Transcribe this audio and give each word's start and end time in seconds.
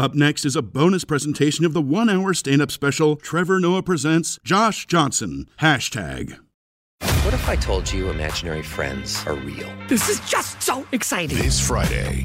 Up 0.00 0.14
next 0.14 0.46
is 0.46 0.56
a 0.56 0.62
bonus 0.62 1.04
presentation 1.04 1.66
of 1.66 1.74
the 1.74 1.82
one 1.82 2.08
hour 2.08 2.32
stand 2.32 2.62
up 2.62 2.70
special 2.70 3.16
Trevor 3.16 3.60
Noah 3.60 3.82
Presents 3.82 4.38
Josh 4.42 4.86
Johnson. 4.86 5.46
Hashtag. 5.60 6.38
What 7.22 7.34
if 7.34 7.46
I 7.46 7.56
told 7.56 7.92
you 7.92 8.08
imaginary 8.08 8.62
friends 8.62 9.22
are 9.26 9.34
real? 9.34 9.70
This 9.88 10.08
is 10.08 10.18
just 10.20 10.62
so 10.62 10.86
exciting. 10.92 11.36
This 11.36 11.60
Friday, 11.60 12.24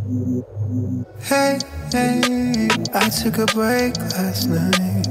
Hey, 1.21 1.57
hey, 1.89 2.67
I 2.93 3.07
took 3.07 3.37
a 3.37 3.45
break 3.45 3.95
last 3.97 4.47
night. 4.49 5.07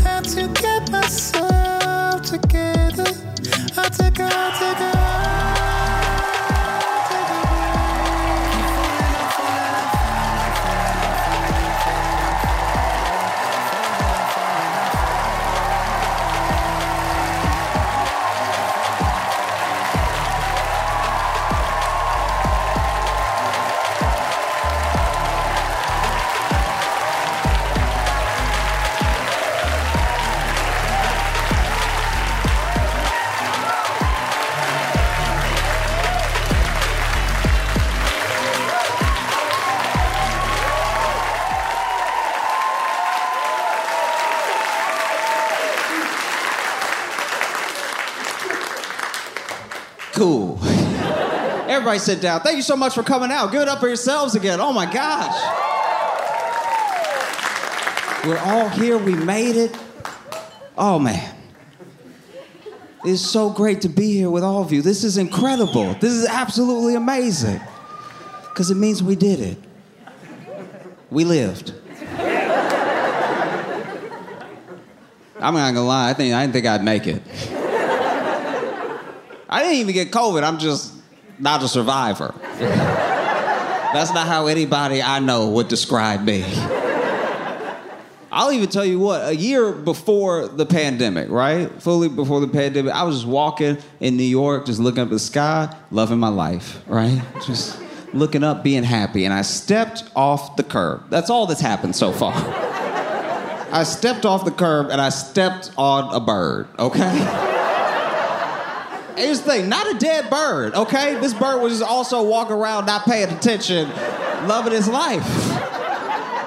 Had 0.00 0.24
to 0.24 0.48
get 0.60 0.90
myself 0.90 2.22
together. 2.22 3.06
I 3.76 3.88
took 3.90 4.18
a, 4.18 4.28
I 4.28 4.58
took 4.58 4.80
a. 4.80 5.61
Everybody 51.82 51.98
sit 51.98 52.20
down. 52.20 52.42
Thank 52.42 52.54
you 52.54 52.62
so 52.62 52.76
much 52.76 52.94
for 52.94 53.02
coming 53.02 53.32
out. 53.32 53.50
Give 53.50 53.60
it 53.60 53.66
up 53.66 53.80
for 53.80 53.88
yourselves 53.88 54.36
again. 54.36 54.60
Oh 54.60 54.72
my 54.72 54.86
gosh. 54.86 55.34
We're 58.24 58.38
all 58.38 58.68
here. 58.68 58.96
We 58.98 59.16
made 59.16 59.56
it. 59.56 59.76
Oh 60.78 61.00
man. 61.00 61.34
It's 63.04 63.20
so 63.20 63.50
great 63.50 63.80
to 63.80 63.88
be 63.88 64.12
here 64.12 64.30
with 64.30 64.44
all 64.44 64.62
of 64.62 64.70
you. 64.70 64.80
This 64.80 65.02
is 65.02 65.16
incredible. 65.16 65.94
This 65.94 66.12
is 66.12 66.24
absolutely 66.24 66.94
amazing. 66.94 67.60
Because 68.50 68.70
it 68.70 68.76
means 68.76 69.02
we 69.02 69.16
did 69.16 69.40
it. 69.40 69.58
We 71.10 71.24
lived. 71.24 71.74
I'm 75.40 75.54
not 75.54 75.74
gonna 75.74 75.82
lie, 75.82 76.10
I 76.10 76.14
think 76.14 76.32
I 76.32 76.42
didn't 76.44 76.52
think 76.52 76.66
I'd 76.66 76.84
make 76.84 77.08
it. 77.08 77.20
I 79.48 79.64
didn't 79.64 79.78
even 79.78 79.94
get 79.94 80.12
COVID. 80.12 80.44
I'm 80.44 80.60
just 80.60 81.01
not 81.38 81.62
a 81.62 81.68
survivor. 81.68 82.34
That's 82.58 84.12
not 84.14 84.26
how 84.26 84.46
anybody 84.46 85.02
I 85.02 85.18
know 85.18 85.50
would 85.50 85.68
describe 85.68 86.24
me. 86.24 86.44
I'll 88.34 88.50
even 88.50 88.70
tell 88.70 88.84
you 88.84 88.98
what, 88.98 89.28
a 89.28 89.36
year 89.36 89.72
before 89.72 90.48
the 90.48 90.64
pandemic, 90.64 91.28
right? 91.28 91.70
Fully 91.82 92.08
before 92.08 92.40
the 92.40 92.48
pandemic, 92.48 92.94
I 92.94 93.02
was 93.02 93.16
just 93.16 93.26
walking 93.26 93.76
in 94.00 94.16
New 94.16 94.22
York, 94.22 94.64
just 94.64 94.80
looking 94.80 95.00
up 95.00 95.08
at 95.08 95.12
the 95.12 95.18
sky, 95.18 95.76
loving 95.90 96.18
my 96.18 96.28
life, 96.28 96.82
right? 96.86 97.22
Just 97.44 97.78
looking 98.14 98.42
up, 98.42 98.64
being 98.64 98.84
happy. 98.84 99.26
And 99.26 99.34
I 99.34 99.42
stepped 99.42 100.04
off 100.16 100.56
the 100.56 100.62
curb. 100.62 101.10
That's 101.10 101.28
all 101.28 101.44
that's 101.46 101.60
happened 101.60 101.94
so 101.94 102.10
far. 102.10 102.32
I 103.70 103.84
stepped 103.84 104.24
off 104.24 104.46
the 104.46 104.50
curb 104.50 104.90
and 104.90 105.00
I 105.00 105.10
stepped 105.10 105.70
on 105.76 106.14
a 106.14 106.20
bird, 106.20 106.68
okay? 106.78 107.50
Here's 109.16 109.40
the 109.40 109.50
thing, 109.50 109.68
not 109.68 109.94
a 109.94 109.98
dead 109.98 110.30
bird, 110.30 110.74
okay? 110.74 111.14
This 111.20 111.34
bird 111.34 111.60
was 111.60 111.78
just 111.78 111.90
also 111.90 112.22
walking 112.22 112.54
around 112.56 112.86
not 112.86 113.04
paying 113.04 113.28
attention, 113.30 113.90
loving 114.48 114.72
his 114.72 114.88
life. 114.88 115.24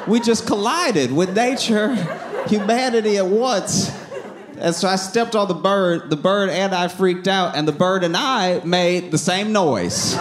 We 0.08 0.20
just 0.20 0.48
collided 0.48 1.12
with 1.12 1.36
nature, 1.36 1.96
humanity 2.48 3.18
at 3.18 3.28
once. 3.28 3.92
And 4.58 4.74
so 4.74 4.88
I 4.88 4.96
stepped 4.96 5.36
on 5.36 5.48
the 5.48 5.54
bird, 5.54 6.10
the 6.10 6.16
bird 6.16 6.50
and 6.50 6.74
I 6.74 6.88
freaked 6.88 7.28
out, 7.28 7.56
and 7.56 7.68
the 7.68 7.74
bird 7.74 8.04
and 8.04 8.16
I 8.16 8.64
made 8.64 9.12
the 9.12 9.18
same 9.18 9.52
noise. 9.52 10.16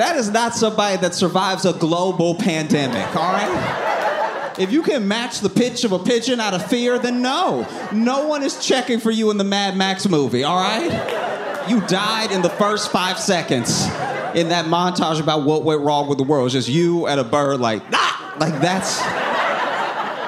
That 0.00 0.16
is 0.16 0.30
not 0.30 0.54
somebody 0.54 0.96
that 0.98 1.14
survives 1.14 1.66
a 1.66 1.74
global 1.74 2.34
pandemic, 2.34 3.14
all 3.14 3.32
right? 3.32 3.99
If 4.58 4.72
you 4.72 4.82
can 4.82 5.06
match 5.06 5.40
the 5.40 5.48
pitch 5.48 5.84
of 5.84 5.92
a 5.92 5.98
pigeon 5.98 6.40
out 6.40 6.54
of 6.54 6.66
fear, 6.66 6.98
then 6.98 7.22
no. 7.22 7.66
No 7.92 8.26
one 8.26 8.42
is 8.42 8.64
checking 8.64 9.00
for 9.00 9.10
you 9.10 9.30
in 9.30 9.36
the 9.36 9.44
Mad 9.44 9.76
Max 9.76 10.08
movie, 10.08 10.44
all 10.44 10.60
right? 10.60 11.68
You 11.68 11.80
died 11.82 12.32
in 12.32 12.42
the 12.42 12.50
first 12.50 12.90
five 12.90 13.18
seconds 13.18 13.84
in 14.34 14.48
that 14.48 14.66
montage 14.66 15.20
about 15.20 15.44
what 15.44 15.64
went 15.64 15.80
wrong 15.82 16.08
with 16.08 16.18
the 16.18 16.24
world. 16.24 16.46
It's 16.46 16.54
just 16.54 16.68
you 16.68 17.06
and 17.06 17.20
a 17.20 17.24
bird, 17.24 17.60
like, 17.60 17.82
ah! 17.92 18.36
Like, 18.38 18.60
that's 18.60 18.98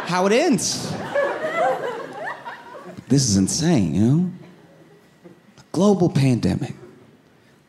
how 0.09 0.27
it 0.27 0.33
ends. 0.33 0.93
This 3.09 3.29
is 3.29 3.37
insane, 3.37 3.95
you 3.95 4.03
know? 4.03 4.31
Global 5.73 6.11
pandemic. 6.11 6.75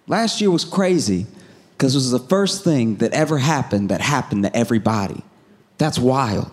Last 0.07 0.41
year 0.41 0.51
was 0.51 0.65
crazy 0.65 1.25
because 1.71 1.95
it 1.95 1.97
was 1.97 2.11
the 2.11 2.19
first 2.19 2.63
thing 2.63 2.97
that 2.97 3.13
ever 3.13 3.37
happened 3.37 3.89
that 3.89 4.01
happened 4.01 4.43
to 4.43 4.55
everybody. 4.55 5.23
That's 5.83 5.99
wild. 5.99 6.49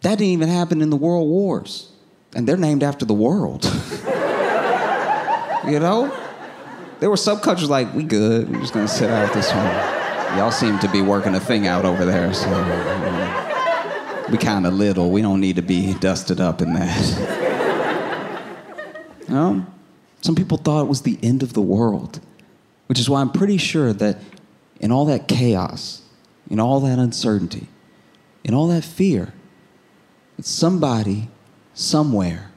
That 0.00 0.18
didn't 0.18 0.32
even 0.32 0.48
happen 0.48 0.82
in 0.82 0.90
the 0.90 0.96
world 0.96 1.28
wars. 1.28 1.92
And 2.34 2.44
they're 2.44 2.56
named 2.56 2.82
after 2.82 3.04
the 3.04 3.14
world. 3.14 3.64
you 5.64 5.78
know? 5.78 6.12
There 6.98 7.08
were 7.08 7.16
countries 7.16 7.70
like, 7.70 7.94
we 7.94 8.02
good. 8.02 8.50
We're 8.50 8.58
just 8.58 8.74
gonna 8.74 8.88
sit 8.88 9.10
out 9.10 9.32
this 9.32 9.52
one. 9.52 9.64
Y'all 10.36 10.50
seem 10.50 10.76
to 10.80 10.88
be 10.88 11.02
working 11.02 11.36
a 11.36 11.40
thing 11.40 11.68
out 11.68 11.84
over 11.84 12.04
there, 12.04 12.34
so 12.34 12.50
we 14.28 14.38
kind 14.38 14.66
of 14.66 14.74
little. 14.74 15.12
We 15.12 15.22
don't 15.22 15.38
need 15.38 15.54
to 15.54 15.62
be 15.62 15.94
dusted 15.94 16.40
up 16.40 16.60
in 16.60 16.72
that. 16.72 18.42
no? 19.28 19.64
Some 20.22 20.34
people 20.34 20.58
thought 20.58 20.80
it 20.80 20.88
was 20.88 21.02
the 21.02 21.16
end 21.22 21.44
of 21.44 21.52
the 21.52 21.62
world, 21.62 22.18
which 22.88 22.98
is 22.98 23.08
why 23.08 23.20
I'm 23.20 23.30
pretty 23.30 23.58
sure 23.58 23.92
that 23.92 24.18
in 24.80 24.90
all 24.90 25.04
that 25.04 25.28
chaos, 25.28 26.02
in 26.50 26.58
all 26.58 26.80
that 26.80 26.98
uncertainty, 26.98 27.68
in 28.46 28.54
all 28.54 28.68
that 28.68 28.84
fear, 28.84 29.34
that 30.36 30.46
somebody, 30.46 31.28
somewhere, 31.74 32.52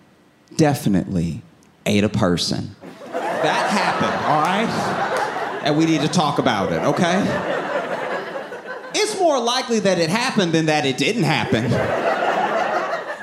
definitely 0.56 1.42
ate 1.88 2.04
a 2.04 2.10
person. 2.10 2.76
That 3.12 3.70
happened, 3.72 4.26
all 4.26 4.42
right? 4.42 5.62
And 5.64 5.76
we 5.76 5.88
need 5.88 6.02
to 6.02 6.08
talk 6.08 6.38
about 6.38 6.72
it, 6.72 6.82
okay? 6.84 7.24
It's 8.94 9.20
more 9.20 9.40
likely 9.40 9.80
that 9.80 9.98
it 9.98 10.12
happened 10.12 10.52
than 10.52 10.68
that 10.68 10.86
it 10.86 10.98
didn't 10.98 11.24
happen. 11.24 11.72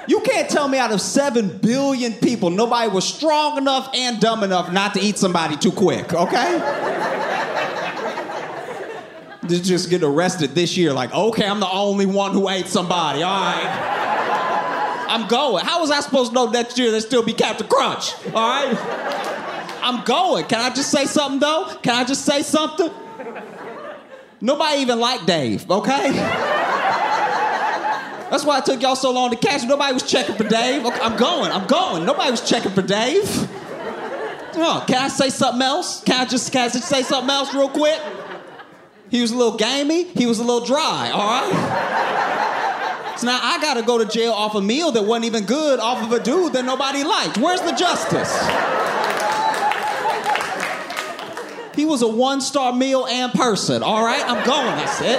You 0.09 0.21
can't 0.21 0.51
tell 0.51 0.67
me 0.67 0.79
out 0.79 0.91
of 0.91 1.01
seven 1.01 1.59
billion 1.59 2.15
people, 2.15 2.51
nobody 2.51 2.91
was 2.91 3.07
strong 3.07 3.59
enough 3.59 3.91
and 3.95 4.21
dumb 4.21 4.43
enough 4.43 4.73
not 4.73 4.95
to 4.95 5.01
eat 5.01 5.19
somebody 5.19 5.57
too 5.57 5.73
quick, 5.73 6.13
okay? 6.13 6.86
To 9.49 9.63
just 9.63 9.91
get 9.91 10.03
arrested 10.03 10.55
this 10.55 10.77
year, 10.77 10.93
like, 10.93 11.15
okay, 11.15 11.47
I'm 11.47 11.61
the 11.61 11.71
only 11.71 12.07
one 12.07 12.33
who 12.33 12.49
ate 12.49 12.67
somebody, 12.67 13.23
all 13.23 13.41
right? 13.41 15.07
I'm 15.09 15.29
going. 15.29 15.65
How 15.65 15.81
was 15.81 15.91
I 15.91 16.01
supposed 16.01 16.31
to 16.31 16.35
know 16.35 16.51
next 16.51 16.79
year 16.79 16.91
there'd 16.91 17.03
still 17.03 17.23
be 17.23 17.33
Captain 17.33 17.67
Crunch, 17.67 18.13
all 18.27 18.33
right? 18.33 18.77
I'm 19.83 20.05
going. 20.05 20.45
Can 20.47 20.61
I 20.61 20.75
just 20.75 20.91
say 20.91 21.07
something 21.07 21.41
though? 21.41 21.79
Can 21.83 21.95
I 21.95 22.05
just 22.05 22.25
say 22.25 22.43
something? 22.43 22.91
Nobody 24.41 24.83
even 24.83 25.01
liked 25.01 25.27
Dave, 25.27 25.71
okay? 25.71 26.13
That's 28.31 28.45
why 28.45 28.59
it 28.59 28.65
took 28.65 28.83
y'all 28.83 28.97
so 28.97 29.13
long 29.13 29.31
to 29.31 29.37
catch. 29.37 29.63
Nobody 29.65 29.95
was 29.95 30.03
checking 30.03 30.35
for 30.35 30.45
Dave. 30.45 30.85
Okay, 30.85 31.01
I'm 31.01 31.17
going. 31.17 31.53
I'm 31.53 31.67
going. 31.67 32.05
Nobody 32.05 32.31
was 32.33 32.47
checking 32.47 32.73
for 32.73 32.83
Dave. 32.83 33.23
Oh, 34.59 34.85
can 34.87 34.97
I 34.97 35.09
say 35.09 35.31
something 35.31 35.63
else? 35.63 36.03
Can 36.03 36.21
I 36.21 36.25
just, 36.25 36.51
can 36.51 36.69
I 36.69 36.73
just 36.73 36.89
say 36.89 37.03
something 37.03 37.31
else 37.31 37.55
real 37.55 37.69
quick? 37.69 38.01
He 39.17 39.23
was 39.23 39.31
a 39.31 39.35
little 39.35 39.57
gamey. 39.57 40.05
He 40.05 40.27
was 40.27 40.41
a 40.41 40.45
little 40.45 40.67
dry. 40.67 41.11
All 41.11 41.27
right. 41.27 43.15
So 43.19 43.27
now 43.27 43.41
I 43.43 43.59
gotta 43.63 43.81
go 43.81 43.97
to 43.97 44.05
jail 44.05 44.33
off 44.33 44.55
a 44.55 44.61
meal 44.61 44.93
that 44.93 45.05
wasn't 45.05 45.25
even 45.25 45.47
good, 45.47 45.81
off 45.81 46.05
of 46.05 46.13
a 46.13 46.23
dude 46.23 46.53
that 46.53 46.67
nobody 46.67 47.03
liked. 47.03 47.39
Where's 47.39 47.63
the 47.63 47.73
justice? 47.73 48.31
He 51.75 51.87
was 51.87 52.03
a 52.03 52.09
one-star 52.09 52.75
meal 52.75 53.07
and 53.07 53.33
person. 53.33 53.83
All 53.83 54.05
right, 54.05 54.23
I'm 54.23 54.45
going. 54.45 54.77
That's 54.77 55.01
it. 55.01 55.19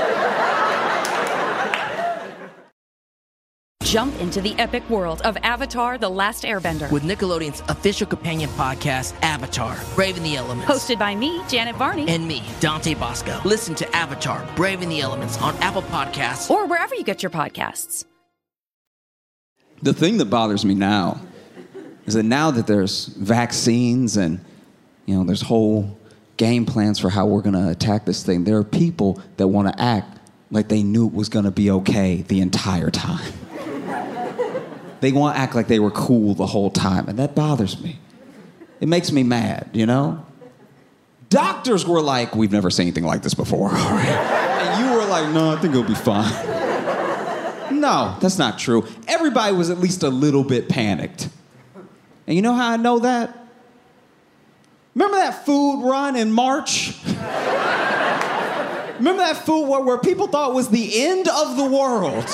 Jump 3.88 4.20
into 4.20 4.42
the 4.42 4.54
epic 4.56 4.88
world 4.90 5.22
of 5.22 5.38
Avatar 5.44 5.98
The 5.98 6.10
Last 6.10 6.44
Airbender. 6.44 6.92
with 6.92 7.04
Nickelodeon's 7.04 7.62
official 7.70 8.06
companion 8.06 8.50
podcast, 8.50 9.16
Avatar 9.22 9.78
Braving 9.96 10.24
the 10.24 10.36
Elements. 10.36 10.70
Hosted 10.70 11.00
by 11.00 11.16
me, 11.16 11.42
Janet 11.48 11.78
Varney. 11.78 12.06
and 12.10 12.28
me, 12.28 12.44
Dante 12.60 12.96
Basco. 12.96 13.40
Listen 13.46 13.76
to 13.76 13.96
Avatar 13.96 14.46
Braving 14.58 14.90
the 14.90 15.00
Elements 15.00 15.42
on 15.42 15.56
Apple 15.60 15.84
Podcasts. 15.84 16.50
or 16.50 16.66
wherever 16.66 16.96
you 16.96 17.04
get 17.06 17.24
your 17.24 17.30
podcasts. 17.30 18.04
The 19.82 19.94
thing 19.94 20.18
that 20.18 20.26
bothers 20.26 20.66
me 20.66 20.76
now 20.76 21.22
is 22.06 22.14
that 22.16 22.24
now 22.24 22.52
that 22.52 22.68
there's 22.68 23.06
vaccines 23.06 24.18
and 24.18 24.44
you 25.06 25.16
know 25.16 25.24
there's 25.24 25.44
whole 25.44 25.98
game 26.36 26.66
plans 26.66 27.00
for 27.00 27.10
how 27.10 27.26
we're 27.26 27.42
going 27.42 27.56
to 27.56 27.70
attack 27.70 28.04
this 28.04 28.22
thing, 28.22 28.44
there 28.44 28.58
are 28.58 28.66
people 28.66 29.22
that 29.38 29.48
want 29.48 29.70
to 29.70 29.82
act 29.82 30.20
like 30.52 30.68
they 30.68 30.84
knew 30.84 31.08
it 31.08 31.14
was 31.14 31.30
going 31.30 31.46
to 31.46 31.52
be 31.52 31.72
okay 31.72 32.22
the 32.24 32.42
entire 32.42 32.92
time. 32.92 33.32
They 35.00 35.12
want 35.12 35.36
to 35.36 35.42
act 35.42 35.56
like 35.56 35.68
they 35.68 35.80
were 35.80 35.92
cool 35.92 36.34
the 36.34 36.46
whole 36.46 36.70
time, 36.70 37.08
and 37.08 37.20
that 37.20 37.36
bothers 37.36 37.82
me. 37.82 38.00
It 38.80 38.88
makes 38.88 39.12
me 39.12 39.24
mad, 39.24 39.70
you 39.74 39.86
know? 39.86 40.26
Doctors 41.30 41.86
were 41.86 42.02
like, 42.02 42.36
"We've 42.36 42.52
never 42.52 42.70
seen 42.70 42.88
anything 42.88 43.04
like 43.04 43.22
this 43.22 43.34
before." 43.34 43.72
And 43.74 44.86
you 44.86 44.94
were 44.96 45.06
like, 45.06 45.34
"No, 45.34 45.52
I 45.52 45.58
think 45.60 45.74
it'll 45.74 45.84
be 45.84 45.96
fine." 45.96 46.32
No, 47.80 48.16
that's 48.20 48.38
not 48.38 48.58
true. 48.58 48.86
Everybody 49.08 49.56
was 49.56 49.70
at 49.70 49.80
least 49.80 50.04
a 50.04 50.10
little 50.10 50.44
bit 50.44 50.70
panicked. 50.70 51.30
And 52.26 52.36
you 52.36 52.42
know 52.42 52.54
how 52.54 52.72
I 52.72 52.78
know 52.78 53.00
that? 53.00 53.38
Remember 54.96 55.18
that 55.18 55.46
food 55.46 55.84
run 55.84 56.16
in 56.16 56.32
March? 56.32 56.96
Remember 58.98 59.22
that 59.22 59.46
food 59.46 59.68
where, 59.68 59.82
where 59.82 59.98
people 59.98 60.28
thought 60.28 60.54
was 60.54 60.70
the 60.70 61.04
end 61.04 61.28
of 61.28 61.56
the 61.56 61.66
world? 61.66 62.26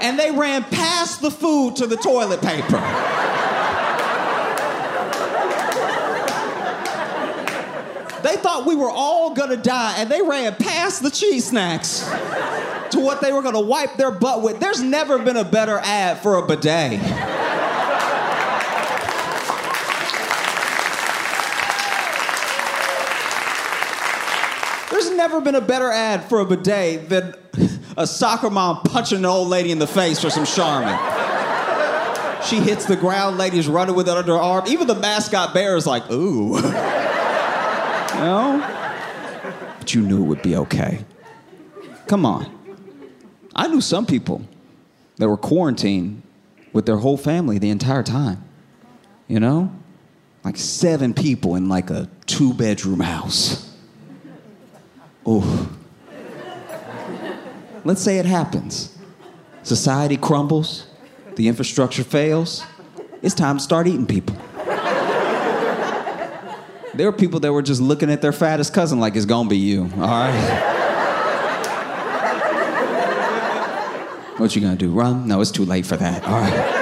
And 0.00 0.18
they 0.18 0.30
ran 0.30 0.64
past 0.64 1.20
the 1.20 1.30
food 1.30 1.76
to 1.76 1.86
the 1.86 1.96
toilet 1.96 2.40
paper. 2.40 2.78
They 8.22 8.36
thought 8.36 8.66
we 8.66 8.74
were 8.74 8.90
all 8.90 9.34
gonna 9.34 9.56
die, 9.56 9.94
and 9.98 10.10
they 10.10 10.22
ran 10.22 10.54
past 10.56 11.02
the 11.02 11.10
cheese 11.10 11.46
snacks 11.46 12.00
to 12.90 13.00
what 13.00 13.20
they 13.20 13.32
were 13.32 13.42
gonna 13.42 13.60
wipe 13.60 13.96
their 13.96 14.10
butt 14.10 14.42
with. 14.42 14.60
There's 14.60 14.82
never 14.82 15.18
been 15.18 15.36
a 15.36 15.44
better 15.44 15.78
ad 15.78 16.18
for 16.18 16.36
a 16.36 16.46
bidet. 16.46 17.00
There's 24.90 25.10
never 25.38 25.52
been 25.52 25.62
a 25.62 25.66
better 25.66 25.90
ad 25.90 26.24
for 26.28 26.40
a 26.40 26.44
bidet 26.44 27.08
than 27.08 27.32
a 27.96 28.06
soccer 28.06 28.50
mom 28.50 28.82
punching 28.82 29.18
an 29.18 29.24
old 29.24 29.46
lady 29.48 29.70
in 29.70 29.78
the 29.78 29.86
face 29.86 30.20
for 30.20 30.30
some 30.30 30.44
Charmin. 30.44 30.98
She 32.44 32.56
hits 32.56 32.86
the 32.86 32.96
ground, 32.96 33.38
ladies 33.38 33.68
running 33.68 33.94
with 33.94 34.08
it 34.08 34.16
under 34.16 34.32
her 34.32 34.38
arm. 34.38 34.64
Even 34.66 34.88
the 34.88 34.96
mascot 34.96 35.54
bear 35.54 35.76
is 35.76 35.86
like, 35.86 36.10
ooh. 36.10 36.60
know? 38.14 38.58
But 39.78 39.94
you 39.94 40.02
knew 40.02 40.24
it 40.24 40.26
would 40.26 40.42
be 40.42 40.56
okay. 40.56 41.04
Come 42.08 42.26
on. 42.26 42.50
I 43.54 43.68
knew 43.68 43.80
some 43.80 44.06
people 44.06 44.42
that 45.16 45.28
were 45.28 45.36
quarantined 45.36 46.22
with 46.72 46.86
their 46.86 46.96
whole 46.96 47.16
family 47.16 47.58
the 47.58 47.70
entire 47.70 48.02
time. 48.02 48.42
You 49.28 49.38
know? 49.38 49.72
Like 50.42 50.56
seven 50.56 51.14
people 51.14 51.54
in 51.54 51.68
like 51.68 51.90
a 51.90 52.08
two 52.26 52.54
bedroom 52.54 53.00
house. 53.00 53.67
Let's 57.84 58.02
say 58.02 58.18
it 58.18 58.26
happens. 58.26 58.96
Society 59.62 60.16
crumbles, 60.16 60.86
the 61.36 61.48
infrastructure 61.48 62.04
fails. 62.04 62.64
It's 63.20 63.34
time 63.34 63.58
to 63.58 63.62
start 63.62 63.86
eating 63.86 64.06
people. 64.06 64.36
There 66.94 67.06
were 67.06 67.12
people 67.12 67.40
that 67.40 67.52
were 67.52 67.62
just 67.62 67.80
looking 67.80 68.10
at 68.10 68.22
their 68.22 68.32
fattest 68.32 68.72
cousin 68.74 68.98
like 68.98 69.14
it's 69.14 69.26
gonna 69.26 69.48
be 69.48 69.58
you, 69.58 69.82
all 69.82 70.00
right? 70.00 70.74
What 74.38 74.56
you 74.56 74.62
gonna 74.62 74.76
do? 74.76 74.90
Run? 74.90 75.28
No, 75.28 75.40
it's 75.40 75.50
too 75.50 75.64
late 75.64 75.84
for 75.86 75.96
that. 75.96 76.24
All 76.24 76.40
right. 76.40 76.74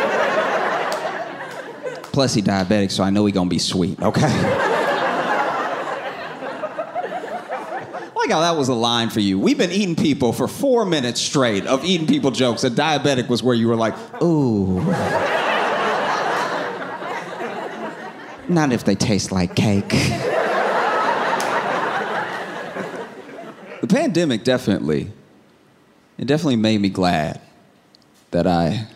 Plus, 2.13 2.35
he 2.35 2.43
diabetic, 2.43 2.91
so 2.91 3.03
I 3.03 3.11
know 3.11 3.27
he 3.27 3.33
gonna 3.33 3.51
be 3.51 3.59
sweet. 3.59 4.01
Okay. 4.01 4.75
Like 8.27 8.35
how 8.35 8.41
that 8.41 8.59
was 8.59 8.69
a 8.69 8.75
line 8.75 9.09
for 9.11 9.21
you. 9.21 9.39
We've 9.39 9.57
been 9.57 9.71
eating 9.71 9.95
people 9.95 10.33
for 10.33 10.49
four 10.49 10.85
minutes 10.85 11.21
straight 11.21 11.65
of 11.67 11.85
eating 11.85 12.09
people 12.09 12.33
jokes, 12.33 12.65
A 12.65 12.71
diabetic 12.71 13.29
was 13.29 13.43
where 13.43 13.55
you 13.55 13.69
were 13.69 13.77
like, 13.77 13.95
ooh. 14.21 14.81
Not 18.49 18.73
if 18.73 18.85
they 18.85 18.95
taste 18.95 19.33
like 19.33 19.55
cake. 19.55 19.89
the 23.81 23.87
pandemic 23.89 24.45
definitely, 24.45 25.13
it 26.19 26.27
definitely 26.27 26.57
made 26.57 26.81
me 26.81 26.89
glad 26.89 27.41
that 28.33 28.47
I 28.47 28.87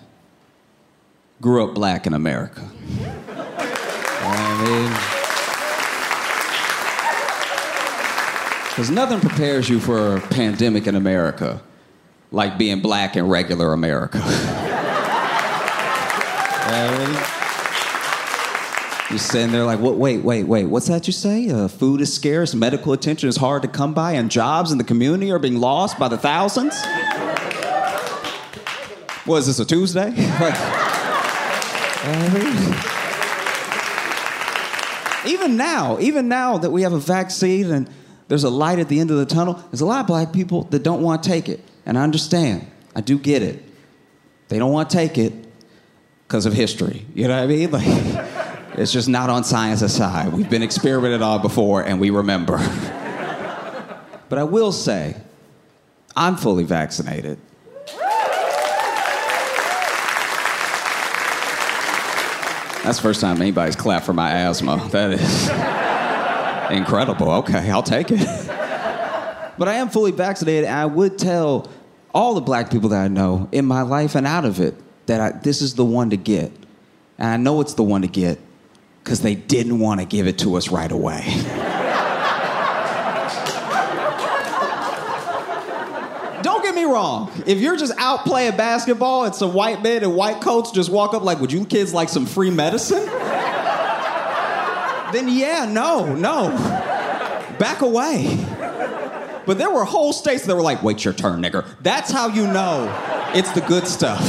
grew 1.40 1.64
up 1.64 1.74
black 1.74 2.06
in 2.06 2.14
America. 2.14 2.68
I 4.22 4.64
mean? 4.64 5.09
Because 8.80 8.92
nothing 8.92 9.20
prepares 9.20 9.68
you 9.68 9.78
for 9.78 10.16
a 10.16 10.20
pandemic 10.22 10.86
in 10.86 10.94
America 10.94 11.60
like 12.32 12.56
being 12.56 12.80
black 12.80 13.14
in 13.14 13.28
regular 13.28 13.74
America. 13.74 14.16
You're 19.10 19.18
sitting 19.18 19.52
there 19.52 19.66
like, 19.66 19.80
what, 19.80 19.96
wait, 19.96 20.24
wait, 20.24 20.44
wait, 20.44 20.64
what's 20.64 20.88
that 20.88 21.06
you 21.06 21.12
say? 21.12 21.50
Uh, 21.50 21.68
food 21.68 22.00
is 22.00 22.10
scarce, 22.10 22.54
medical 22.54 22.94
attention 22.94 23.28
is 23.28 23.36
hard 23.36 23.60
to 23.60 23.68
come 23.68 23.92
by, 23.92 24.12
and 24.12 24.30
jobs 24.30 24.72
in 24.72 24.78
the 24.78 24.84
community 24.84 25.30
are 25.30 25.38
being 25.38 25.60
lost 25.60 25.98
by 25.98 26.08
the 26.08 26.16
thousands? 26.16 26.74
What 29.26 29.40
is 29.40 29.46
this, 29.46 29.58
a 29.58 29.66
Tuesday? 29.66 30.08
Even 35.26 35.58
now, 35.58 35.98
even 36.00 36.28
now 36.28 36.56
that 36.56 36.70
we 36.70 36.80
have 36.80 36.94
a 36.94 36.98
vaccine 36.98 37.70
and 37.72 37.90
there's 38.30 38.44
a 38.44 38.48
light 38.48 38.78
at 38.78 38.88
the 38.88 39.00
end 39.00 39.10
of 39.10 39.16
the 39.16 39.26
tunnel, 39.26 39.54
there's 39.72 39.80
a 39.80 39.86
lot 39.86 40.02
of 40.02 40.06
black 40.06 40.32
people 40.32 40.62
that 40.70 40.84
don't 40.84 41.02
want 41.02 41.20
to 41.24 41.28
take 41.28 41.48
it. 41.48 41.60
And 41.84 41.98
I 41.98 42.04
understand. 42.04 42.64
I 42.94 43.00
do 43.00 43.18
get 43.18 43.42
it. 43.42 43.60
They 44.46 44.60
don't 44.60 44.70
want 44.70 44.88
to 44.88 44.96
take 44.96 45.18
it 45.18 45.34
because 46.28 46.46
of 46.46 46.52
history. 46.52 47.04
You 47.12 47.26
know 47.26 47.34
what 47.34 47.42
I 47.42 47.46
mean? 47.48 47.70
Like, 48.70 48.78
it's 48.78 48.92
just 48.92 49.08
not 49.08 49.30
on 49.30 49.42
science's 49.42 49.92
side. 49.92 50.32
We've 50.32 50.48
been 50.48 50.62
experimented 50.62 51.22
on 51.22 51.42
before 51.42 51.82
and 51.82 51.98
we 51.98 52.10
remember. 52.10 52.58
but 54.28 54.38
I 54.38 54.44
will 54.44 54.70
say, 54.70 55.16
I'm 56.14 56.36
fully 56.36 56.62
vaccinated. 56.62 57.36
That's 62.84 62.96
the 62.96 63.02
first 63.02 63.20
time 63.20 63.42
anybody's 63.42 63.74
clapped 63.74 64.06
for 64.06 64.12
my 64.12 64.30
asthma. 64.30 64.88
That 64.92 65.10
is 65.10 65.48
incredible. 66.70 67.30
Okay, 67.30 67.70
I'll 67.70 67.82
take 67.82 68.10
it. 68.10 68.20
But 69.60 69.68
I 69.68 69.74
am 69.74 69.90
fully 69.90 70.10
vaccinated, 70.10 70.64
and 70.64 70.74
I 70.74 70.86
would 70.86 71.18
tell 71.18 71.68
all 72.14 72.32
the 72.32 72.40
black 72.40 72.70
people 72.70 72.88
that 72.88 73.04
I 73.04 73.08
know 73.08 73.46
in 73.52 73.66
my 73.66 73.82
life 73.82 74.14
and 74.14 74.26
out 74.26 74.46
of 74.46 74.58
it 74.58 74.74
that 75.04 75.20
I, 75.20 75.38
this 75.38 75.60
is 75.60 75.74
the 75.74 75.84
one 75.84 76.08
to 76.10 76.16
get. 76.16 76.50
And 77.18 77.28
I 77.28 77.36
know 77.36 77.60
it's 77.60 77.74
the 77.74 77.82
one 77.82 78.00
to 78.00 78.08
get 78.08 78.38
because 79.04 79.20
they 79.20 79.34
didn't 79.34 79.78
want 79.78 80.00
to 80.00 80.06
give 80.06 80.26
it 80.26 80.38
to 80.38 80.54
us 80.54 80.70
right 80.70 80.90
away. 80.90 81.24
Don't 86.42 86.62
get 86.62 86.74
me 86.74 86.84
wrong. 86.84 87.30
If 87.46 87.58
you're 87.58 87.76
just 87.76 87.92
out 87.98 88.24
playing 88.24 88.56
basketball 88.56 89.26
and 89.26 89.34
some 89.34 89.52
white 89.52 89.82
men 89.82 90.02
in 90.02 90.14
white 90.14 90.40
coats 90.40 90.70
just 90.70 90.88
walk 90.88 91.12
up 91.12 91.22
like, 91.22 91.38
would 91.38 91.52
you 91.52 91.66
kids 91.66 91.92
like 91.92 92.08
some 92.08 92.24
free 92.24 92.50
medicine? 92.50 93.06
Then 95.12 95.28
yeah, 95.28 95.64
no, 95.64 96.14
no. 96.14 96.50
Back 97.58 97.82
away. 97.82 98.46
But 99.46 99.58
there 99.58 99.70
were 99.70 99.84
whole 99.84 100.12
states 100.12 100.46
that 100.46 100.54
were 100.54 100.62
like, 100.62 100.82
wait 100.82 101.04
your 101.04 101.14
turn, 101.14 101.42
nigger. 101.42 101.66
That's 101.82 102.10
how 102.10 102.28
you 102.28 102.46
know 102.46 102.88
it's 103.34 103.50
the 103.52 103.60
good 103.60 103.86
stuff. 103.86 104.20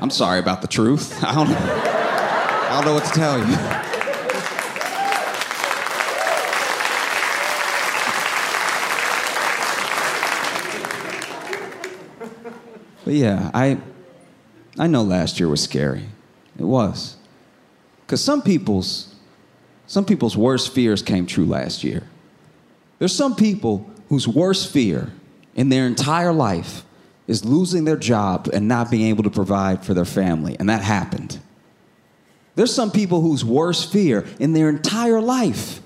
I'm 0.00 0.10
sorry 0.10 0.38
about 0.38 0.62
the 0.62 0.68
truth. 0.68 1.22
I 1.22 1.34
don't, 1.34 1.50
I 1.50 2.70
don't 2.76 2.84
know 2.86 2.94
what 2.94 3.04
to 3.04 3.12
tell 3.12 3.38
you. 3.38 3.56
But 13.04 13.14
yeah, 13.14 13.50
I, 13.52 13.78
I 14.78 14.86
know 14.86 15.02
last 15.02 15.40
year 15.40 15.48
was 15.48 15.62
scary. 15.62 16.04
It 16.58 16.64
was. 16.64 17.16
Because 18.06 18.22
some 18.22 18.42
people's, 18.42 19.14
some 19.86 20.04
people's 20.04 20.36
worst 20.36 20.74
fears 20.74 21.02
came 21.02 21.26
true 21.26 21.46
last 21.46 21.84
year. 21.84 22.02
There's 22.98 23.14
some 23.14 23.34
people 23.34 23.88
whose 24.08 24.28
worst 24.28 24.72
fear 24.72 25.12
in 25.54 25.68
their 25.68 25.86
entire 25.86 26.32
life 26.32 26.84
is 27.26 27.44
losing 27.44 27.84
their 27.84 27.96
job 27.96 28.48
and 28.52 28.66
not 28.66 28.90
being 28.90 29.06
able 29.06 29.22
to 29.22 29.30
provide 29.30 29.84
for 29.84 29.94
their 29.94 30.04
family, 30.04 30.56
and 30.58 30.68
that 30.68 30.82
happened. 30.82 31.38
There's 32.56 32.74
some 32.74 32.90
people 32.90 33.20
whose 33.20 33.44
worst 33.44 33.92
fear 33.92 34.26
in 34.40 34.52
their 34.52 34.68
entire 34.68 35.20
life 35.20 35.80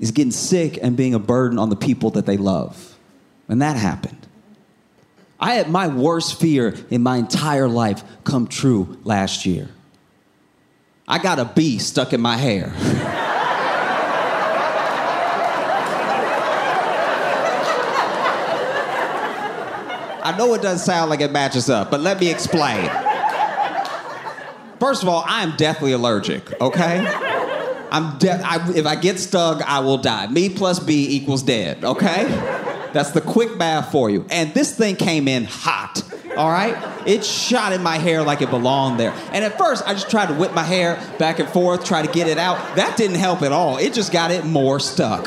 is 0.00 0.10
getting 0.10 0.32
sick 0.32 0.78
and 0.82 0.96
being 0.96 1.14
a 1.14 1.20
burden 1.20 1.58
on 1.58 1.70
the 1.70 1.76
people 1.76 2.10
that 2.10 2.26
they 2.26 2.36
love, 2.36 2.98
and 3.48 3.62
that 3.62 3.76
happened. 3.76 4.21
I 5.42 5.54
had 5.54 5.68
my 5.68 5.88
worst 5.88 6.38
fear 6.38 6.72
in 6.88 7.02
my 7.02 7.16
entire 7.16 7.66
life 7.66 8.04
come 8.22 8.46
true 8.46 8.96
last 9.02 9.44
year. 9.44 9.68
I 11.08 11.18
got 11.18 11.40
a 11.40 11.44
bee 11.44 11.80
stuck 11.80 12.12
in 12.12 12.20
my 12.20 12.36
hair. 12.36 12.72
I 20.24 20.32
know 20.38 20.54
it 20.54 20.62
doesn't 20.62 20.86
sound 20.86 21.10
like 21.10 21.20
it 21.20 21.32
matches 21.32 21.68
up, 21.68 21.90
but 21.90 21.98
let 22.00 22.20
me 22.20 22.30
explain. 22.30 22.88
First 24.78 25.02
of 25.02 25.08
all, 25.08 25.24
I 25.26 25.42
am 25.42 25.56
deathly 25.56 25.90
allergic, 25.90 26.60
okay? 26.60 27.04
I'm 27.90 28.16
de- 28.18 28.30
I, 28.30 28.70
if 28.76 28.86
I 28.86 28.94
get 28.94 29.18
stung, 29.18 29.60
I 29.66 29.80
will 29.80 29.98
die. 29.98 30.28
Me 30.28 30.48
plus 30.48 30.78
B 30.78 31.08
equals 31.16 31.42
dead, 31.42 31.84
okay? 31.84 32.61
That's 32.92 33.10
the 33.10 33.20
quick 33.20 33.56
math 33.56 33.92
for 33.92 34.10
you. 34.10 34.26
And 34.30 34.52
this 34.54 34.76
thing 34.76 34.96
came 34.96 35.28
in 35.28 35.44
hot, 35.44 36.02
all 36.36 36.50
right? 36.50 36.76
It 37.06 37.24
shot 37.24 37.72
in 37.72 37.82
my 37.82 37.98
hair 37.98 38.22
like 38.22 38.42
it 38.42 38.50
belonged 38.50 39.00
there. 39.00 39.12
And 39.32 39.44
at 39.44 39.58
first, 39.58 39.86
I 39.86 39.94
just 39.94 40.10
tried 40.10 40.26
to 40.26 40.34
whip 40.34 40.54
my 40.54 40.62
hair 40.62 41.02
back 41.18 41.38
and 41.38 41.48
forth, 41.48 41.84
try 41.84 42.04
to 42.04 42.12
get 42.12 42.28
it 42.28 42.38
out. 42.38 42.76
That 42.76 42.96
didn't 42.96 43.16
help 43.16 43.42
at 43.42 43.52
all. 43.52 43.78
It 43.78 43.94
just 43.94 44.12
got 44.12 44.30
it 44.30 44.44
more 44.44 44.80
stuck. 44.80 45.26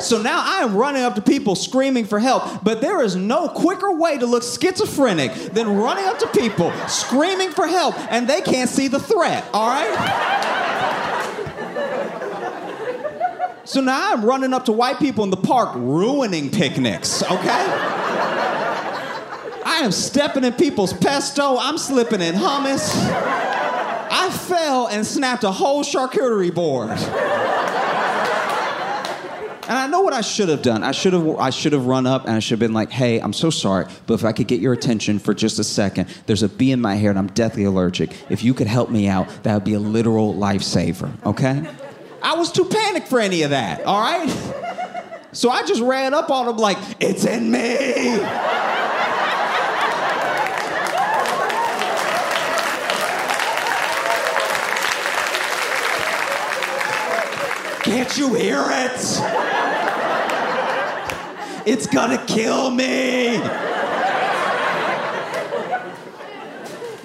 So 0.00 0.20
now 0.20 0.42
I 0.44 0.62
am 0.62 0.76
running 0.76 1.02
up 1.02 1.14
to 1.14 1.22
people 1.22 1.54
screaming 1.54 2.04
for 2.04 2.18
help, 2.18 2.62
but 2.62 2.80
there 2.82 3.02
is 3.02 3.16
no 3.16 3.48
quicker 3.48 3.92
way 3.92 4.18
to 4.18 4.26
look 4.26 4.42
schizophrenic 4.42 5.32
than 5.52 5.74
running 5.74 6.04
up 6.04 6.18
to 6.18 6.26
people 6.28 6.70
screaming 6.86 7.50
for 7.50 7.66
help 7.66 7.94
and 8.12 8.28
they 8.28 8.42
can't 8.42 8.68
see 8.68 8.88
the 8.88 9.00
threat, 9.00 9.48
all 9.54 9.68
right? 9.68 10.35
So 13.66 13.80
now 13.80 14.12
I'm 14.12 14.24
running 14.24 14.54
up 14.54 14.66
to 14.66 14.72
white 14.72 15.00
people 15.00 15.24
in 15.24 15.30
the 15.30 15.36
park 15.36 15.70
ruining 15.74 16.52
picnics, 16.52 17.24
okay? 17.24 17.66
I 19.64 19.80
am 19.82 19.90
stepping 19.90 20.44
in 20.44 20.52
people's 20.52 20.92
pesto, 20.92 21.58
I'm 21.58 21.76
slipping 21.76 22.20
in 22.20 22.36
hummus. 22.36 22.92
I 22.94 24.30
fell 24.30 24.86
and 24.86 25.04
snapped 25.04 25.42
a 25.42 25.50
whole 25.50 25.82
charcuterie 25.82 26.54
board. 26.54 26.90
And 29.68 29.76
I 29.76 29.88
know 29.88 30.02
what 30.02 30.12
I 30.12 30.20
should 30.20 30.48
have 30.48 30.62
done. 30.62 30.84
I 30.84 30.92
should 30.92 31.12
have 31.12 31.26
I 31.28 31.50
should 31.50 31.72
have 31.72 31.86
run 31.86 32.06
up 32.06 32.26
and 32.26 32.36
I 32.36 32.38
should 32.38 32.52
have 32.52 32.60
been 32.60 32.72
like, 32.72 32.92
"Hey, 32.92 33.18
I'm 33.18 33.32
so 33.32 33.50
sorry, 33.50 33.86
but 34.06 34.14
if 34.14 34.24
I 34.24 34.30
could 34.30 34.46
get 34.46 34.60
your 34.60 34.72
attention 34.72 35.18
for 35.18 35.34
just 35.34 35.58
a 35.58 35.64
second, 35.64 36.08
there's 36.26 36.44
a 36.44 36.48
bee 36.48 36.70
in 36.70 36.80
my 36.80 36.94
hair 36.94 37.10
and 37.10 37.18
I'm 37.18 37.26
deathly 37.26 37.64
allergic. 37.64 38.10
If 38.30 38.44
you 38.44 38.54
could 38.54 38.68
help 38.68 38.90
me 38.90 39.08
out, 39.08 39.26
that 39.42 39.54
would 39.54 39.64
be 39.64 39.74
a 39.74 39.80
literal 39.80 40.34
lifesaver." 40.34 41.10
Okay? 41.26 41.64
I 42.22 42.34
was 42.36 42.50
too 42.52 42.64
panicked 42.64 43.08
for 43.08 43.20
any 43.20 43.42
of 43.42 43.50
that. 43.50 43.84
All 43.84 44.00
right? 44.00 44.28
So 45.32 45.50
I 45.50 45.64
just 45.64 45.82
ran 45.82 46.14
up 46.14 46.30
on 46.30 46.48
him 46.48 46.56
like, 46.56 46.78
"It's 46.98 47.24
in 47.24 47.50
me." 47.50 48.18
Can't 57.82 58.18
you 58.18 58.34
hear 58.34 58.64
it? 58.68 59.00
It's 61.66 61.86
gonna 61.86 62.18
kill 62.26 62.70
me. 62.70 63.40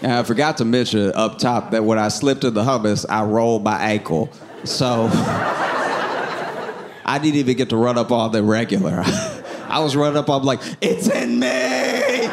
And 0.01 0.11
I 0.11 0.23
forgot 0.23 0.57
to 0.57 0.65
mention 0.65 1.11
up 1.13 1.37
top 1.37 1.71
that 1.71 1.83
when 1.83 1.99
I 1.99 2.07
slipped 2.07 2.43
in 2.43 2.55
the 2.55 2.63
hummus, 2.63 3.05
I 3.07 3.23
rolled 3.23 3.63
my 3.63 3.79
ankle. 3.79 4.31
So 4.63 5.09
I 5.13 7.19
didn't 7.21 7.37
even 7.37 7.55
get 7.55 7.69
to 7.69 7.77
run 7.77 7.97
up 7.97 8.11
on 8.11 8.31
the 8.31 8.41
regular. 8.41 9.03
I 9.67 9.79
was 9.79 9.95
running 9.95 10.17
up 10.17 10.29
on 10.29 10.43
like, 10.43 10.59
it's 10.81 11.07
in 11.07 11.39
me. 11.39 11.47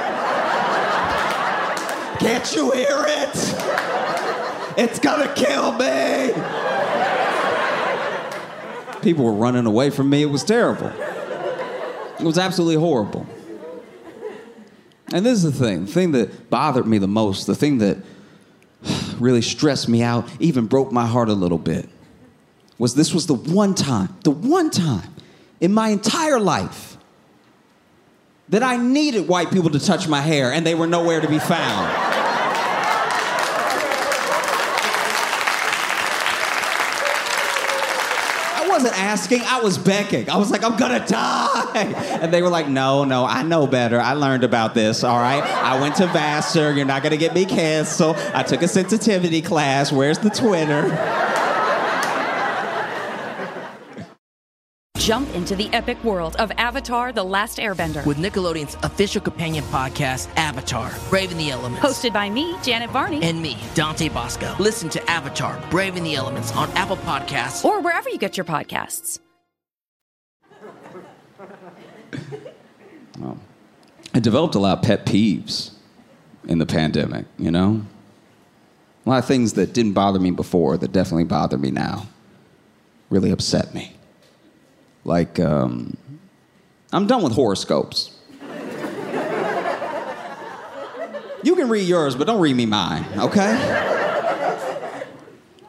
Can't 2.18 2.54
you 2.54 2.70
hear 2.72 3.04
it? 3.06 3.54
It's 4.76 4.98
gonna 4.98 5.32
kill 5.34 5.72
me. 5.72 6.32
People 9.02 9.25
were 9.25 9.32
running 9.32 9.66
away 9.66 9.90
from 9.90 10.10
me. 10.10 10.22
It 10.22 10.30
was 10.30 10.42
terrible. 10.42 10.88
It 10.88 12.25
was 12.25 12.38
absolutely 12.38 12.76
horrible. 12.76 13.26
And 15.12 15.25
this 15.25 15.43
is 15.43 15.45
the 15.45 15.53
thing 15.53 15.87
the 15.87 15.93
thing 15.93 16.12
that 16.12 16.50
bothered 16.50 16.87
me 16.87 16.99
the 16.99 17.09
most, 17.09 17.47
the 17.47 17.55
thing 17.55 17.79
that 17.79 17.99
really 19.19 19.43
stressed 19.43 19.88
me 19.88 20.03
out, 20.03 20.29
even 20.41 20.67
broke 20.67 20.93
my 20.93 21.07
heart 21.07 21.29
a 21.29 21.35
little 21.35 21.59
bit, 21.59 21.88
was 22.79 22.95
this 22.95 23.12
was 23.12 23.27
the 23.27 23.35
one 23.35 23.75
time, 23.75 24.15
the 24.25 24.31
one 24.31 24.71
time 24.71 25.15
in 25.61 25.73
my 25.73 25.88
entire 25.88 26.38
life 26.38 26.97
that 28.49 28.62
I 28.62 28.77
needed 28.77 29.29
white 29.29 29.50
people 29.50 29.71
to 29.71 29.81
touch 29.81 30.09
my 30.09 30.21
hair 30.21 30.53
and 30.53 30.67
they 30.67 30.75
were 30.75 30.87
nowhere 30.87 31.21
to 31.21 31.29
be 31.29 31.38
found. 31.38 32.08
Wasn't 38.78 39.02
asking, 39.02 39.40
I 39.42 39.61
was 39.61 39.76
begging. 39.76 40.30
I 40.30 40.37
was 40.37 40.52
like, 40.52 40.62
I'm 40.62 40.76
gonna 40.76 41.04
die. 41.04 41.64
And 42.18 42.32
they 42.32 42.42
were 42.42 42.49
like, 42.49 42.68
no, 42.68 43.04
no, 43.04 43.25
I 43.25 43.42
know 43.42 43.66
better. 43.66 44.00
I 44.00 44.14
learned 44.14 44.44
about 44.44 44.75
this, 44.75 45.04
all 45.04 45.18
right? 45.18 45.42
I 45.42 45.80
went 45.80 45.97
to 45.97 46.06
Vassar. 46.06 46.73
You're 46.73 46.85
not 46.85 47.02
gonna 47.02 47.16
get 47.16 47.35
me 47.35 47.44
canceled. 47.44 48.16
I 48.35 48.42
took 48.42 48.62
a 48.62 48.68
sensitivity 48.68 49.42
class. 49.42 49.92
Where's 49.92 50.18
the 50.18 50.30
Twitter? 50.30 51.25
Jump 55.09 55.35
into 55.35 55.57
the 55.57 55.71
epic 55.73 56.05
world 56.05 56.37
of 56.37 56.53
Avatar 56.59 57.12
The 57.12 57.25
Last 57.25 57.57
Airbender. 57.57 58.05
With 58.05 58.19
Nickelodeon's 58.19 58.75
official 58.83 59.23
companion 59.23 59.65
podcast, 59.65 60.29
Avatar 60.37 60.93
Braving 61.09 61.38
the 61.38 61.50
Elements. 61.50 61.81
Hosted 61.83 62.12
by 62.12 62.29
me, 62.29 62.55
Janet 62.62 62.91
Varney. 62.91 63.23
And 63.23 63.41
me, 63.41 63.57
Dante 63.75 64.11
Basco. 64.11 64.55
Listen 64.59 64.91
to 64.91 65.11
Avatar 65.11 65.59
Braving 65.71 66.05
the 66.05 66.15
Elements 66.15 66.55
on 66.55 66.71
Apple 66.73 66.99
Podcasts. 66.99 67.65
Or 67.65 67.81
wherever 67.81 68.11
you 68.11 68.19
get 68.19 68.37
your 68.37 68.45
podcasts. 68.45 69.19
Well, 73.19 73.38
I 74.12 74.21
developed 74.21 74.57
a 74.57 74.59
lot 74.59 74.77
of 74.77 74.85
pet 74.85 75.07
peeves 75.07 75.71
in 76.47 76.59
the 76.59 76.67
pandemic, 76.67 77.25
you 77.38 77.50
know? 77.50 77.81
A 79.07 79.09
lot 79.09 79.19
of 79.21 79.25
things 79.25 79.55
that 79.55 79.73
didn't 79.73 79.95
bother 79.95 80.21
me 80.21 80.33
before 80.33 80.77
that 80.77 80.93
definitely 80.93 81.25
bother 81.25 81.57
me 81.57 81.71
now. 81.71 82.09
Really 83.09 83.31
upset 83.31 83.73
me. 83.73 83.95
Like, 85.09 85.41
um, 85.41 85.97
I'm 86.93 87.07
done 87.07 87.23
with 87.23 87.33
horoscopes. 87.33 88.15
you 91.43 91.57
can 91.57 91.71
read 91.71 91.88
yours, 91.88 92.15
but 92.15 92.27
don't 92.27 92.41
read 92.41 92.55
me 92.55 92.67
mine, 92.67 93.07
okay? 93.17 93.57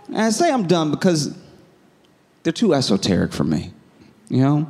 And 0.09 0.17
I 0.17 0.29
say 0.31 0.51
I'm 0.51 0.67
done 0.67 0.91
because 0.91 1.33
they're 2.43 2.51
too 2.51 2.73
esoteric 2.73 3.31
for 3.31 3.45
me. 3.45 3.71
You 4.27 4.41
know? 4.41 4.69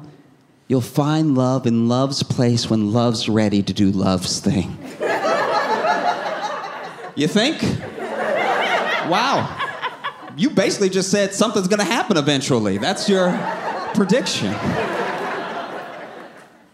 You'll 0.67 0.81
find 0.81 1.35
love 1.35 1.65
in 1.65 1.87
love's 1.87 2.21
place 2.21 2.69
when 2.69 2.93
love's 2.93 3.27
ready 3.27 3.63
to 3.63 3.73
do 3.73 3.89
love's 3.89 4.39
thing. 4.39 4.77
you 7.15 7.27
think? 7.27 7.59
Wow. 9.09 9.55
You 10.37 10.51
basically 10.51 10.89
just 10.89 11.09
said 11.09 11.33
something's 11.33 11.67
gonna 11.67 11.83
happen 11.83 12.17
eventually. 12.17 12.77
That's 12.77 13.09
your 13.09 13.31
prediction. 13.95 14.53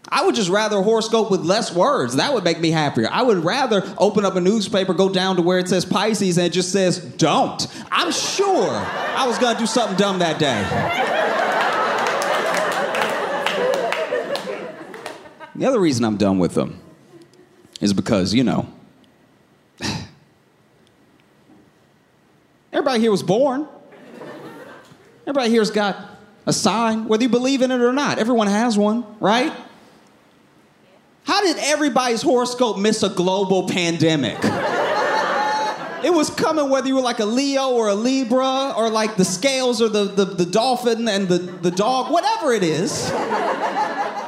I 0.08 0.24
would 0.24 0.34
just 0.34 0.48
rather 0.48 0.80
horoscope 0.82 1.30
with 1.30 1.40
less 1.40 1.74
words. 1.74 2.16
That 2.16 2.32
would 2.32 2.44
make 2.44 2.60
me 2.60 2.70
happier. 2.70 3.08
I 3.10 3.22
would 3.22 3.44
rather 3.44 3.82
open 3.98 4.24
up 4.24 4.36
a 4.36 4.40
newspaper, 4.40 4.94
go 4.94 5.08
down 5.08 5.36
to 5.36 5.42
where 5.42 5.58
it 5.58 5.68
says 5.68 5.84
Pisces, 5.84 6.38
and 6.38 6.46
it 6.46 6.52
just 6.52 6.72
says 6.72 6.98
don't. 6.98 7.66
I'm 7.90 8.12
sure 8.12 8.70
I 8.70 9.26
was 9.26 9.38
gonna 9.38 9.58
do 9.58 9.66
something 9.66 9.96
dumb 9.96 10.20
that 10.20 10.38
day. 10.38 10.62
The 15.56 15.66
other 15.66 15.80
reason 15.80 16.04
I'm 16.04 16.16
done 16.18 16.38
with 16.38 16.54
them 16.54 16.80
is 17.80 17.92
because, 17.92 18.32
you 18.32 18.44
know, 18.44 18.68
Everybody 22.72 23.00
here 23.00 23.10
was 23.10 23.22
born. 23.22 23.66
Everybody 25.22 25.50
here's 25.50 25.70
got 25.70 26.15
a 26.46 26.52
sign, 26.52 27.06
whether 27.06 27.24
you 27.24 27.28
believe 27.28 27.60
in 27.62 27.70
it 27.70 27.80
or 27.80 27.92
not. 27.92 28.18
Everyone 28.18 28.46
has 28.46 28.78
one, 28.78 29.04
right? 29.20 29.52
How 31.24 31.42
did 31.42 31.56
everybody's 31.58 32.22
horoscope 32.22 32.78
miss 32.78 33.02
a 33.02 33.08
global 33.08 33.68
pandemic? 33.68 34.38
It 36.04 36.14
was 36.14 36.30
coming 36.30 36.70
whether 36.70 36.86
you 36.86 36.94
were 36.94 37.00
like 37.00 37.18
a 37.18 37.24
Leo 37.24 37.70
or 37.70 37.88
a 37.88 37.94
Libra 37.94 38.74
or 38.76 38.88
like 38.90 39.16
the 39.16 39.24
scales 39.24 39.82
or 39.82 39.88
the, 39.88 40.04
the, 40.04 40.24
the 40.24 40.46
dolphin 40.46 41.08
and 41.08 41.26
the, 41.26 41.38
the 41.38 41.70
dog, 41.70 42.12
whatever 42.12 42.52
it 42.52 42.62
is. 42.62 43.10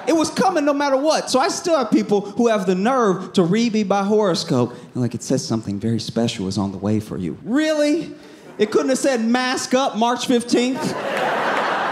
It 0.08 0.16
was 0.16 0.30
coming 0.30 0.64
no 0.64 0.72
matter 0.72 0.96
what. 0.96 1.30
So 1.30 1.38
I 1.38 1.48
still 1.48 1.76
have 1.76 1.90
people 1.92 2.22
who 2.22 2.48
have 2.48 2.66
the 2.66 2.74
nerve 2.74 3.32
to 3.34 3.44
read 3.44 3.74
me 3.74 3.84
by 3.84 4.02
horoscope 4.02 4.72
and 4.72 4.96
like 5.02 5.14
it 5.14 5.22
says 5.22 5.46
something 5.46 5.78
very 5.78 6.00
special 6.00 6.48
is 6.48 6.58
on 6.58 6.72
the 6.72 6.78
way 6.78 6.98
for 6.98 7.16
you. 7.16 7.38
Really? 7.44 8.12
It 8.56 8.72
couldn't 8.72 8.88
have 8.88 8.98
said 8.98 9.20
mask 9.24 9.74
up 9.74 9.96
March 9.96 10.26
15th? 10.26 11.47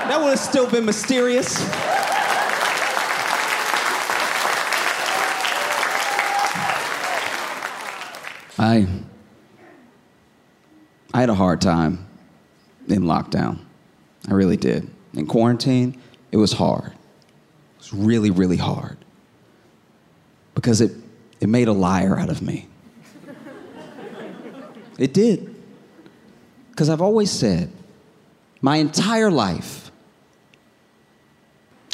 That 0.09 0.21
would 0.21 0.31
have 0.31 0.39
still 0.39 0.71
been 0.71 0.85
mysterious. 0.85 1.61
I 8.59 8.87
I 11.13 11.21
had 11.21 11.31
a 11.31 11.35
hard 11.35 11.61
time 11.61 12.07
in 12.89 13.03
lockdown. 13.03 13.59
I 14.29 14.35
really 14.35 14.57
did. 14.57 14.89
In 15.15 15.27
quarantine, 15.27 16.01
it 16.31 16.37
was 16.37 16.53
hard. 16.53 16.93
It 16.93 17.79
was 17.79 17.93
really, 17.95 18.31
really 18.31 18.59
hard. 18.59 18.99
Because 20.55 20.81
it, 20.81 20.93
it 21.41 21.49
made 21.49 21.69
a 21.69 21.73
liar 21.73 22.19
out 22.19 22.29
of 22.29 22.43
me. 22.43 22.69
It 24.99 25.15
did. 25.15 25.55
Because 26.71 26.91
I've 26.91 27.03
always 27.03 27.31
said, 27.31 27.71
my 28.61 28.77
entire 28.77 29.31
life, 29.31 29.86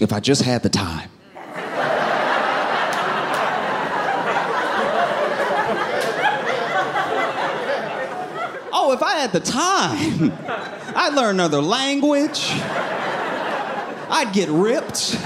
if 0.00 0.12
I 0.12 0.20
just 0.20 0.42
had 0.42 0.62
the 0.62 0.68
time, 0.68 1.11
oh, 8.72 8.92
if 8.92 9.02
I 9.02 9.18
had 9.20 9.32
the 9.32 9.40
time, 9.40 10.32
I'd 10.96 11.14
learn 11.14 11.37
another 11.37 11.61
language. 11.61 12.49
I'd 14.11 14.32
get 14.32 14.49
ripped. 14.49 15.16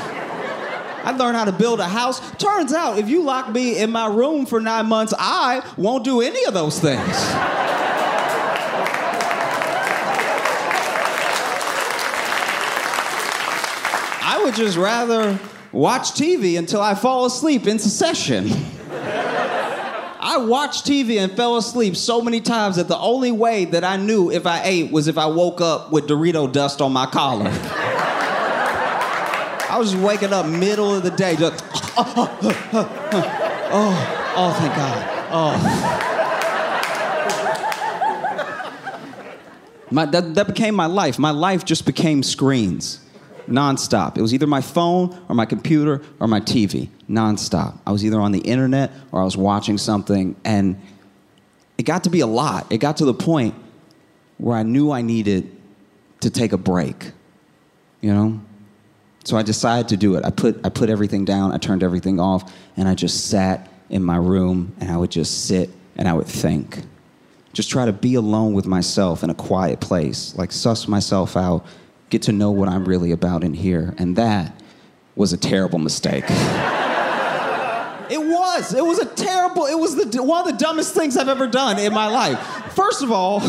I'd 1.05 1.19
learn 1.19 1.35
how 1.35 1.45
to 1.45 1.53
build 1.53 1.81
a 1.81 1.89
house. 1.89 2.21
Turns 2.37 2.73
out, 2.73 2.99
if 2.99 3.09
you 3.09 3.23
lock 3.23 3.49
me 3.51 3.79
in 3.79 3.91
my 3.91 4.07
room 4.09 4.47
for 4.47 4.61
nine 4.61 4.87
months, 4.87 5.15
I 5.17 5.65
won't 5.77 6.05
do 6.05 6.21
any 6.21 6.45
of 6.45 6.55
those 6.55 6.81
things. 6.81 7.56
Would 14.47 14.55
just 14.55 14.79
rather 14.79 15.39
watch 15.73 16.13
TV 16.13 16.57
until 16.57 16.81
I 16.81 16.95
fall 16.95 17.27
asleep 17.27 17.67
in 17.67 17.81
succession. 17.81 18.49
I 18.89 20.37
watched 20.39 20.87
TV 20.87 21.19
and 21.19 21.33
fell 21.33 21.57
asleep 21.57 21.97
so 21.97 22.23
many 22.23 22.41
times 22.41 22.77
that 22.77 22.87
the 22.87 22.97
only 22.97 23.33
way 23.33 23.65
that 23.65 23.83
I 23.83 23.97
knew 23.97 24.31
if 24.31 24.47
I 24.47 24.63
ate 24.63 24.93
was 24.93 25.09
if 25.09 25.19
I 25.19 25.27
woke 25.27 25.61
up 25.61 25.91
with 25.91 26.07
Dorito 26.07 26.53
dust 26.53 26.81
on 26.81 26.93
my 26.93 27.07
collar. 27.07 27.51
I 29.69 29.79
was 29.81 29.97
waking 29.97 30.33
up 30.33 30.47
middle 30.47 30.95
of 30.95 31.03
the 31.03 31.11
day, 31.11 31.35
just 31.35 31.65
oh, 31.97 32.15
oh, 32.17 32.69
oh, 32.73 32.89
oh, 33.73 34.35
oh 34.37 34.53
thank 34.61 34.77
God. 34.77 35.05
Oh. 35.33 36.03
My, 39.91 40.05
that, 40.05 40.37
that 40.37 40.47
became 40.47 40.77
my 40.77 40.87
life. 40.87 41.19
My 41.19 41.33
life 41.33 41.65
just 41.65 41.85
became 41.85 42.23
screens 42.23 43.01
nonstop. 43.49 44.17
It 44.19 44.23
was 44.23 44.35
either 44.35 44.47
my 44.47 44.61
phone 44.61 45.19
or 45.29 45.35
my 45.35 45.47
computer 45.47 46.03
or 46.21 46.29
my 46.29 46.41
TV, 46.41 46.89
nonstop. 47.09 47.79
I 47.87 47.93
was 47.93 48.05
either 48.05 48.21
on 48.21 48.33
the 48.33 48.41
internet 48.41 48.93
or 49.13 49.21
I 49.21 49.25
was 49.25 49.37
watching 49.37 49.79
something, 49.79 50.37
and 50.45 50.81
it 51.79 51.85
got 51.85 52.05
to 52.05 52.11
be 52.11 52.21
a 52.21 52.27
lot. 52.27 52.67
It 52.71 52.79
got 52.79 52.99
to 52.99 53.05
the 53.05 53.15
point 53.15 53.55
where 54.39 54.57
I 54.57 54.63
knew 54.63 54.91
I 54.91 55.03
needed 55.03 55.51
to 56.21 56.31
take 56.31 56.53
a 56.53 56.59
break, 56.59 57.13
you 58.01 58.13
know? 58.13 58.41
So 59.25 59.37
I 59.37 59.43
decided 59.43 59.89
to 59.89 59.97
do 59.97 60.15
it. 60.17 60.25
I 60.25 60.31
put, 60.31 60.65
I 60.65 60.69
put 60.69 60.89
everything 60.89 61.25
down, 61.25 61.53
I 61.53 61.59
turned 61.59 61.83
everything 61.83 62.21
off, 62.21 62.53
and 62.77 62.89
I 62.89 62.95
just 62.95 63.29
sat 63.29 63.69
in 63.91 64.03
my 64.03 64.17
room 64.17 64.75
and 64.81 64.91
I 64.91 64.97
would 64.97 65.11
just 65.11 65.47
sit 65.47 65.71
and 65.97 66.09
I 66.09 66.13
would 66.13 66.27
think. 66.27 66.81
Just 67.53 67.71
try 67.71 67.87
to 67.87 67.93
be 67.93 68.15
alone 68.15 68.53
with 68.53 68.67
myself 68.67 69.25
in 69.25 69.31
a 69.31 69.35
quiet 69.35 69.81
place, 69.81 70.37
like 70.37 70.53
suss 70.53 70.87
myself 70.87 71.37
out 71.37 71.65
get 72.11 72.23
to 72.23 72.33
know 72.33 72.51
what 72.51 72.69
I'm 72.69 72.85
really 72.85 73.13
about 73.13 73.45
in 73.45 73.55
here. 73.55 73.95
And 73.99 74.17
that 74.17 74.61
was 75.15 75.33
a 75.33 75.37
terrible 75.37 75.79
mistake. 75.79 76.25
it 78.11 78.21
was. 78.21 78.75
It 78.75 78.85
was 78.85 78.99
a 78.99 79.07
terrible, 79.07 79.67
it 79.67 79.79
was 79.79 79.97
the, 79.97 80.23
one 80.23 80.47
of 80.47 80.53
the 80.53 80.65
dumbest 80.65 80.95
things 80.95 81.17
I've 81.17 81.29
ever 81.29 81.47
done 81.47 81.79
in 81.79 81.93
my 81.93 82.07
life. 82.07 82.39
First 82.75 83.03
of 83.03 83.11
all, 83.11 83.43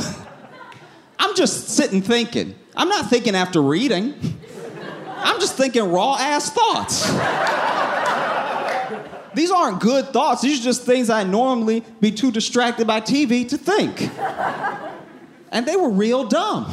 I'm 1.20 1.36
just 1.36 1.70
sitting 1.70 2.02
thinking. 2.02 2.56
I'm 2.76 2.90
not 2.90 3.10
thinking 3.10 3.36
after 3.36 3.62
reading. 3.62 4.14
I'm 5.18 5.40
just 5.40 5.56
thinking 5.58 5.92
raw 5.92 6.16
ass 6.20 6.52
thoughts. 6.52 7.08
These 9.34 9.52
aren't 9.52 9.80
good 9.82 10.08
thoughts. 10.08 10.42
These 10.42 10.62
are 10.62 10.64
just 10.64 10.84
things 10.84 11.10
I 11.10 11.24
normally 11.24 11.84
be 12.00 12.12
too 12.12 12.32
distracted 12.32 12.88
by 12.88 13.02
TV 13.02 13.48
to 13.50 13.58
think. 13.58 14.10
And 15.58 15.66
they 15.66 15.76
were 15.76 15.90
real 15.90 16.24
dumb. 16.24 16.68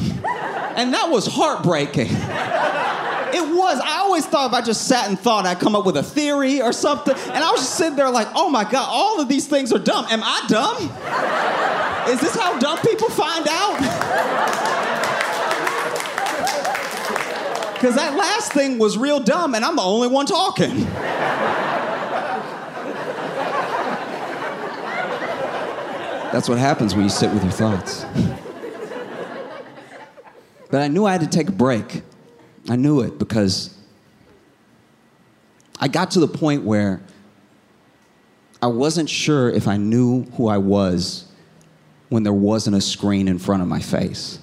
And 0.77 0.92
that 0.92 1.09
was 1.09 1.27
heartbreaking. 1.27 2.09
It 2.11 3.57
was. 3.57 3.81
I 3.83 4.01
always 4.01 4.27
thought 4.27 4.51
if 4.51 4.55
I 4.55 4.61
just 4.61 4.87
sat 4.87 5.09
and 5.09 5.18
thought, 5.18 5.47
I'd 5.47 5.59
come 5.59 5.75
up 5.75 5.87
with 5.87 5.97
a 5.97 6.03
theory 6.03 6.61
or 6.61 6.70
something. 6.70 7.14
And 7.14 7.42
I 7.42 7.51
was 7.51 7.61
just 7.61 7.77
sitting 7.77 7.97
there 7.97 8.11
like, 8.11 8.29
oh 8.35 8.51
my 8.51 8.64
God, 8.64 8.87
all 8.87 9.23
of 9.23 9.29
these 9.29 9.47
things 9.47 9.73
are 9.73 9.79
dumb. 9.79 10.05
Am 10.11 10.20
I 10.23 10.44
dumb? 10.49 12.12
Is 12.12 12.20
this 12.20 12.37
how 12.37 12.59
dumb 12.59 12.79
people 12.81 13.09
find 13.09 13.47
out? 13.49 13.79
Because 17.73 17.94
that 17.94 18.14
last 18.18 18.53
thing 18.53 18.79
was 18.79 18.99
real 18.99 19.18
dumb, 19.18 19.55
and 19.55 19.64
I'm 19.64 19.77
the 19.77 19.83
only 19.83 20.09
one 20.09 20.27
talking. 20.27 20.85
That's 26.33 26.51
what 26.51 26.59
happens 26.59 26.94
when 26.94 27.05
you 27.05 27.11
sit 27.11 27.33
with 27.33 27.42
your 27.42 27.53
thoughts. 27.53 28.05
But 30.74 30.82
I 30.82 30.88
knew 30.88 31.04
I 31.04 31.12
had 31.12 31.20
to 31.20 31.28
take 31.28 31.48
a 31.48 31.52
break. 31.52 32.02
I 32.68 32.74
knew 32.74 33.02
it 33.02 33.16
because 33.16 33.72
I 35.78 35.87
got 35.87 36.10
to 36.10 36.18
the 36.18 36.26
point 36.26 36.64
where 36.64 37.00
I 38.60 38.66
wasn't 38.66 39.08
sure 39.08 39.48
if 39.48 39.68
I 39.68 39.76
knew 39.76 40.24
who 40.32 40.48
I 40.48 40.58
was 40.58 41.28
when 42.08 42.24
there 42.24 42.32
wasn't 42.32 42.74
a 42.74 42.80
screen 42.80 43.28
in 43.28 43.38
front 43.38 43.62
of 43.62 43.68
my 43.68 43.78
face. 43.78 44.40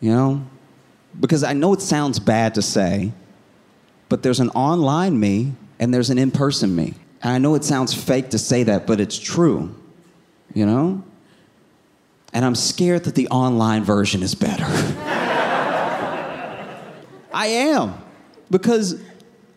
You 0.00 0.12
know? 0.12 0.46
Because 1.20 1.44
I 1.44 1.52
know 1.52 1.74
it 1.74 1.82
sounds 1.82 2.18
bad 2.18 2.54
to 2.54 2.62
say, 2.62 3.12
but 4.08 4.22
there's 4.22 4.40
an 4.40 4.48
online 4.52 5.20
me 5.20 5.52
and 5.78 5.92
there's 5.92 6.08
an 6.08 6.16
in 6.16 6.30
person 6.30 6.74
me. 6.74 6.94
And 7.22 7.30
I 7.30 7.36
know 7.36 7.56
it 7.56 7.64
sounds 7.64 7.92
fake 7.92 8.30
to 8.30 8.38
say 8.38 8.62
that, 8.62 8.86
but 8.86 9.00
it's 9.00 9.18
true. 9.18 9.78
You 10.54 10.64
know? 10.64 11.04
And 12.32 12.42
I'm 12.42 12.54
scared 12.54 13.04
that 13.04 13.16
the 13.16 13.28
online 13.28 13.84
version 13.84 14.22
is 14.22 14.34
better. 14.34 15.18
I 17.32 17.46
am. 17.46 17.94
Because 18.50 19.00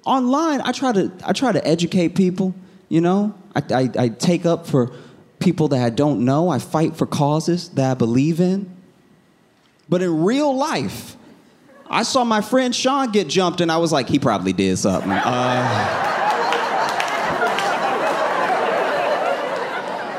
online, 0.05 0.61
I 0.61 0.71
try 0.71 0.91
to, 0.93 1.11
I 1.25 1.33
try 1.33 1.51
to 1.51 1.65
educate 1.67 2.15
people, 2.15 2.55
you 2.89 3.01
know? 3.01 3.33
I, 3.55 3.63
I, 3.73 3.89
I 3.97 4.09
take 4.09 4.45
up 4.45 4.67
for 4.67 4.91
people 5.39 5.67
that 5.69 5.83
I 5.83 5.89
don't 5.89 6.25
know. 6.25 6.49
I 6.49 6.59
fight 6.59 6.95
for 6.95 7.05
causes 7.05 7.69
that 7.69 7.91
I 7.91 7.93
believe 7.93 8.39
in. 8.39 8.75
But 9.87 10.01
in 10.01 10.23
real 10.23 10.55
life, 10.55 11.15
I 11.89 12.03
saw 12.03 12.23
my 12.23 12.41
friend 12.41 12.75
Sean 12.75 13.11
get 13.11 13.27
jumped, 13.27 13.61
and 13.61 13.71
I 13.71 13.77
was 13.77 13.91
like, 13.91 14.09
he 14.09 14.17
probably 14.17 14.53
did 14.53 14.77
something. 14.77 15.11
Uh, 15.11 16.11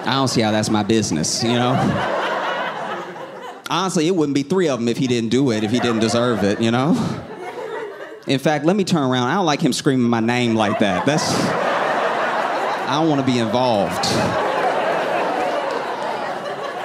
I 0.06 0.12
don't 0.12 0.28
see 0.28 0.40
how 0.40 0.52
that's 0.52 0.70
my 0.70 0.84
business, 0.84 1.42
you 1.42 1.54
know? 1.54 1.72
Honestly, 3.68 4.06
it 4.06 4.14
wouldn't 4.14 4.36
be 4.36 4.44
three 4.44 4.68
of 4.68 4.78
them 4.78 4.86
if 4.86 4.96
he 4.96 5.08
didn't 5.08 5.30
do 5.30 5.50
it, 5.50 5.64
if 5.64 5.72
he 5.72 5.80
didn't 5.80 5.98
deserve 5.98 6.44
it, 6.44 6.60
you 6.60 6.70
know? 6.70 6.94
In 8.26 8.38
fact, 8.40 8.64
let 8.64 8.74
me 8.74 8.84
turn 8.84 9.02
around. 9.02 9.28
I 9.28 9.34
don't 9.34 9.46
like 9.46 9.60
him 9.60 9.72
screaming 9.72 10.08
my 10.08 10.20
name 10.20 10.54
like 10.54 10.80
that. 10.80 11.06
That's. 11.06 11.22
I 12.88 13.00
don't 13.00 13.08
want 13.08 13.20
to 13.20 13.26
be 13.26 13.38
involved. 13.38 14.04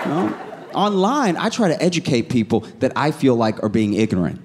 Know? 0.07 0.37
Online, 0.73 1.37
I 1.37 1.49
try 1.49 1.67
to 1.67 1.81
educate 1.81 2.29
people 2.29 2.61
that 2.79 2.93
I 2.95 3.11
feel 3.11 3.35
like 3.35 3.61
are 3.63 3.69
being 3.69 3.93
ignorant. 3.93 4.41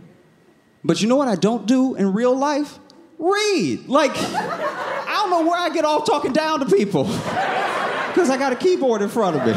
But 0.84 1.00
you 1.00 1.08
know 1.08 1.16
what 1.16 1.28
I 1.28 1.34
don't 1.34 1.66
do 1.66 1.94
in 1.94 2.12
real 2.12 2.36
life? 2.36 2.78
Read. 3.18 3.88
Like, 3.88 4.12
I 4.14 5.20
don't 5.22 5.30
know 5.30 5.50
where 5.50 5.58
I 5.58 5.70
get 5.70 5.84
off 5.84 6.04
talking 6.04 6.32
down 6.32 6.60
to 6.60 6.66
people 6.66 7.04
because 7.04 8.30
I 8.30 8.36
got 8.38 8.52
a 8.52 8.56
keyboard 8.56 9.02
in 9.02 9.08
front 9.08 9.36
of 9.36 9.46
me. 9.46 9.52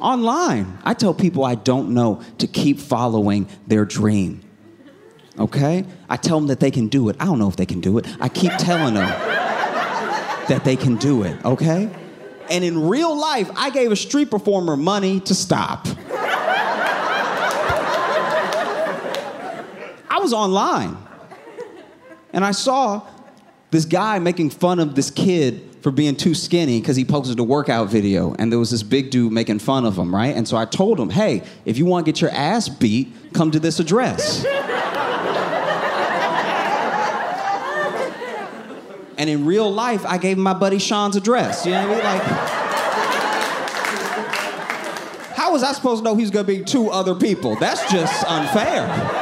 online. 0.00 0.78
I 0.84 0.94
tell 0.94 1.14
people 1.14 1.44
I 1.44 1.54
don't 1.54 1.90
know 1.90 2.22
to 2.38 2.46
keep 2.46 2.78
following 2.78 3.48
their 3.66 3.84
dream. 3.84 4.42
Okay? 5.38 5.84
I 6.08 6.16
tell 6.16 6.38
them 6.38 6.48
that 6.48 6.60
they 6.60 6.70
can 6.70 6.88
do 6.88 7.08
it. 7.08 7.16
I 7.18 7.24
don't 7.24 7.38
know 7.38 7.48
if 7.48 7.56
they 7.56 7.66
can 7.66 7.80
do 7.80 7.98
it. 7.98 8.06
I 8.20 8.28
keep 8.28 8.52
telling 8.58 8.94
them 8.94 9.08
that 10.48 10.62
they 10.64 10.76
can 10.76 10.96
do 10.96 11.22
it, 11.22 11.42
okay? 11.44 11.90
And 12.50 12.64
in 12.64 12.88
real 12.88 13.18
life, 13.18 13.50
I 13.56 13.70
gave 13.70 13.92
a 13.92 13.96
street 13.96 14.30
performer 14.30 14.76
money 14.76 15.20
to 15.20 15.34
stop. 15.34 15.86
I 20.10 20.18
was 20.20 20.32
online 20.32 20.96
and 22.32 22.44
I 22.44 22.50
saw 22.50 23.06
this 23.70 23.86
guy 23.86 24.18
making 24.18 24.50
fun 24.50 24.78
of 24.78 24.94
this 24.94 25.10
kid 25.10 25.76
for 25.80 25.90
being 25.90 26.14
too 26.14 26.34
skinny 26.34 26.80
because 26.80 26.94
he 26.94 27.04
posted 27.04 27.38
a 27.38 27.42
workout 27.42 27.88
video 27.88 28.34
and 28.38 28.52
there 28.52 28.58
was 28.58 28.70
this 28.70 28.82
big 28.82 29.10
dude 29.10 29.32
making 29.32 29.58
fun 29.58 29.84
of 29.84 29.96
him, 29.96 30.14
right? 30.14 30.36
And 30.36 30.46
so 30.46 30.56
I 30.56 30.64
told 30.66 31.00
him, 31.00 31.10
hey, 31.10 31.42
if 31.64 31.78
you 31.78 31.86
want 31.86 32.04
to 32.04 32.12
get 32.12 32.20
your 32.20 32.30
ass 32.30 32.68
beat, 32.68 33.12
come 33.32 33.50
to 33.50 33.58
this 33.58 33.80
address. 33.80 34.44
And 39.22 39.30
in 39.30 39.46
real 39.46 39.72
life, 39.72 40.04
I 40.04 40.18
gave 40.18 40.36
my 40.36 40.52
buddy 40.52 40.80
Sean's 40.80 41.14
address. 41.14 41.64
You 41.64 41.70
know 41.70 41.88
what 41.88 42.04
I 42.04 42.12
mean? 42.12 42.18
Like, 42.18 42.22
how 45.36 45.52
was 45.52 45.62
I 45.62 45.72
supposed 45.74 46.02
to 46.02 46.10
know 46.10 46.16
he's 46.16 46.32
gonna 46.32 46.42
be 46.42 46.64
two 46.64 46.90
other 46.90 47.14
people? 47.14 47.54
That's 47.54 47.88
just 47.92 48.24
unfair. 48.28 49.21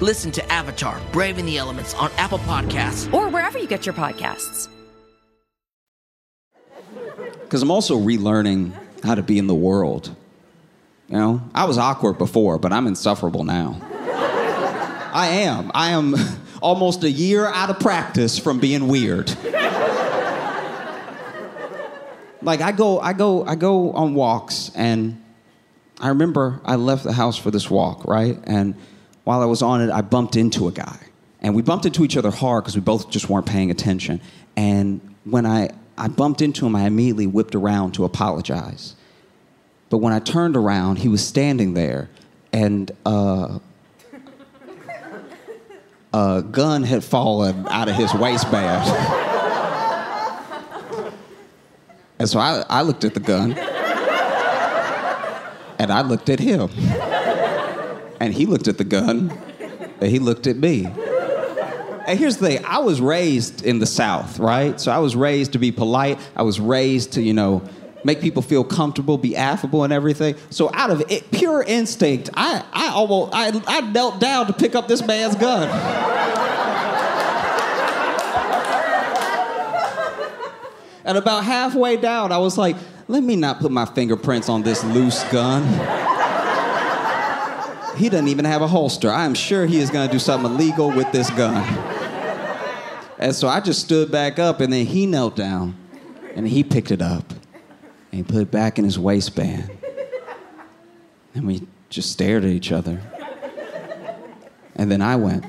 Listen 0.00 0.32
to 0.32 0.52
Avatar 0.52 0.98
Braving 1.12 1.44
the 1.44 1.58
Elements 1.58 1.92
on 1.94 2.10
Apple 2.16 2.38
Podcasts. 2.38 3.12
or 3.12 3.28
wherever 3.28 3.58
you 3.58 3.66
get 3.66 3.84
your 3.84 3.94
podcasts. 3.94 4.68
Because 7.42 7.60
I'm 7.62 7.70
also 7.70 7.98
relearning 7.98 8.72
how 9.04 9.14
to 9.14 9.22
be 9.22 9.36
in 9.36 9.46
the 9.46 9.54
world. 9.54 10.14
You 11.08 11.16
know, 11.16 11.42
I 11.54 11.64
was 11.64 11.76
awkward 11.76 12.16
before, 12.16 12.58
but 12.58 12.72
I'm 12.72 12.86
insufferable 12.86 13.44
now. 13.44 13.78
I 15.12 15.26
am. 15.42 15.70
I 15.74 15.90
am 15.90 16.14
almost 16.62 17.04
a 17.04 17.10
year 17.10 17.46
out 17.46 17.68
of 17.68 17.78
practice 17.80 18.38
from 18.38 18.58
being 18.58 18.88
weird. 18.88 19.28
like 22.40 22.62
I 22.62 22.72
go, 22.72 23.00
I 23.00 23.12
go, 23.12 23.44
I 23.44 23.54
go 23.54 23.92
on 23.92 24.14
walks, 24.14 24.70
and 24.74 25.22
I 26.00 26.08
remember 26.08 26.60
I 26.64 26.76
left 26.76 27.04
the 27.04 27.12
house 27.12 27.36
for 27.36 27.50
this 27.50 27.68
walk, 27.68 28.06
right? 28.06 28.38
And 28.44 28.76
while 29.30 29.42
I 29.42 29.44
was 29.44 29.62
on 29.62 29.80
it, 29.80 29.90
I 29.92 30.00
bumped 30.00 30.34
into 30.34 30.66
a 30.66 30.72
guy, 30.72 30.98
and 31.40 31.54
we 31.54 31.62
bumped 31.62 31.86
into 31.86 32.02
each 32.02 32.16
other 32.16 32.32
hard 32.32 32.64
because 32.64 32.74
we 32.74 32.80
both 32.80 33.10
just 33.10 33.28
weren't 33.28 33.46
paying 33.46 33.70
attention. 33.70 34.20
And 34.56 35.00
when 35.22 35.46
I 35.46 35.70
I 35.96 36.08
bumped 36.08 36.42
into 36.42 36.66
him, 36.66 36.74
I 36.74 36.82
immediately 36.82 37.28
whipped 37.28 37.54
around 37.54 37.92
to 37.92 38.04
apologize. 38.04 38.96
But 39.88 39.98
when 39.98 40.12
I 40.12 40.18
turned 40.18 40.56
around, 40.56 40.96
he 40.96 41.06
was 41.06 41.24
standing 41.24 41.74
there, 41.74 42.10
and 42.52 42.90
uh, 43.06 43.60
a 46.12 46.42
gun 46.42 46.82
had 46.82 47.04
fallen 47.04 47.68
out 47.68 47.88
of 47.88 47.94
his 47.94 48.12
waistband. 48.12 48.88
and 52.18 52.28
so 52.28 52.40
I, 52.40 52.64
I 52.68 52.82
looked 52.82 53.04
at 53.04 53.14
the 53.14 53.20
gun, 53.20 53.52
and 55.78 55.92
I 55.92 56.00
looked 56.00 56.28
at 56.30 56.40
him. 56.40 56.68
And 58.20 58.34
he 58.34 58.46
looked 58.46 58.68
at 58.68 58.78
the 58.78 58.84
gun, 58.84 59.32
and 60.00 60.10
he 60.10 60.18
looked 60.18 60.46
at 60.46 60.56
me. 60.56 60.86
And 62.06 62.18
here's 62.18 62.36
the 62.36 62.48
thing 62.48 62.64
I 62.64 62.78
was 62.78 63.00
raised 63.00 63.64
in 63.64 63.78
the 63.78 63.86
South, 63.86 64.38
right? 64.38 64.80
So 64.80 64.92
I 64.92 64.98
was 64.98 65.16
raised 65.16 65.52
to 65.52 65.58
be 65.58 65.72
polite. 65.72 66.18
I 66.36 66.42
was 66.42 66.60
raised 66.60 67.12
to, 67.12 67.22
you 67.22 67.32
know, 67.32 67.62
make 68.04 68.20
people 68.20 68.42
feel 68.42 68.64
comfortable, 68.64 69.18
be 69.18 69.36
affable 69.36 69.84
and 69.84 69.92
everything. 69.92 70.34
So 70.50 70.70
out 70.74 70.90
of 70.90 71.02
it, 71.10 71.30
pure 71.30 71.62
instinct, 71.62 72.30
I, 72.34 72.64
I 72.72 72.88
almost, 72.88 73.32
I, 73.34 73.62
I 73.66 73.80
knelt 73.82 74.20
down 74.20 74.46
to 74.46 74.52
pick 74.52 74.74
up 74.74 74.88
this 74.88 75.04
man's 75.06 75.36
gun. 75.36 75.68
and 81.04 81.18
about 81.18 81.44
halfway 81.44 81.96
down, 81.96 82.32
I 82.32 82.38
was 82.38 82.56
like, 82.58 82.76
let 83.08 83.22
me 83.22 83.36
not 83.36 83.60
put 83.60 83.70
my 83.70 83.84
fingerprints 83.84 84.48
on 84.48 84.62
this 84.62 84.82
loose 84.84 85.22
gun. 85.30 86.19
He 88.00 88.08
doesn't 88.08 88.28
even 88.28 88.46
have 88.46 88.62
a 88.62 88.66
holster. 88.66 89.10
I 89.10 89.26
am 89.26 89.34
sure 89.34 89.66
he 89.66 89.78
is 89.78 89.90
going 89.90 90.08
to 90.08 90.12
do 90.12 90.18
something 90.18 90.50
illegal 90.50 90.90
with 90.90 91.12
this 91.12 91.28
gun. 91.30 91.62
And 93.18 93.34
so 93.34 93.46
I 93.46 93.60
just 93.60 93.80
stood 93.80 94.10
back 94.10 94.38
up, 94.38 94.60
and 94.60 94.72
then 94.72 94.86
he 94.86 95.04
knelt 95.04 95.36
down, 95.36 95.76
and 96.34 96.48
he 96.48 96.64
picked 96.64 96.90
it 96.90 97.02
up, 97.02 97.30
and 97.30 97.38
he 98.12 98.22
put 98.22 98.36
it 98.40 98.50
back 98.50 98.78
in 98.78 98.86
his 98.86 98.98
waistband. 98.98 99.70
And 101.34 101.46
we 101.46 101.66
just 101.90 102.10
stared 102.10 102.44
at 102.44 102.50
each 102.50 102.72
other. 102.72 103.02
And 104.76 104.90
then 104.90 105.02
I 105.02 105.16
went, 105.16 105.44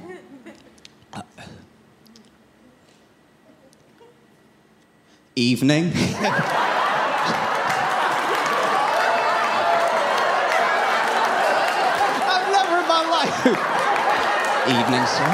"Uh, 1.14 1.22
Evening. 5.38 5.94
I've 12.34 12.52
never 12.52 12.78
in 12.82 12.88
my 12.88 13.04
life. 13.10 13.31
Evening, 13.42 13.58
sir. 15.08 15.26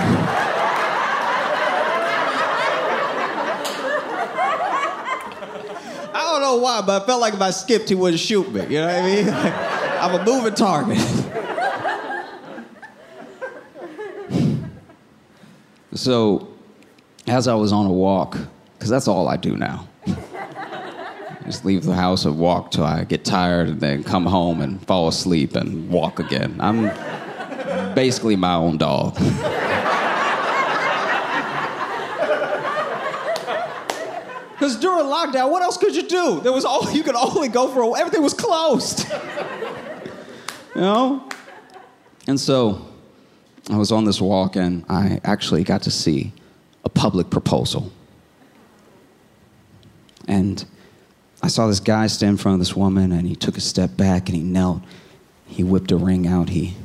I 6.13 6.21
don't 6.31 6.41
know 6.41 6.55
why, 6.55 6.81
but 6.85 7.01
I 7.01 7.05
felt 7.05 7.19
like 7.19 7.33
if 7.33 7.41
I 7.41 7.51
skipped, 7.51 7.89
he 7.89 7.95
wouldn't 7.95 8.21
shoot 8.21 8.49
me. 8.49 8.61
You 8.61 8.79
know 8.79 8.87
what 8.87 8.95
I 8.95 9.01
mean? 9.01 9.27
I'm 9.99 10.21
a 10.21 10.23
moving 10.23 10.53
target. 10.53 10.97
so, 15.93 16.47
as 17.27 17.49
I 17.49 17.55
was 17.55 17.73
on 17.73 17.87
a 17.87 17.91
walk, 17.91 18.37
because 18.77 18.89
that's 18.89 19.09
all 19.09 19.27
I 19.27 19.35
do 19.35 19.57
now. 19.57 19.85
Just 21.45 21.65
leave 21.65 21.83
the 21.83 21.93
house 21.93 22.23
and 22.23 22.39
walk 22.39 22.71
till 22.71 22.85
I 22.85 23.03
get 23.03 23.25
tired 23.25 23.67
and 23.67 23.81
then 23.81 24.05
come 24.05 24.25
home 24.25 24.61
and 24.61 24.81
fall 24.87 25.09
asleep 25.09 25.57
and 25.57 25.89
walk 25.89 26.19
again. 26.19 26.55
I'm 26.61 26.89
basically 27.97 28.35
my 28.35 28.53
own 28.53 28.77
dog. 28.77 29.15
Because 34.53 34.79
during 34.79 35.05
lockdown, 35.05 35.49
what 35.49 35.63
else 35.63 35.77
could 35.77 35.95
you 35.95 36.07
do? 36.07 36.39
There 36.41 36.51
was 36.51 36.63
all 36.63 36.91
you 36.91 37.01
could 37.01 37.15
only 37.15 37.47
go 37.47 37.67
for. 37.67 37.97
Everything 37.97 38.21
was 38.21 38.35
closed. 38.35 39.09
you 40.75 40.81
know. 40.81 41.27
And 42.27 42.39
so, 42.39 42.85
I 43.67 43.77
was 43.77 43.91
on 43.91 44.05
this 44.05 44.21
walk, 44.21 44.55
and 44.55 44.85
I 44.87 45.19
actually 45.23 45.63
got 45.63 45.81
to 45.83 45.91
see 45.91 46.33
a 46.85 46.89
public 46.89 47.31
proposal. 47.31 47.91
And 50.27 50.63
I 51.41 51.47
saw 51.47 51.65
this 51.65 51.79
guy 51.79 52.05
stand 52.05 52.33
in 52.33 52.37
front 52.37 52.53
of 52.53 52.59
this 52.59 52.75
woman, 52.75 53.11
and 53.11 53.27
he 53.27 53.35
took 53.35 53.57
a 53.57 53.61
step 53.61 53.97
back 53.97 54.29
and 54.29 54.37
he 54.37 54.43
knelt. 54.43 54.83
He 55.47 55.63
whipped 55.63 55.91
a 55.91 55.97
ring 55.97 56.27
out. 56.27 56.49
He 56.49 56.75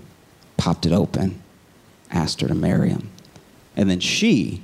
popped 0.62 0.86
it 0.86 0.92
open, 0.92 1.42
asked 2.12 2.40
her 2.40 2.46
to 2.46 2.54
marry 2.54 2.88
him, 2.88 3.10
and 3.76 3.90
then 3.90 3.98
she 3.98 4.62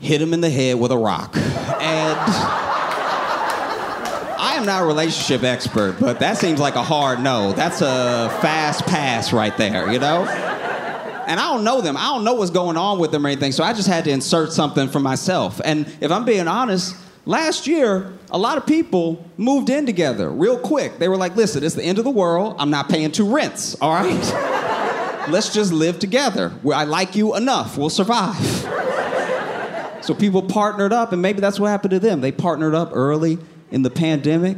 hit 0.00 0.20
him 0.20 0.34
in 0.34 0.42
the 0.42 0.50
head 0.50 0.78
with 0.78 0.92
a 0.92 0.98
rock. 0.98 1.34
And 1.80 2.18
I 4.40 4.54
am 4.56 4.66
not 4.66 4.82
a 4.82 4.84
relationship 4.84 5.44
expert, 5.44 5.96
but 5.98 6.18
that 6.18 6.36
seems 6.36 6.60
like 6.60 6.74
a 6.74 6.82
hard 6.82 7.20
no. 7.20 7.52
That's 7.52 7.80
a 7.80 8.28
fast 8.42 8.84
pass 8.84 9.32
right 9.32 9.56
there, 9.56 9.90
you 9.90 9.98
know? 9.98 10.24
And 10.24 11.40
I 11.40 11.54
don't 11.54 11.64
know 11.64 11.80
them. 11.80 11.96
I 11.96 12.08
don't 12.08 12.24
know 12.24 12.34
what's 12.34 12.50
going 12.50 12.76
on 12.76 12.98
with 12.98 13.12
them 13.12 13.24
or 13.24 13.28
anything, 13.30 13.52
so 13.52 13.64
I 13.64 13.72
just 13.72 13.88
had 13.88 14.04
to 14.04 14.10
insert 14.10 14.52
something 14.52 14.88
for 14.88 15.00
myself. 15.00 15.60
And 15.64 15.86
if 16.00 16.10
I'm 16.10 16.24
being 16.24 16.48
honest, 16.48 16.96
last 17.24 17.66
year, 17.66 18.12
a 18.30 18.38
lot 18.38 18.58
of 18.58 18.66
people 18.66 19.24
moved 19.38 19.70
in 19.70 19.86
together 19.86 20.28
real 20.30 20.58
quick. 20.58 20.98
They 20.98 21.08
were 21.08 21.16
like, 21.16 21.34
listen, 21.34 21.64
it's 21.64 21.76
the 21.76 21.84
end 21.84 21.98
of 21.98 22.04
the 22.04 22.10
world. 22.10 22.56
I'm 22.58 22.70
not 22.70 22.90
paying 22.90 23.12
two 23.12 23.32
rents, 23.32 23.76
all 23.80 23.94
right? 23.94 24.64
Let's 25.30 25.52
just 25.52 25.72
live 25.72 25.98
together. 25.98 26.50
Where 26.62 26.76
I 26.76 26.84
like 26.84 27.14
you 27.14 27.36
enough. 27.36 27.76
We'll 27.76 27.90
survive. 27.90 28.36
So 30.00 30.14
people 30.14 30.42
partnered 30.42 30.92
up, 30.92 31.12
and 31.12 31.20
maybe 31.20 31.40
that's 31.40 31.60
what 31.60 31.68
happened 31.68 31.90
to 31.90 31.98
them. 31.98 32.20
They 32.20 32.32
partnered 32.32 32.74
up 32.74 32.90
early 32.92 33.38
in 33.70 33.82
the 33.82 33.90
pandemic, 33.90 34.56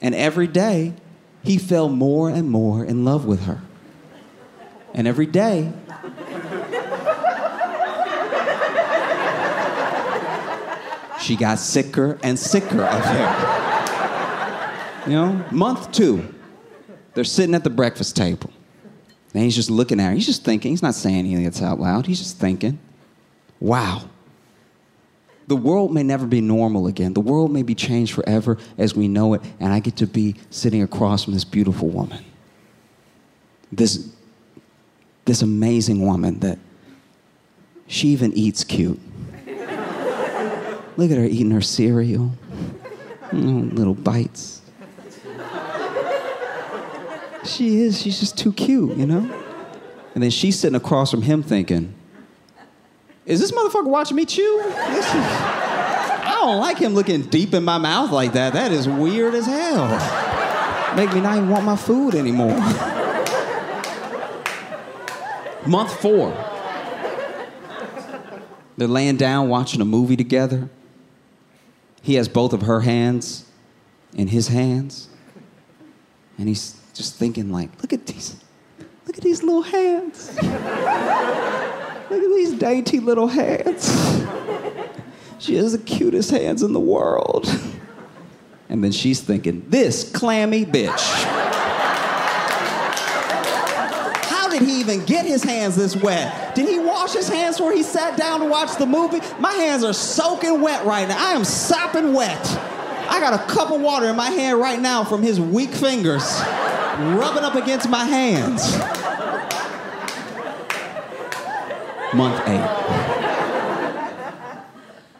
and 0.00 0.14
every 0.14 0.46
day 0.46 0.94
he 1.42 1.58
fell 1.58 1.88
more 1.88 2.30
and 2.30 2.48
more 2.50 2.84
in 2.84 3.04
love 3.04 3.24
with 3.24 3.44
her. 3.46 3.60
And 4.94 5.08
every 5.08 5.26
day, 5.26 5.72
she 11.20 11.34
got 11.36 11.58
sicker 11.58 12.18
and 12.22 12.38
sicker 12.38 12.82
of 12.82 13.04
him. 13.04 13.28
You 15.10 15.12
know, 15.14 15.44
month 15.50 15.90
two, 15.90 16.34
they're 17.14 17.24
sitting 17.24 17.54
at 17.54 17.64
the 17.64 17.70
breakfast 17.70 18.14
table. 18.14 18.50
And 19.34 19.42
he's 19.42 19.54
just 19.54 19.70
looking 19.70 20.00
at 20.00 20.08
her. 20.08 20.14
He's 20.14 20.26
just 20.26 20.44
thinking. 20.44 20.70
He's 20.70 20.82
not 20.82 20.94
saying 20.94 21.18
anything 21.18 21.44
that's 21.44 21.62
out 21.62 21.78
loud. 21.78 22.06
He's 22.06 22.18
just 22.18 22.38
thinking, 22.38 22.78
wow. 23.60 24.08
The 25.46 25.56
world 25.56 25.92
may 25.92 26.02
never 26.02 26.26
be 26.26 26.40
normal 26.40 26.86
again. 26.86 27.14
The 27.14 27.20
world 27.20 27.50
may 27.50 27.62
be 27.62 27.74
changed 27.74 28.14
forever 28.14 28.58
as 28.76 28.94
we 28.94 29.08
know 29.08 29.34
it, 29.34 29.42
and 29.60 29.72
I 29.72 29.80
get 29.80 29.96
to 29.96 30.06
be 30.06 30.34
sitting 30.50 30.82
across 30.82 31.24
from 31.24 31.34
this 31.34 31.44
beautiful 31.44 31.88
woman. 31.88 32.24
This, 33.72 34.10
this 35.24 35.42
amazing 35.42 36.04
woman 36.04 36.40
that 36.40 36.58
she 37.86 38.08
even 38.08 38.32
eats 38.34 38.64
cute. 38.64 39.00
Look 40.96 41.10
at 41.10 41.16
her 41.16 41.24
eating 41.24 41.50
her 41.52 41.60
cereal, 41.60 42.32
Mm, 43.30 43.76
little 43.76 43.94
bites. 43.94 44.62
She 47.44 47.80
is, 47.80 48.00
she's 48.00 48.20
just 48.20 48.36
too 48.36 48.52
cute, 48.52 48.96
you 48.96 49.06
know? 49.06 49.30
And 50.14 50.22
then 50.22 50.30
she's 50.30 50.58
sitting 50.58 50.76
across 50.76 51.10
from 51.10 51.22
him 51.22 51.42
thinking, 51.42 51.94
is 53.24 53.40
this 53.40 53.52
motherfucker 53.52 53.88
watching 53.88 54.16
me 54.16 54.24
chew? 54.24 54.60
Is, 54.60 55.04
I 55.06 56.40
don't 56.40 56.58
like 56.58 56.78
him 56.78 56.94
looking 56.94 57.22
deep 57.22 57.52
in 57.54 57.62
my 57.62 57.78
mouth 57.78 58.10
like 58.10 58.32
that. 58.32 58.54
That 58.54 58.72
is 58.72 58.88
weird 58.88 59.34
as 59.34 59.46
hell. 59.46 60.96
Make 60.96 61.12
me 61.12 61.20
not 61.20 61.36
even 61.36 61.50
want 61.50 61.64
my 61.64 61.76
food 61.76 62.14
anymore. 62.14 62.56
Month 65.66 66.00
four. 66.00 66.32
They're 68.78 68.88
laying 68.88 69.16
down 69.16 69.48
watching 69.48 69.80
a 69.80 69.84
movie 69.84 70.16
together. 70.16 70.70
He 72.00 72.14
has 72.14 72.28
both 72.28 72.52
of 72.52 72.62
her 72.62 72.80
hands 72.80 73.44
in 74.14 74.28
his 74.28 74.48
hands. 74.48 75.08
And 76.38 76.48
he's 76.48 76.77
just 76.98 77.14
thinking 77.14 77.50
like, 77.52 77.70
look 77.80 77.92
at 77.92 78.06
these, 78.06 78.36
look 79.06 79.16
at 79.16 79.22
these 79.22 79.44
little 79.44 79.62
hands. 79.62 80.34
look 80.34 80.44
at 80.44 82.08
these 82.10 82.54
dainty 82.54 82.98
little 82.98 83.28
hands. 83.28 83.86
She 85.38 85.54
has 85.54 85.70
the 85.70 85.78
cutest 85.78 86.32
hands 86.32 86.64
in 86.64 86.72
the 86.72 86.80
world. 86.80 87.48
And 88.68 88.82
then 88.82 88.90
she's 88.90 89.20
thinking, 89.20 89.64
this 89.68 90.10
clammy 90.10 90.66
bitch. 90.66 91.00
How 94.24 94.48
did 94.50 94.62
he 94.62 94.80
even 94.80 95.04
get 95.04 95.24
his 95.24 95.44
hands 95.44 95.76
this 95.76 95.94
wet? 95.94 96.56
Did 96.56 96.68
he 96.68 96.80
wash 96.80 97.12
his 97.12 97.28
hands 97.28 97.58
before 97.58 97.72
he 97.72 97.84
sat 97.84 98.18
down 98.18 98.40
to 98.40 98.46
watch 98.46 98.76
the 98.76 98.86
movie? 98.86 99.20
My 99.38 99.52
hands 99.52 99.84
are 99.84 99.92
soaking 99.92 100.60
wet 100.60 100.84
right 100.84 101.06
now. 101.06 101.16
I 101.16 101.34
am 101.34 101.44
sopping 101.44 102.12
wet. 102.12 102.44
I 103.08 103.20
got 103.20 103.34
a 103.34 103.54
cup 103.54 103.70
of 103.70 103.80
water 103.80 104.06
in 104.06 104.16
my 104.16 104.30
hand 104.30 104.58
right 104.58 104.80
now 104.80 105.04
from 105.04 105.22
his 105.22 105.40
weak 105.40 105.70
fingers 105.70 106.42
rubbing 106.98 107.44
up 107.44 107.54
against 107.54 107.88
my 107.88 108.04
hands. 108.04 108.76
Month 112.14 112.42
eight. 112.48 112.88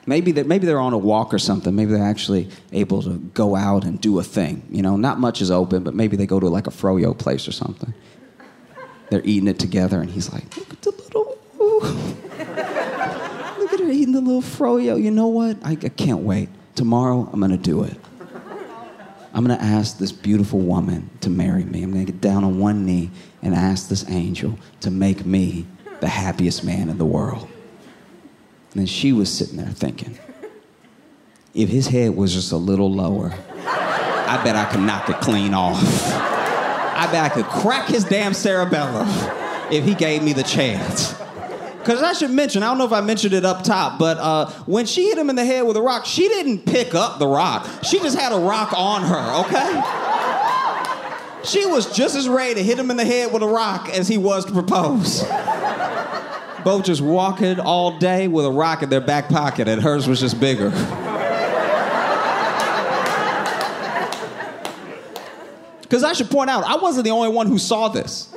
Maybe 0.07 0.33
that 0.33 0.47
maybe 0.47 0.67
they're 0.67 0.81
on 0.81 0.95
a 0.95 0.99
walk 0.99 1.35
or 1.35 1.39
something. 1.39 1.77
Maybe 1.77 1.93
they're 1.93 2.03
actually 2.03 2.49
able 2.73 3.03
to 3.03 3.19
go 3.35 3.55
out 3.55 3.85
and 3.85 4.01
do 4.01 4.19
a 4.19 4.25
thing. 4.25 4.67
You 4.71 4.81
know, 4.83 4.97
not 4.97 5.21
much 5.21 5.43
is 5.43 5.51
open, 5.51 5.85
but 5.85 5.95
maybe 5.95 6.17
they 6.17 6.27
go 6.27 6.41
to 6.41 6.49
like 6.49 6.67
a 6.67 6.71
froyo 6.71 7.17
place 7.17 7.47
or 7.47 7.53
something. 7.53 7.93
They're 9.11 9.23
eating 9.25 9.49
it 9.49 9.59
together, 9.59 10.01
and 10.01 10.11
he's 10.11 10.33
like, 10.33 10.57
"Look 10.57 10.73
at 10.73 10.83
the 10.83 10.91
little, 10.91 11.39
ooh. 11.61 11.81
look 13.59 13.73
at 13.73 13.81
her 13.81 13.91
eating 13.91 14.13
the 14.13 14.21
little 14.21 14.43
froyo. 14.43 15.01
You 15.03 15.11
know 15.11 15.29
what? 15.29 15.59
I, 15.63 15.73
I 15.73 15.89
can't 15.91 16.21
wait. 16.21 16.49
Tomorrow, 16.75 17.29
I'm 17.33 17.41
gonna 17.41 17.57
do 17.59 17.83
it. 17.85 17.97
I'm 19.35 19.45
gonna 19.45 19.61
ask 19.61 19.99
this 19.99 20.13
beautiful 20.13 20.61
woman 20.61 21.11
to 21.21 21.31
marry 21.31 21.65
me. 21.65 21.83
I'm 21.83 21.93
gonna 21.93 22.05
get 22.05 22.21
down 22.21 22.45
on 22.45 22.59
one 22.59 22.87
knee 22.87 23.11
and 23.43 23.55
ask 23.55 23.89
this 23.89 24.05
angel 24.09 24.59
to 24.81 24.91
make 24.91 25.27
me 25.27 25.67
the 26.01 26.09
happiest 26.09 26.65
man 26.65 26.89
in 26.89 26.99
the 26.99 27.05
world." 27.05 27.49
And 28.73 28.81
then 28.81 28.87
she 28.87 29.13
was 29.13 29.33
sitting 29.33 29.57
there 29.57 29.67
thinking, 29.67 30.19
if 31.55 31.69
his 31.69 31.89
head 31.89 32.17
was 32.17 32.35
just 32.35 32.53
a 32.53 32.57
little 32.57 32.93
lower, 32.93 33.35
I 33.67 34.41
bet 34.45 34.57
I 34.57 34.65
could 34.67 34.81
knock 34.81 35.09
it 35.09 35.21
clean 35.21 35.55
off. 35.55 35.83
I 36.95 37.09
bet 37.11 37.25
I 37.25 37.29
could 37.29 37.47
crack 37.47 37.89
his 37.89 38.05
damn 38.05 38.35
cerebellum 38.35 39.09
if 39.71 39.85
he 39.85 39.95
gave 39.95 40.23
me 40.23 40.33
the 40.33 40.43
chance. 40.43 41.15
Because 41.79 42.03
I 42.03 42.13
should 42.13 42.31
mention, 42.31 42.63
I 42.63 42.67
don't 42.67 42.79
know 42.79 42.85
if 42.85 42.93
I 42.93 43.01
mentioned 43.01 43.35
it 43.35 43.45
up 43.45 43.63
top, 43.63 43.99
but 43.99 44.19
uh, 44.19 44.51
when 44.67 44.85
she 44.85 45.09
hit 45.09 45.17
him 45.17 45.31
in 45.31 45.37
the 45.37 45.45
head 45.45 45.63
with 45.63 45.77
a 45.77 45.83
rock, 45.83 46.05
she 46.07 46.29
didn't 46.29 46.67
pick 46.67 46.95
up 46.95 47.19
the 47.19 47.27
rock. 47.27 47.69
She 47.83 47.99
just 48.01 48.19
had 48.19 48.33
a 48.33 48.39
rock 48.39 48.73
on 48.77 49.03
her, 49.03 49.45
okay? 49.47 49.83
She 51.45 51.65
was 51.67 51.95
just 51.97 52.17
as 52.17 52.29
ready 52.29 52.55
to 52.55 52.63
hit 52.63 52.79
him 52.79 52.91
in 52.91 52.97
the 52.97 53.05
head 53.05 53.33
with 53.33 53.43
a 53.43 53.47
rock 53.47 53.89
as 53.91 54.09
he 54.09 54.19
was 54.19 54.45
to 54.47 54.53
propose. 54.53 55.23
Both 56.65 56.85
just 56.85 57.01
walking 57.01 57.61
all 57.61 57.99
day 57.99 58.29
with 58.29 58.45
a 58.45 58.51
rock 58.51 58.83
in 58.83 58.91
their 58.91 59.01
back 59.01 59.29
pocket, 59.29 59.69
and 59.69 59.81
hers 59.81 60.09
was 60.09 60.21
just 60.21 60.39
bigger. 60.41 60.71
Because 65.89 66.05
I 66.05 66.13
should 66.13 66.29
point 66.29 66.51
out, 66.51 66.65
I 66.65 66.77
wasn't 66.77 67.05
the 67.05 67.13
only 67.13 67.31
one 67.31 67.47
who 67.47 67.57
saw 67.57 67.89
this. 67.89 68.29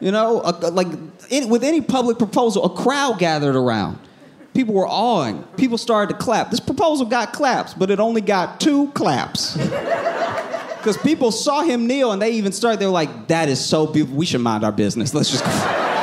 You 0.00 0.12
know, 0.12 0.42
a, 0.44 0.70
like 0.70 0.88
in, 1.30 1.48
with 1.48 1.64
any 1.64 1.80
public 1.80 2.18
proposal, 2.18 2.64
a 2.64 2.70
crowd 2.70 3.18
gathered 3.18 3.56
around. 3.56 3.98
People 4.54 4.74
were 4.74 4.88
awing. 4.88 5.42
People 5.56 5.78
started 5.78 6.14
to 6.14 6.18
clap. 6.18 6.50
This 6.50 6.60
proposal 6.60 7.06
got 7.06 7.32
claps, 7.32 7.74
but 7.74 7.90
it 7.90 8.00
only 8.00 8.20
got 8.20 8.60
two 8.60 8.90
claps. 8.92 9.58
Because 10.86 11.02
people 11.02 11.32
saw 11.32 11.62
him 11.62 11.88
kneel 11.88 12.12
and 12.12 12.22
they 12.22 12.30
even 12.30 12.52
started, 12.52 12.78
they 12.78 12.86
were 12.86 12.92
like, 12.92 13.26
that 13.26 13.48
is 13.48 13.58
so 13.58 13.88
beautiful. 13.88 14.16
We 14.16 14.24
should 14.24 14.40
mind 14.40 14.62
our 14.62 14.70
business. 14.70 15.14
Let's 15.14 15.32
just 15.32 15.44
go. 15.44 15.95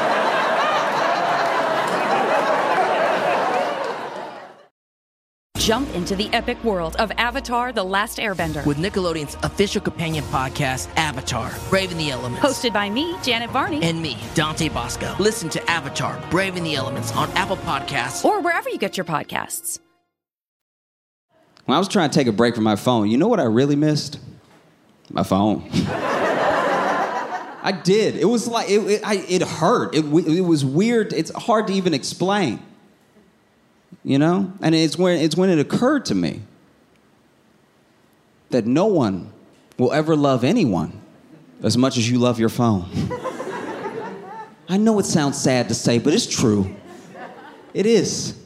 Jump 5.64 5.88
into 5.96 6.14
the 6.14 6.28
epic 6.34 6.62
world 6.62 6.98
of 6.98 7.10
Avatar 7.18 7.72
The 7.72 7.86
Last 7.86 8.18
Airbender. 8.18 8.66
With 8.66 8.76
Nickelodeon's 8.76 9.38
official 9.44 9.80
companion 9.80 10.26
podcast, 10.26 10.90
Avatar 10.98 11.54
Braving 11.70 11.98
the 11.98 12.12
Elements. 12.12 12.46
Hosted 12.46 12.74
by 12.74 12.90
me, 12.90 13.16
Janet 13.24 13.50
Varney. 13.50 13.82
And 13.82 14.02
me, 14.02 14.18
Dante 14.36 14.68
Basco. 14.68 15.16
Listen 15.20 15.48
to 15.52 15.72
Avatar 15.72 16.22
Braving 16.30 16.66
the 16.66 16.76
Elements 16.76 17.14
on 17.14 17.32
Apple 17.32 17.56
Podcasts. 17.56 18.26
Or 18.26 18.42
wherever 18.42 18.70
you 18.70 18.78
get 18.78 18.98
your 18.98 19.06
podcasts. 19.06 19.80
When 21.64 21.78
I 21.78 21.80
was 21.80 21.88
trying 21.88 22.10
to 22.10 22.14
take 22.14 22.28
a 22.28 22.34
break 22.34 22.56
from 22.56 22.66
my 22.66 22.76
phone, 22.76 23.10
you 23.10 23.18
know 23.18 23.30
what 23.30 23.40
I 23.40 23.44
really 23.44 23.78
missed? 23.78 24.20
My 25.12 25.24
phone. 25.24 25.64
I 27.64 27.72
did. 27.86 28.18
It 28.18 28.26
was 28.26 28.50
like, 28.50 28.70
it, 28.70 28.80
it, 28.80 29.02
I, 29.06 29.26
it 29.30 29.44
hurt. 29.44 29.96
It, 29.96 30.04
it 30.04 30.42
was 30.42 30.66
weird. 30.66 31.14
It's 31.14 31.32
hard 31.32 31.68
to 31.68 31.74
even 31.74 31.94
explain. 31.94 32.62
You 34.04 34.20
know? 34.20 34.52
And 34.62 34.76
it's 34.76 34.98
when, 34.98 35.20
it's 35.20 35.36
when 35.36 35.50
it 35.50 35.60
occurred 35.60 36.06
to 36.06 36.16
me 36.16 36.42
that 38.50 38.66
no 38.66 38.86
one 38.86 39.32
will 39.78 39.92
ever 39.94 40.16
love 40.16 40.44
anyone 40.44 41.02
as 41.62 41.78
much 41.78 41.98
as 41.98 42.10
you 42.10 42.20
love 42.20 42.40
your 42.40 42.50
phone. 42.50 42.90
I 44.70 44.78
know 44.78 45.00
it 45.00 45.06
sounds 45.06 45.42
sad 45.42 45.68
to 45.70 45.76
say, 45.76 46.00
but 46.00 46.14
it's 46.14 46.28
true. 46.28 46.76
It 47.74 47.86
is. 47.86 48.38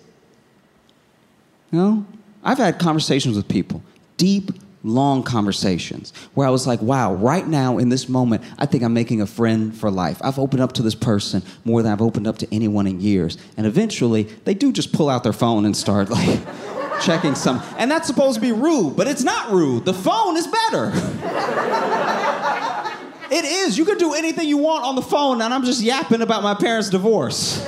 You 1.71 1.79
know? 1.79 2.05
I've 2.43 2.57
had 2.57 2.79
conversations 2.79 3.35
with 3.35 3.47
people, 3.47 3.81
deep, 4.15 4.51
long 4.83 5.23
conversations, 5.23 6.13
where 6.33 6.47
I 6.47 6.49
was 6.49 6.67
like, 6.67 6.81
wow, 6.81 7.13
right 7.13 7.45
now 7.45 7.77
in 7.77 7.89
this 7.89 8.07
moment, 8.07 8.43
I 8.57 8.65
think 8.65 8.83
I'm 8.83 8.93
making 8.93 9.21
a 9.21 9.27
friend 9.27 9.75
for 9.75 9.91
life. 9.91 10.19
I've 10.23 10.39
opened 10.39 10.61
up 10.61 10.73
to 10.73 10.83
this 10.83 10.95
person 10.95 11.41
more 11.65 11.81
than 11.81 11.91
I've 11.91 12.01
opened 12.01 12.27
up 12.27 12.37
to 12.39 12.53
anyone 12.53 12.87
in 12.87 13.01
years. 13.01 13.37
And 13.57 13.65
eventually, 13.65 14.23
they 14.45 14.53
do 14.53 14.71
just 14.71 14.93
pull 14.93 15.09
out 15.09 15.23
their 15.23 15.33
phone 15.33 15.65
and 15.65 15.75
start 15.75 16.09
like 16.09 16.39
checking 17.01 17.35
some. 17.35 17.61
And 17.77 17.89
that's 17.89 18.07
supposed 18.07 18.35
to 18.35 18.41
be 18.41 18.51
rude, 18.51 18.95
but 18.95 19.07
it's 19.07 19.23
not 19.23 19.51
rude. 19.51 19.85
The 19.85 19.93
phone 19.93 20.37
is 20.37 20.47
better. 20.47 20.91
it 23.31 23.45
is. 23.45 23.77
You 23.77 23.85
can 23.85 23.97
do 23.97 24.13
anything 24.13 24.47
you 24.47 24.57
want 24.57 24.85
on 24.85 24.95
the 24.95 25.01
phone, 25.01 25.41
and 25.41 25.53
I'm 25.53 25.63
just 25.63 25.81
yapping 25.81 26.21
about 26.21 26.43
my 26.43 26.53
parents' 26.53 26.89
divorce. 26.89 27.65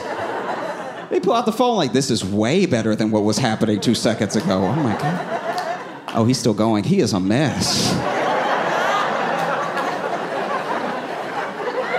They 1.09 1.19
pull 1.19 1.33
out 1.33 1.45
the 1.45 1.51
phone 1.51 1.75
like, 1.75 1.91
this 1.91 2.11
is 2.11 2.23
way 2.23 2.67
better 2.67 2.95
than 2.95 3.09
what 3.09 3.23
was 3.23 3.39
happening 3.39 3.81
two 3.81 3.95
seconds 3.95 4.35
ago. 4.35 4.63
Oh 4.63 4.75
my 4.75 4.95
God. 4.99 5.38
Oh, 6.15 6.25
he's 6.25 6.37
still 6.37 6.53
going. 6.53 6.83
He 6.83 6.99
is 6.99 7.13
a 7.13 7.19
mess. 7.19 7.93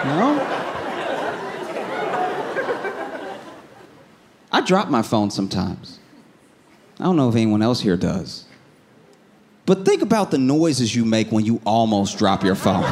No? 0.05 0.46
I 4.53 4.61
drop 4.62 4.88
my 4.88 5.03
phone 5.03 5.31
sometimes. 5.31 5.99
I 6.99 7.05
don't 7.05 7.16
know 7.16 7.29
if 7.29 7.37
anyone 7.37 7.62
else 7.62 7.81
here 7.81 7.96
does. 7.96 8.44
But 9.64 9.85
think 9.85 10.03
about 10.03 10.31
the 10.33 10.38
noises 10.38 10.94
you 10.94 11.05
make 11.05 11.31
when 11.31 11.44
you 11.44 11.61
almost 11.64 12.18
drop 12.18 12.42
your 12.42 12.57
phone. 12.57 12.83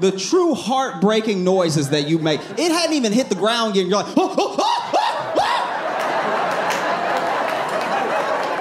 the 0.00 0.12
true 0.12 0.54
heartbreaking 0.54 1.42
noises 1.42 1.90
that 1.90 2.06
you 2.06 2.18
make. 2.18 2.40
It 2.58 2.70
hadn't 2.70 2.94
even 2.94 3.12
hit 3.12 3.30
the 3.30 3.34
ground 3.34 3.74
yet. 3.76 3.82
and 3.82 3.90
You're 3.90 4.02
like, 4.02 4.12
"Oh, 4.16 4.34
oh, 4.36 4.36
oh, 4.38 4.56
oh." 4.58 4.82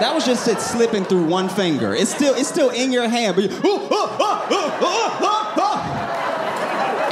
That 0.02 0.14
was 0.16 0.26
just 0.26 0.48
it 0.48 0.60
slipping 0.60 1.06
through 1.06 1.26
one 1.26 1.48
finger. 1.48 1.94
It's 1.94 2.14
still, 2.14 2.34
it's 2.34 2.50
still 2.50 2.72
in 2.72 2.92
your 2.92 3.08
hand, 3.08 3.36
but 3.36 3.44
you, 3.44 3.52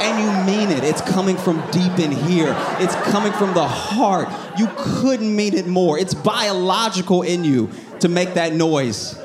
and 0.00 0.18
you 0.18 0.30
mean 0.44 0.70
it. 0.76 0.82
It's 0.82 1.00
coming 1.00 1.36
from 1.36 1.62
deep 1.70 2.00
in 2.00 2.10
here. 2.10 2.52
It's 2.80 2.96
coming 3.10 3.32
from 3.32 3.54
the 3.54 3.66
heart. 3.66 4.28
You 4.58 4.68
couldn't 4.76 5.36
mean 5.36 5.54
it 5.54 5.68
more. 5.68 5.98
It's 5.98 6.14
biological 6.14 7.22
in 7.22 7.44
you 7.44 7.70
to 8.00 8.08
make 8.08 8.34
that 8.34 8.54
noise 8.54 9.16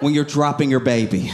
when 0.00 0.12
you're 0.12 0.24
dropping 0.24 0.70
your 0.70 0.80
baby. 0.80 1.30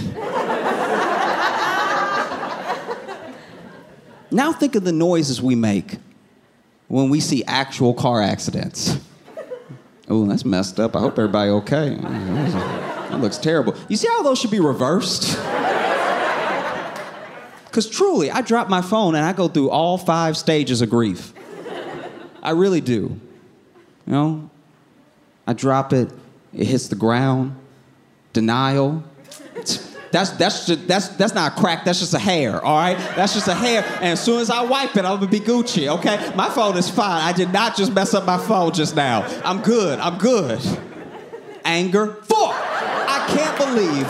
now 4.31 4.53
think 4.53 4.75
of 4.75 4.85
the 4.85 4.93
noises 4.93 5.41
we 5.41 5.55
make 5.55 5.97
when 6.89 7.09
we 7.09 7.21
see 7.21 7.43
actual 7.45 7.95
car 7.95 8.21
accidents. 8.21 9.01
Oh, 10.11 10.27
that's 10.27 10.45
messed 10.45 10.79
up. 10.81 10.97
I 10.97 11.01
hope 11.01 11.19
everybody 11.19 11.51
okay. 11.51 11.95
That 11.95 13.21
looks 13.21 13.39
terrible. 13.39 13.75
You 13.89 13.97
see 13.97 14.09
how 14.09 14.23
those 14.23 14.39
should 14.39 14.51
be 14.51 14.61
reversed? 14.61 15.39
Because 17.71 17.89
truly, 17.89 18.33
I 18.33 18.41
drop 18.41 18.69
my 18.69 18.83
phone 18.83 19.15
and 19.15 19.25
I 19.25 19.33
go 19.33 19.47
through 19.47 19.71
all 19.71 19.97
five 19.97 20.37
stages 20.37 20.83
of 20.83 20.91
grief. 20.91 21.33
I 22.43 22.51
really 22.51 22.81
do. 22.81 23.21
You 24.07 24.13
know? 24.13 24.51
I 25.47 25.53
drop 25.53 25.93
it, 25.93 26.11
it 26.53 26.67
hits 26.67 26.89
the 26.89 26.97
ground, 26.97 27.55
denial. 28.33 29.05
That's, 30.13 30.31
that's, 30.33 30.67
just, 30.67 30.89
that's, 30.89 31.09
that's 31.11 31.35
not 31.35 31.53
a 31.53 31.61
crack, 31.61 31.85
that's 31.85 32.01
just 32.01 32.15
a 32.15 32.19
hair, 32.19 32.65
all 32.65 32.77
right? 32.77 32.99
That's 33.15 33.33
just 33.33 33.47
a 33.47 33.55
hair. 33.55 33.85
And 33.97 34.07
as 34.07 34.23
soon 34.23 34.41
as 34.41 34.51
I 34.51 34.63
wipe 34.63 34.97
it, 34.97 35.05
I'm 35.05 35.19
gonna 35.19 35.29
be 35.29 35.39
Gucci, 35.39 35.87
okay? 35.99 36.33
My 36.35 36.49
phone 36.49 36.77
is 36.77 36.91
fine. 36.91 37.23
I 37.23 37.33
did 37.33 37.53
not 37.53 37.77
just 37.77 37.93
mess 37.93 38.13
up 38.13 38.25
my 38.25 38.39
phone 38.39 38.73
just 38.73 38.97
now. 38.97 39.23
I'm 39.45 39.63
good, 39.63 40.01
I'm 40.01 40.19
good. 40.19 40.61
Anger, 41.65 42.15
fuck! 42.25 42.55
I 42.55 43.27
can't 43.29 43.57
believe 43.59 44.07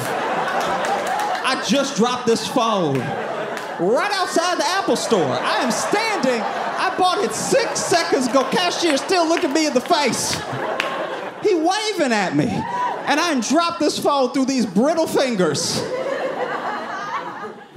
I 1.43 1.63
just 1.67 1.97
dropped 1.97 2.27
this 2.27 2.47
phone 2.47 2.99
right 2.99 4.11
outside 4.13 4.59
the 4.59 4.67
Apple 4.67 4.97
store. 4.97 5.21
I 5.21 5.57
am 5.57 5.71
standing. 5.71 6.41
I 6.41 6.95
bought 6.97 7.19
it 7.25 7.33
six 7.33 7.81
seconds 7.81 8.29
ago. 8.29 8.45
Cashier 8.51 8.97
still 8.97 9.29
looking 9.29 9.53
me 9.53 9.67
in 9.67 9.75
the 9.75 9.81
face. 9.81 10.37
He 11.43 11.55
waving 11.55 12.13
at 12.13 12.35
me. 12.35 12.47
And 12.47 13.19
I 13.19 13.41
dropped 13.41 13.81
this 13.81 13.99
phone 13.99 14.33
through 14.33 14.47
these 14.47 14.67
brittle 14.67 15.07
fingers. 15.07 15.83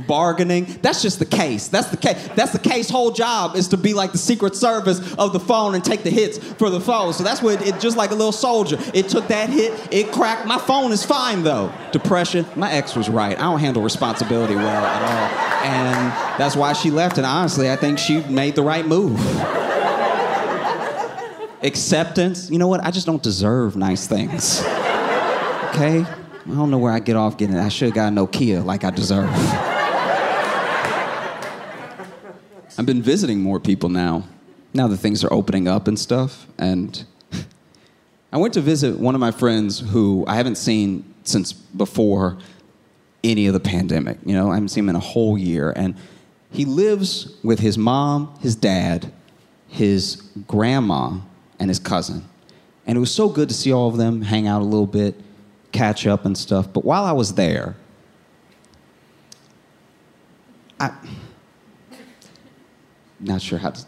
Bargaining. 0.06 0.66
That's 0.82 1.02
just 1.02 1.20
the 1.20 1.26
case. 1.26 1.70
That's 1.70 1.88
the 1.88 1.98
case. 1.98 2.28
That's 2.36 2.52
the 2.52 2.60
case. 2.60 2.90
Whole 2.90 3.12
job 3.12 3.56
is 3.56 3.70
to 3.70 3.78
be 3.78 3.94
like 3.94 4.12
the 4.12 4.18
secret 4.18 4.54
service 4.54 5.00
of 5.14 5.32
the 5.32 5.40
phone 5.40 5.76
and 5.76 5.84
take 5.84 6.04
the 6.04 6.10
hits 6.10 6.38
for 6.38 6.70
the 6.70 6.82
phone. 6.82 7.14
So 7.14 7.24
that's 7.24 7.42
what 7.42 7.62
it, 7.62 7.76
it 7.76 7.80
just 7.80 7.96
like 7.96 8.12
a 8.12 8.16
little 8.16 8.34
soldier. 8.34 8.78
It 8.94 9.08
took 9.08 9.28
that 9.30 9.50
hit. 9.50 9.72
It 9.92 10.12
cracked. 10.12 10.46
My 10.46 10.58
phone 10.58 10.92
is 10.92 11.06
fine 11.06 11.44
though. 11.44 11.72
Depression. 11.94 12.46
My 12.56 12.72
ex 12.74 12.96
was 12.96 13.08
right. 13.08 13.38
I 13.38 13.44
don't 13.44 13.60
handle 13.60 13.82
responsibility 13.82 14.56
well 14.56 14.86
at 14.86 15.02
all, 15.04 15.70
and 15.70 16.38
that's 16.38 16.58
why 16.58 16.74
she 16.74 16.92
left. 16.92 17.18
And 17.18 17.26
honestly, 17.26 17.72
I 17.72 17.78
think 17.78 17.98
she 17.98 18.22
made 18.24 18.56
the 18.56 18.64
right 18.64 18.86
move. 18.86 19.18
Acceptance. 21.64 22.52
You 22.52 22.60
know 22.60 22.68
what? 22.68 22.84
I 22.84 22.92
just 22.92 23.06
don't 23.06 23.24
deserve 23.24 23.76
nice 23.76 24.06
things. 24.06 24.62
Okay. 25.70 26.06
I 26.46 26.50
don't 26.50 26.70
know 26.70 26.78
where 26.78 26.92
I 26.92 27.00
get 27.00 27.16
off 27.16 27.38
getting 27.38 27.56
it. 27.56 27.62
I 27.62 27.70
should 27.70 27.88
have 27.88 27.96
got 27.96 28.12
a 28.12 28.16
Nokia 28.16 28.64
like 28.64 28.84
I 28.84 28.92
deserve. 28.92 29.30
I've 32.78 32.86
been 32.86 33.02
visiting 33.02 33.40
more 33.40 33.60
people 33.60 33.88
now, 33.90 34.28
now 34.74 34.88
that 34.88 34.98
things 34.98 35.24
are 35.24 35.32
opening 35.32 35.68
up 35.68 35.88
and 35.88 35.98
stuff. 35.98 36.48
And 36.58 37.06
I 38.32 38.38
went 38.38 38.54
to 38.56 38.62
visit 38.62 39.00
one 39.00 39.16
of 39.16 39.22
my 39.22 39.32
friends 39.32 39.80
who 39.80 40.26
I 40.28 40.36
haven't 40.36 40.56
seen 40.56 41.14
since 41.24 41.54
before 41.54 42.40
any 43.24 43.48
of 43.48 43.54
the 43.54 43.60
pandemic. 43.60 44.18
You 44.26 44.34
know, 44.34 44.52
I 44.52 44.56
haven't 44.56 44.70
seen 44.70 44.84
him 44.84 44.90
in 44.90 44.96
a 44.96 45.00
whole 45.00 45.38
year. 45.38 45.72
And 45.76 45.96
he 46.52 46.66
lives 46.66 47.36
with 47.42 47.60
his 47.60 47.78
mom, 47.78 48.38
his 48.42 48.56
dad, 48.56 49.12
his 49.68 50.22
grandma, 50.48 51.20
and 51.60 51.70
his 51.70 51.80
cousin. 51.80 52.28
And 52.86 52.98
it 52.98 53.00
was 53.00 53.14
so 53.14 53.30
good 53.30 53.50
to 53.50 53.56
see 53.56 53.72
all 53.72 53.88
of 53.88 53.98
them 53.98 54.22
hang 54.22 54.48
out 54.48 54.62
a 54.62 54.66
little 54.66 54.88
bit, 54.88 55.16
catch 55.72 56.06
up 56.06 56.26
and 56.26 56.38
stuff. 56.38 56.72
But 56.72 56.84
while 56.84 57.06
I 57.06 57.14
was 57.14 57.36
there, 57.36 57.76
I 60.80 60.92
not 63.20 63.42
sure 63.42 63.58
how 63.58 63.72
to. 63.72 63.86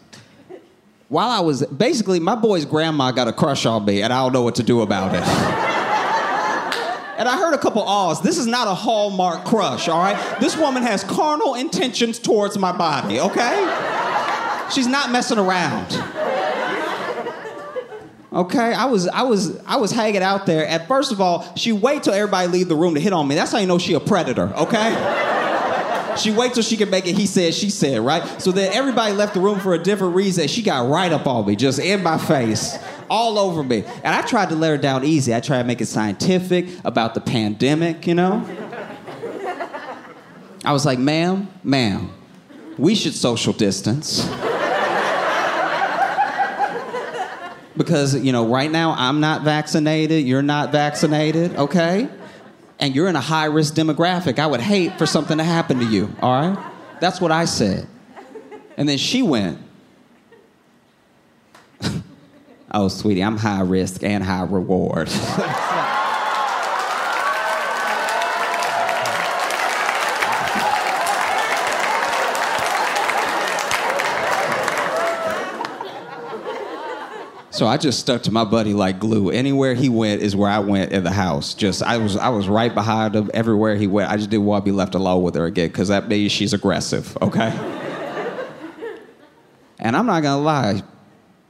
While 1.08 1.28
I 1.28 1.40
was 1.40 1.64
basically, 1.66 2.18
my 2.18 2.34
boy's 2.34 2.64
grandma 2.64 3.12
got 3.12 3.28
a 3.28 3.32
crush 3.32 3.64
on 3.66 3.84
me, 3.84 4.02
and 4.02 4.12
I 4.12 4.22
don't 4.22 4.32
know 4.32 4.42
what 4.42 4.56
to 4.56 4.62
do 4.62 4.80
about 4.80 5.14
it. 5.14 5.22
and 7.18 7.28
I 7.28 7.36
heard 7.36 7.54
a 7.54 7.58
couple 7.58 7.82
ahs. 7.82 8.20
This 8.22 8.38
is 8.38 8.46
not 8.46 8.66
a 8.66 8.74
hallmark 8.74 9.44
crush, 9.44 9.88
all 9.88 10.00
right? 10.00 10.40
This 10.40 10.56
woman 10.56 10.82
has 10.82 11.04
carnal 11.04 11.54
intentions 11.54 12.18
towards 12.18 12.58
my 12.58 12.72
body, 12.72 13.20
okay? 13.20 14.66
She's 14.72 14.88
not 14.88 15.12
messing 15.12 15.38
around. 15.38 15.92
Okay, 18.32 18.72
I 18.74 18.86
was 18.86 19.06
I 19.08 19.22
was 19.22 19.56
I 19.66 19.76
was 19.76 19.92
hanging 19.92 20.22
out 20.22 20.46
there. 20.46 20.66
And 20.66 20.82
first 20.84 21.12
of 21.12 21.20
all, 21.20 21.46
she 21.56 21.72
wait 21.72 22.02
till 22.02 22.12
everybody 22.12 22.48
leave 22.48 22.68
the 22.68 22.74
room 22.74 22.94
to 22.94 23.00
hit 23.00 23.12
on 23.12 23.26
me. 23.28 23.34
That's 23.34 23.52
how 23.52 23.58
you 23.58 23.66
know 23.66 23.78
she 23.78 23.94
a 23.94 24.00
predator. 24.00 24.52
Okay. 24.54 25.32
She 26.16 26.30
wait 26.30 26.54
till 26.54 26.62
she 26.62 26.76
can 26.76 26.90
make 26.90 27.06
it 27.06 27.14
he 27.14 27.26
said, 27.26 27.54
she 27.54 27.70
said, 27.70 28.00
right? 28.00 28.40
So 28.40 28.52
then 28.52 28.72
everybody 28.72 29.12
left 29.12 29.34
the 29.34 29.40
room 29.40 29.60
for 29.60 29.74
a 29.74 29.78
different 29.78 30.14
reason. 30.14 30.48
She 30.48 30.62
got 30.62 30.88
right 30.88 31.12
up 31.12 31.26
on 31.26 31.46
me, 31.46 31.56
just 31.56 31.78
in 31.78 32.02
my 32.02 32.18
face, 32.18 32.76
all 33.10 33.38
over 33.38 33.62
me. 33.62 33.84
And 34.02 34.14
I 34.14 34.22
tried 34.22 34.48
to 34.50 34.54
let 34.54 34.70
her 34.70 34.78
down 34.78 35.04
easy. 35.04 35.34
I 35.34 35.40
tried 35.40 35.58
to 35.58 35.64
make 35.64 35.80
it 35.80 35.86
scientific 35.86 36.68
about 36.84 37.14
the 37.14 37.20
pandemic, 37.20 38.06
you 38.06 38.14
know? 38.14 38.44
I 40.64 40.72
was 40.72 40.84
like, 40.84 40.98
ma'am, 40.98 41.48
ma'am, 41.62 42.10
we 42.78 42.94
should 42.94 43.14
social 43.14 43.52
distance. 43.52 44.26
Because, 47.76 48.14
you 48.14 48.32
know, 48.32 48.46
right 48.46 48.70
now 48.70 48.94
I'm 48.96 49.20
not 49.20 49.42
vaccinated, 49.42 50.24
you're 50.24 50.42
not 50.42 50.72
vaccinated, 50.72 51.54
okay? 51.56 52.08
and 52.78 52.94
you're 52.94 53.08
in 53.08 53.16
a 53.16 53.20
high 53.20 53.46
risk 53.46 53.74
demographic. 53.74 54.38
I 54.38 54.46
would 54.46 54.60
hate 54.60 54.98
for 54.98 55.06
something 55.06 55.38
to 55.38 55.44
happen 55.44 55.78
to 55.78 55.84
you, 55.84 56.14
all 56.20 56.32
right? 56.32 56.72
That's 57.00 57.20
what 57.20 57.32
I 57.32 57.44
said. 57.46 57.86
And 58.76 58.88
then 58.88 58.98
she 58.98 59.22
went, 59.22 59.58
Oh, 62.70 62.88
sweetie, 62.88 63.22
I'm 63.22 63.38
high 63.38 63.62
risk 63.62 64.02
and 64.02 64.22
high 64.22 64.42
reward. 64.42 65.08
So 77.56 77.66
I 77.66 77.78
just 77.78 78.00
stuck 78.00 78.22
to 78.24 78.30
my 78.30 78.44
buddy 78.44 78.74
like 78.74 78.98
glue. 78.98 79.30
Anywhere 79.30 79.72
he 79.72 79.88
went 79.88 80.20
is 80.20 80.36
where 80.36 80.50
I 80.50 80.58
went 80.58 80.92
in 80.92 81.04
the 81.04 81.10
house. 81.10 81.54
Just 81.54 81.82
I 81.82 81.96
was 81.96 82.14
I 82.14 82.28
was 82.28 82.50
right 82.50 82.74
behind 82.74 83.16
him 83.16 83.30
everywhere 83.32 83.76
he 83.76 83.86
went. 83.86 84.10
I 84.10 84.18
just 84.18 84.28
didn't 84.28 84.44
want 84.44 84.66
to 84.66 84.70
be 84.70 84.76
left 84.76 84.94
alone 84.94 85.22
with 85.22 85.34
her 85.36 85.46
again 85.46 85.68
because 85.68 85.88
that 85.88 86.06
means 86.06 86.32
she's 86.32 86.52
aggressive. 86.52 87.16
Okay. 87.22 87.48
and 89.78 89.96
I'm 89.96 90.04
not 90.04 90.22
gonna 90.22 90.42
lie, 90.42 90.82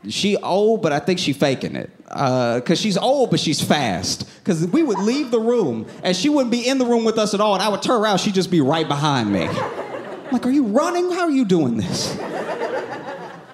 she 0.09 0.37
old, 0.37 0.81
but 0.81 0.93
I 0.93 1.01
think 1.01 1.19
she 1.19 1.33
faking 1.33 1.75
it. 1.75 1.91
Uh, 2.07 2.61
Cause 2.61 2.81
she's 2.81 2.97
old, 2.97 3.33
but 3.33 3.41
she's 3.41 3.61
fast. 3.61 4.29
Cause 4.45 4.65
we 4.69 4.85
would 4.85 5.01
leave 5.01 5.33
the 5.33 5.41
room 5.41 5.89
and 6.05 6.17
she 6.17 6.29
wouldn't 6.29 6.53
be 6.53 6.69
in 6.69 6.79
the 6.79 6.87
room 6.87 7.05
with 7.05 7.19
us 7.19 7.35
at 7.35 7.41
all, 7.41 7.55
and 7.55 7.63
I 7.65 7.69
would 7.69 7.83
turn 7.83 8.01
around, 8.01 8.19
she'd 8.19 8.35
just 8.35 8.53
be 8.53 8.61
right 8.61 8.87
behind 8.87 9.33
me. 9.33 9.49
I'm 9.49 10.31
like, 10.31 10.47
are 10.47 10.51
you 10.51 10.67
running? 10.67 11.11
How 11.11 11.23
are 11.23 11.33
you 11.33 11.45
doing 11.45 11.77
this? 11.79 12.17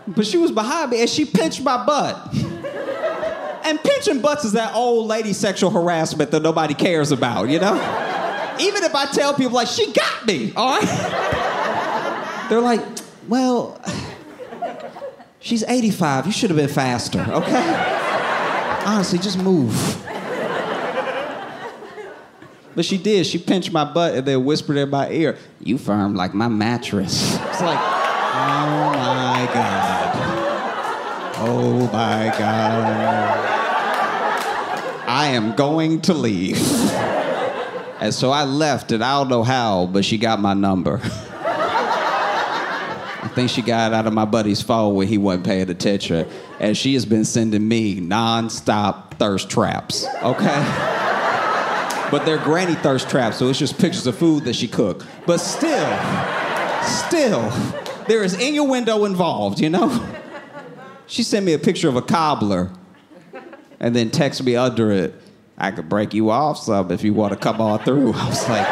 But 0.06 0.26
she 0.26 0.36
was 0.36 0.50
behind 0.50 0.90
me 0.90 1.00
and 1.00 1.08
she 1.08 1.24
pinched 1.24 1.62
my 1.62 1.84
butt. 1.84 2.34
And 3.64 3.82
pinching 3.82 4.20
butts 4.20 4.44
is 4.44 4.52
that 4.52 4.74
old 4.74 5.06
lady 5.06 5.32
sexual 5.32 5.70
harassment 5.70 6.30
that 6.32 6.42
nobody 6.42 6.74
cares 6.74 7.12
about, 7.12 7.48
you 7.48 7.58
know? 7.58 7.74
Even 8.60 8.82
if 8.82 8.94
I 8.94 9.06
tell 9.06 9.34
people, 9.34 9.52
like, 9.52 9.68
she 9.68 9.92
got 9.92 10.26
me, 10.26 10.52
all 10.54 10.78
right? 10.78 12.46
They're 12.48 12.60
like, 12.60 12.82
well, 13.28 13.80
she's 15.40 15.62
85. 15.62 16.26
You 16.26 16.32
should 16.32 16.50
have 16.50 16.56
been 16.56 16.68
faster, 16.68 17.20
okay? 17.20 18.82
Honestly, 18.84 19.18
just 19.18 19.38
move. 19.38 19.72
But 22.74 22.84
she 22.84 22.98
did. 22.98 23.26
She 23.26 23.38
pinched 23.38 23.70
my 23.70 23.84
butt 23.84 24.14
and 24.14 24.26
then 24.26 24.44
whispered 24.44 24.76
in 24.78 24.88
my 24.90 25.10
ear, 25.10 25.36
You 25.60 25.78
firm 25.78 26.14
like 26.14 26.34
my 26.34 26.48
mattress. 26.48 27.34
It's 27.34 27.60
like, 27.60 27.78
Oh 27.78 28.92
my 28.94 29.50
God. 29.52 30.14
Oh 31.36 31.86
my 31.92 32.34
God. 32.38 33.51
I 35.12 35.28
am 35.32 35.54
going 35.54 36.00
to 36.02 36.14
leave. 36.14 36.56
And 38.00 38.14
so 38.14 38.30
I 38.30 38.44
left, 38.44 38.92
and 38.92 39.04
I 39.04 39.18
don't 39.18 39.28
know 39.28 39.42
how, 39.42 39.84
but 39.84 40.06
she 40.06 40.16
got 40.16 40.40
my 40.40 40.54
number. 40.54 41.02
I 41.04 42.30
think 43.34 43.50
she 43.50 43.60
got 43.60 43.92
it 43.92 43.94
out 43.94 44.06
of 44.06 44.14
my 44.14 44.24
buddy's 44.24 44.62
phone 44.62 44.94
when 44.94 45.08
he 45.08 45.18
wasn't 45.18 45.44
paying 45.44 45.68
attention. 45.68 46.26
And 46.60 46.74
she 46.74 46.94
has 46.94 47.04
been 47.04 47.26
sending 47.26 47.68
me 47.68 48.00
non-stop 48.00 49.16
thirst 49.18 49.50
traps, 49.50 50.06
okay? 50.22 50.64
but 52.10 52.24
they're 52.24 52.38
granny 52.38 52.76
thirst 52.76 53.10
traps, 53.10 53.36
so 53.36 53.50
it's 53.50 53.58
just 53.58 53.78
pictures 53.78 54.06
of 54.06 54.16
food 54.16 54.44
that 54.44 54.56
she 54.56 54.66
cooked. 54.66 55.04
But 55.26 55.40
still, 55.40 55.94
still, 56.82 57.50
there 58.08 58.24
is 58.24 58.32
innuendo 58.40 59.04
involved, 59.04 59.60
you 59.60 59.68
know? 59.68 60.08
She 61.06 61.22
sent 61.22 61.44
me 61.44 61.52
a 61.52 61.58
picture 61.58 61.90
of 61.90 61.96
a 61.96 62.02
cobbler 62.02 62.70
and 63.82 63.94
then 63.94 64.10
text 64.10 64.42
me 64.42 64.56
under 64.56 64.90
it, 64.92 65.12
I 65.58 65.72
could 65.72 65.88
break 65.88 66.14
you 66.14 66.30
off 66.30 66.56
some 66.56 66.90
if 66.90 67.02
you 67.02 67.12
want 67.12 67.34
to 67.34 67.38
come 67.38 67.60
on 67.60 67.80
through. 67.80 68.14
I 68.14 68.28
was 68.28 68.48
like, 68.48 68.66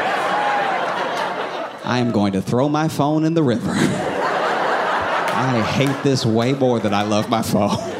I 1.85 1.99
am 1.99 2.13
going 2.13 2.33
to 2.35 2.41
throw 2.41 2.69
my 2.69 2.89
phone 2.89 3.25
in 3.25 3.35
the 3.35 3.43
river. 3.43 3.73
I 5.33 5.61
hate 5.73 6.03
this 6.05 6.25
way 6.25 6.53
more 6.53 6.79
than 6.79 6.95
I 6.95 7.03
love 7.03 7.29
my 7.29 7.43
phone. 7.43 7.77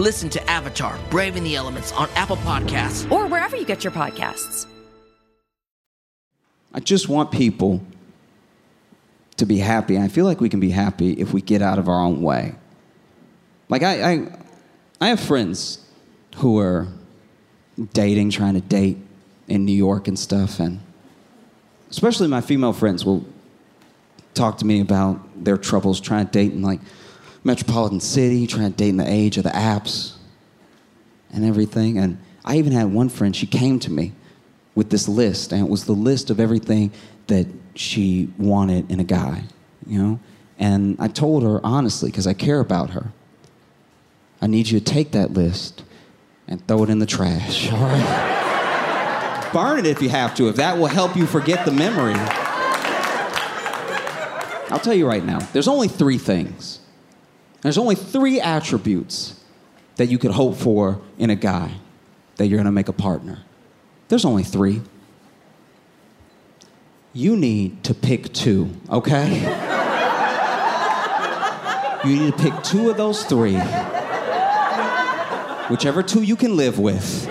Listen 0.00 0.30
to 0.30 0.50
Avatar 0.50 0.98
Braving 1.10 1.44
the 1.44 1.56
Elements 1.56 1.92
on 1.92 2.08
Apple 2.16 2.38
Podcasts. 2.38 3.10
or 3.12 3.26
wherever 3.26 3.54
you 3.54 3.66
get 3.66 3.84
your 3.84 3.92
podcasts. 3.92 4.64
I 6.72 6.80
just 6.80 7.10
want 7.10 7.30
people 7.30 7.82
to 9.36 9.44
be 9.44 9.58
happy. 9.58 9.98
I 9.98 10.08
feel 10.08 10.24
like 10.24 10.40
we 10.40 10.48
can 10.48 10.58
be 10.58 10.70
happy 10.70 11.12
if 11.20 11.34
we 11.34 11.42
get 11.42 11.60
out 11.60 11.78
of 11.78 11.86
our 11.86 12.00
own 12.00 12.22
way. 12.22 12.54
Like 13.68 13.82
I, 13.82 14.12
I, 14.12 14.28
I 15.02 15.08
have 15.08 15.20
friends 15.20 15.84
who 16.36 16.58
are 16.58 16.88
dating, 17.92 18.30
trying 18.30 18.54
to 18.54 18.62
date 18.62 18.96
in 19.48 19.66
New 19.66 19.76
York 19.76 20.08
and 20.08 20.18
stuff, 20.18 20.60
and 20.60 20.80
especially 21.90 22.26
my 22.26 22.40
female 22.40 22.72
friends 22.72 23.04
will 23.04 23.26
talk 24.32 24.56
to 24.58 24.64
me 24.64 24.80
about 24.80 25.44
their 25.44 25.58
troubles 25.58 26.00
trying 26.00 26.24
to 26.24 26.32
date 26.32 26.52
and 26.52 26.62
like 26.62 26.80
metropolitan 27.44 28.00
city, 28.00 28.46
trying 28.46 28.70
to 28.70 28.76
date 28.76 28.90
in 28.90 28.96
the 28.96 29.10
age 29.10 29.36
of 29.36 29.44
the 29.44 29.50
apps 29.50 30.14
and 31.32 31.44
everything. 31.44 31.98
And 31.98 32.18
I 32.44 32.56
even 32.56 32.72
had 32.72 32.92
one 32.92 33.08
friend, 33.08 33.34
she 33.34 33.46
came 33.46 33.78
to 33.80 33.90
me 33.90 34.12
with 34.74 34.90
this 34.90 35.08
list, 35.08 35.52
and 35.52 35.64
it 35.64 35.70
was 35.70 35.84
the 35.84 35.92
list 35.92 36.30
of 36.30 36.40
everything 36.40 36.92
that 37.26 37.46
she 37.74 38.28
wanted 38.38 38.90
in 38.90 39.00
a 39.00 39.04
guy, 39.04 39.44
you 39.86 40.02
know? 40.02 40.20
And 40.58 40.96
I 40.98 41.08
told 41.08 41.42
her 41.42 41.60
honestly, 41.64 42.10
because 42.10 42.26
I 42.26 42.34
care 42.34 42.60
about 42.60 42.90
her, 42.90 43.12
I 44.42 44.46
need 44.46 44.68
you 44.68 44.78
to 44.78 44.84
take 44.84 45.12
that 45.12 45.32
list 45.32 45.84
and 46.46 46.66
throw 46.66 46.82
it 46.84 46.90
in 46.90 46.98
the 46.98 47.06
trash, 47.06 47.70
all 47.72 47.78
right? 47.78 49.50
Burn 49.52 49.80
it 49.80 49.86
if 49.86 50.02
you 50.02 50.08
have 50.08 50.34
to, 50.36 50.48
if 50.48 50.56
that 50.56 50.78
will 50.78 50.86
help 50.86 51.16
you 51.16 51.26
forget 51.26 51.64
the 51.64 51.72
memory. 51.72 52.14
I'll 54.70 54.78
tell 54.78 54.94
you 54.94 55.06
right 55.06 55.24
now, 55.24 55.40
there's 55.52 55.66
only 55.66 55.88
three 55.88 56.18
things. 56.18 56.79
There's 57.62 57.78
only 57.78 57.94
three 57.94 58.40
attributes 58.40 59.38
that 59.96 60.06
you 60.06 60.18
could 60.18 60.30
hope 60.30 60.56
for 60.56 61.00
in 61.18 61.30
a 61.30 61.36
guy 61.36 61.72
that 62.36 62.46
you're 62.46 62.58
gonna 62.58 62.72
make 62.72 62.88
a 62.88 62.92
partner. 62.92 63.40
There's 64.08 64.24
only 64.24 64.44
three. 64.44 64.82
You 67.12 67.36
need 67.36 67.84
to 67.84 67.94
pick 67.94 68.32
two, 68.32 68.70
okay? 68.88 69.66
You 72.02 72.16
need 72.16 72.34
to 72.34 72.42
pick 72.42 72.62
two 72.62 72.88
of 72.88 72.96
those 72.96 73.24
three, 73.24 73.58
whichever 75.68 76.02
two 76.02 76.22
you 76.22 76.34
can 76.34 76.56
live 76.56 76.78
with, 76.78 77.28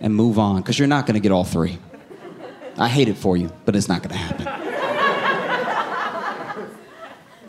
and 0.00 0.14
move 0.14 0.38
on, 0.38 0.62
because 0.62 0.78
you're 0.78 0.88
not 0.88 1.04
gonna 1.04 1.20
get 1.20 1.30
all 1.30 1.44
three. 1.44 1.76
I 2.78 2.88
hate 2.88 3.08
it 3.08 3.18
for 3.18 3.36
you, 3.36 3.52
but 3.66 3.76
it's 3.76 3.88
not 3.88 4.02
gonna 4.02 4.16
happen. 4.16 4.67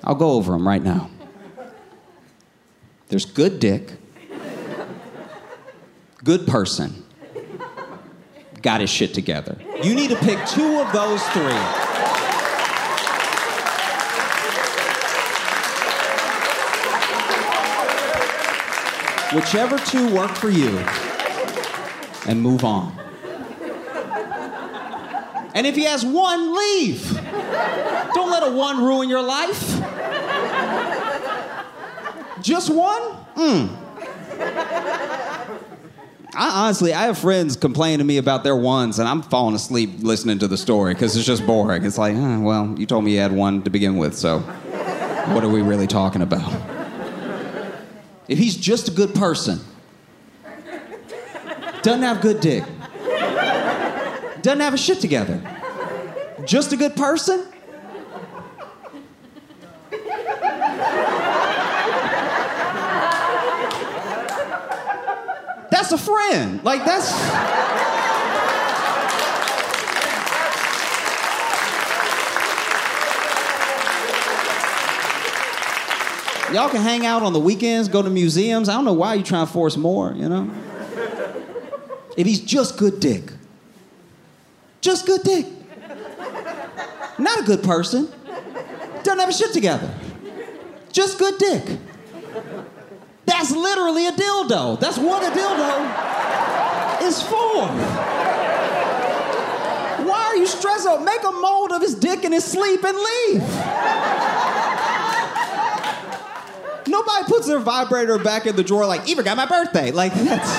I'll 0.10 0.16
go 0.16 0.32
over 0.32 0.54
them 0.54 0.68
right 0.68 0.82
now. 0.82 1.08
There's 3.10 3.26
good 3.26 3.60
dick, 3.60 3.92
good 6.24 6.48
person, 6.48 7.04
got 8.64 8.82
his 8.82 8.90
shit 8.90 9.14
together. 9.14 9.56
You 9.84 9.94
need 9.94 10.10
to 10.10 10.16
pick 10.16 10.44
two 10.48 10.80
of 10.80 10.92
those 10.92 11.22
three. 11.30 11.54
Whichever 19.38 19.78
two 19.78 20.12
work 20.16 20.32
for 20.32 20.50
you, 20.50 20.76
and 22.28 22.42
move 22.42 22.66
on. 22.66 22.98
And 25.54 25.68
if 25.68 25.76
he 25.76 25.84
has 25.84 26.04
one, 26.04 26.56
leave. 26.56 27.19
Don't 28.14 28.32
let 28.32 28.44
a 28.44 28.52
one 28.52 28.84
ruin 28.84 29.10
your 29.10 29.22
life. 29.22 29.80
Just 32.42 32.70
one? 32.70 33.02
Mm. 33.36 33.78
I, 36.34 36.66
honestly, 36.66 36.94
I 36.94 37.04
have 37.04 37.18
friends 37.18 37.58
complain 37.58 38.00
to 38.00 38.06
me 38.06 38.18
about 38.18 38.44
their 38.44 38.56
ones, 38.56 39.00
and 39.00 39.08
I'm 39.08 39.22
falling 39.22 39.56
asleep 39.56 39.92
listening 40.00 40.40
to 40.40 40.48
the 40.48 40.58
story 40.58 40.94
because 40.94 41.18
it's 41.18 41.26
just 41.26 41.46
boring. 41.46 41.84
It's 41.84 41.98
like, 41.98 42.16
eh, 42.16 42.38
well, 42.38 42.76
you 42.78 42.86
told 42.86 43.04
me 43.04 43.14
you 43.14 43.20
had 43.20 43.32
one 43.32 43.64
to 43.64 43.70
begin 43.70 43.98
with, 43.98 44.16
so 44.16 44.40
what 45.34 45.44
are 45.44 45.50
we 45.50 45.62
really 45.62 45.88
talking 45.88 46.22
about? 46.22 46.50
If 48.28 48.38
he's 48.38 48.56
just 48.56 48.88
a 48.88 48.92
good 48.92 49.16
person, 49.16 49.60
doesn't 51.82 52.04
have 52.04 52.22
good 52.22 52.40
dick, 52.40 52.64
doesn't 54.42 54.60
have 54.60 54.74
a 54.74 54.78
shit 54.78 55.02
together, 55.02 55.42
just 56.46 56.74
a 56.74 56.78
good 56.78 56.96
person, 56.96 57.46
that's 65.70 65.92
a 65.92 65.98
friend. 65.98 66.64
Like 66.64 66.86
that's. 66.86 67.10
Y'all 76.54 76.68
can 76.68 76.82
hang 76.82 77.06
out 77.06 77.22
on 77.22 77.32
the 77.32 77.40
weekends, 77.40 77.88
go 77.88 78.02
to 78.02 78.10
museums. 78.10 78.70
I 78.70 78.74
don't 78.74 78.86
know 78.86 78.94
why 78.94 79.14
you 79.14 79.24
trying 79.24 79.46
to 79.46 79.54
force 79.54 79.78
more, 79.78 80.14
you 80.14 80.28
know? 80.28 80.50
if 82.18 82.26
he's 82.26 82.42
just 82.42 82.78
good 82.78 83.00
dick. 83.00 83.32
Just 84.82 85.06
good 85.06 85.22
dick. 85.24 85.46
Not 87.20 87.42
a 87.42 87.44
good 87.44 87.64
person. 87.64 88.10
Doesn't 89.04 89.20
have 89.20 89.30
a 89.30 89.34
shit 89.34 89.54
together. 89.54 89.94
Just 90.92 91.20
good 91.20 91.38
dick. 91.38 91.78
That's 93.26 93.52
literally 93.52 94.08
a 94.08 94.12
dildo. 94.12 94.80
That's 94.80 94.98
what 94.98 95.22
a 95.24 95.32
dildo 95.38 97.04
is 97.04 97.22
for. 97.22 97.68
Why 100.06 100.26
are 100.26 100.36
you 100.36 100.48
stressed 100.48 100.88
out? 100.88 101.04
Make 101.04 101.24
a 101.24 101.32
mold 101.32 101.72
of 101.72 101.82
his 101.82 101.96
dick 101.96 102.24
in 102.24 102.32
his 102.32 102.44
sleep 102.44 102.84
and 102.84 102.98
leave. 102.98 103.44
Nobody 106.88 107.26
puts 107.26 107.48
their 107.48 107.60
vibrator 107.60 108.18
back 108.18 108.48
in 108.48 108.56
the 108.56 108.64
drawer 108.64 108.86
like, 108.86 109.08
even 109.08 109.24
got 109.24 109.38
my 109.38 109.46
birthday. 109.46 109.92
Like, 109.92 110.14
that's. 110.14 110.50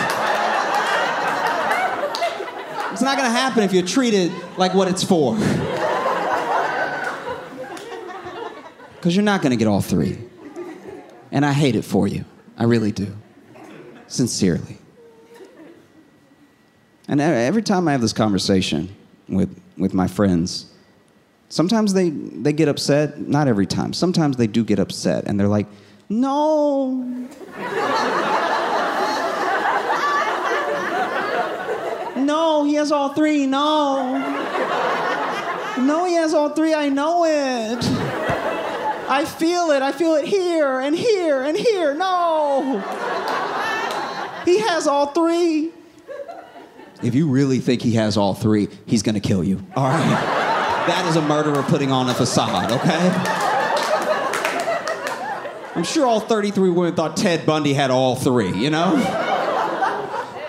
It's 2.93 3.03
not 3.03 3.17
gonna 3.17 3.31
happen 3.31 3.63
if 3.63 3.73
you 3.73 3.83
treat 3.83 4.15
it 4.15 4.31
like 4.57 4.75
what 4.75 4.87
it's 4.89 5.03
for. 5.03 5.37
Because 9.01 9.17
you're 9.17 9.25
not 9.25 9.41
gonna 9.41 9.57
get 9.57 9.67
all 9.67 9.81
three. 9.81 10.19
And 11.33 11.47
I 11.47 11.55
hate 11.55 11.75
it 11.75 11.87
for 11.87 12.07
you. 12.07 12.27
I 12.59 12.65
really 12.65 12.93
do. 12.93 13.17
Sincerely. 14.09 14.77
And 17.09 17.19
every 17.19 17.63
time 17.63 17.89
I 17.89 17.93
have 17.93 18.03
this 18.03 18.13
conversation 18.13 18.95
with, 19.27 19.59
with 19.79 19.95
my 19.95 20.07
friends, 20.07 20.67
sometimes 21.49 21.95
they, 21.95 22.11
they 22.11 22.53
get 22.53 22.69
upset. 22.69 23.19
Not 23.19 23.49
every 23.49 23.67
time. 23.67 23.95
Sometimes 23.95 24.37
they 24.37 24.47
do 24.47 24.65
get 24.65 24.79
upset 24.79 25.25
and 25.27 25.41
they're 25.41 25.49
like, 25.49 25.67
no. 26.11 27.29
No, 32.17 32.65
he 32.65 32.75
has 32.75 32.93
all 32.93 33.15
three. 33.15 33.47
No. 33.47 34.19
No, 35.79 36.05
he 36.05 36.15
has 36.17 36.35
all 36.35 36.51
three. 36.51 36.75
I 36.75 36.91
know 36.91 37.25
it. 37.25 38.10
I 39.11 39.25
feel 39.25 39.73
it. 39.73 39.83
I 39.83 39.91
feel 39.91 40.15
it 40.15 40.25
here 40.25 40.79
and 40.79 40.97
here 40.97 41.43
and 41.43 41.59
here. 41.59 41.95
No. 41.95 42.79
He 44.45 44.61
has 44.61 44.87
all 44.87 45.09
three. 45.09 45.73
If 47.03 47.17
you 47.17 47.29
really 47.29 47.59
think 47.59 47.83
he 47.83 47.95
has 47.95 48.17
all 48.17 48.35
three, 48.35 48.69
he's 48.87 49.03
gonna 49.03 49.19
kill 49.19 49.43
you. 49.43 49.67
All 49.75 49.89
right? 49.89 49.99
That 50.87 51.07
is 51.09 51.17
a 51.17 51.23
murderer 51.23 51.65
putting 51.65 51.91
on 51.91 52.09
a 52.09 52.15
facade, 52.15 52.71
okay? 52.71 53.11
I'm 55.75 55.83
sure 55.85 56.07
all 56.07 56.21
33 56.21 56.71
women 56.71 56.95
thought 56.95 57.17
Ted 57.17 57.45
Bundy 57.45 57.73
had 57.73 57.91
all 57.91 58.15
three, 58.15 58.53
you 58.53 58.71
know? 58.71 58.97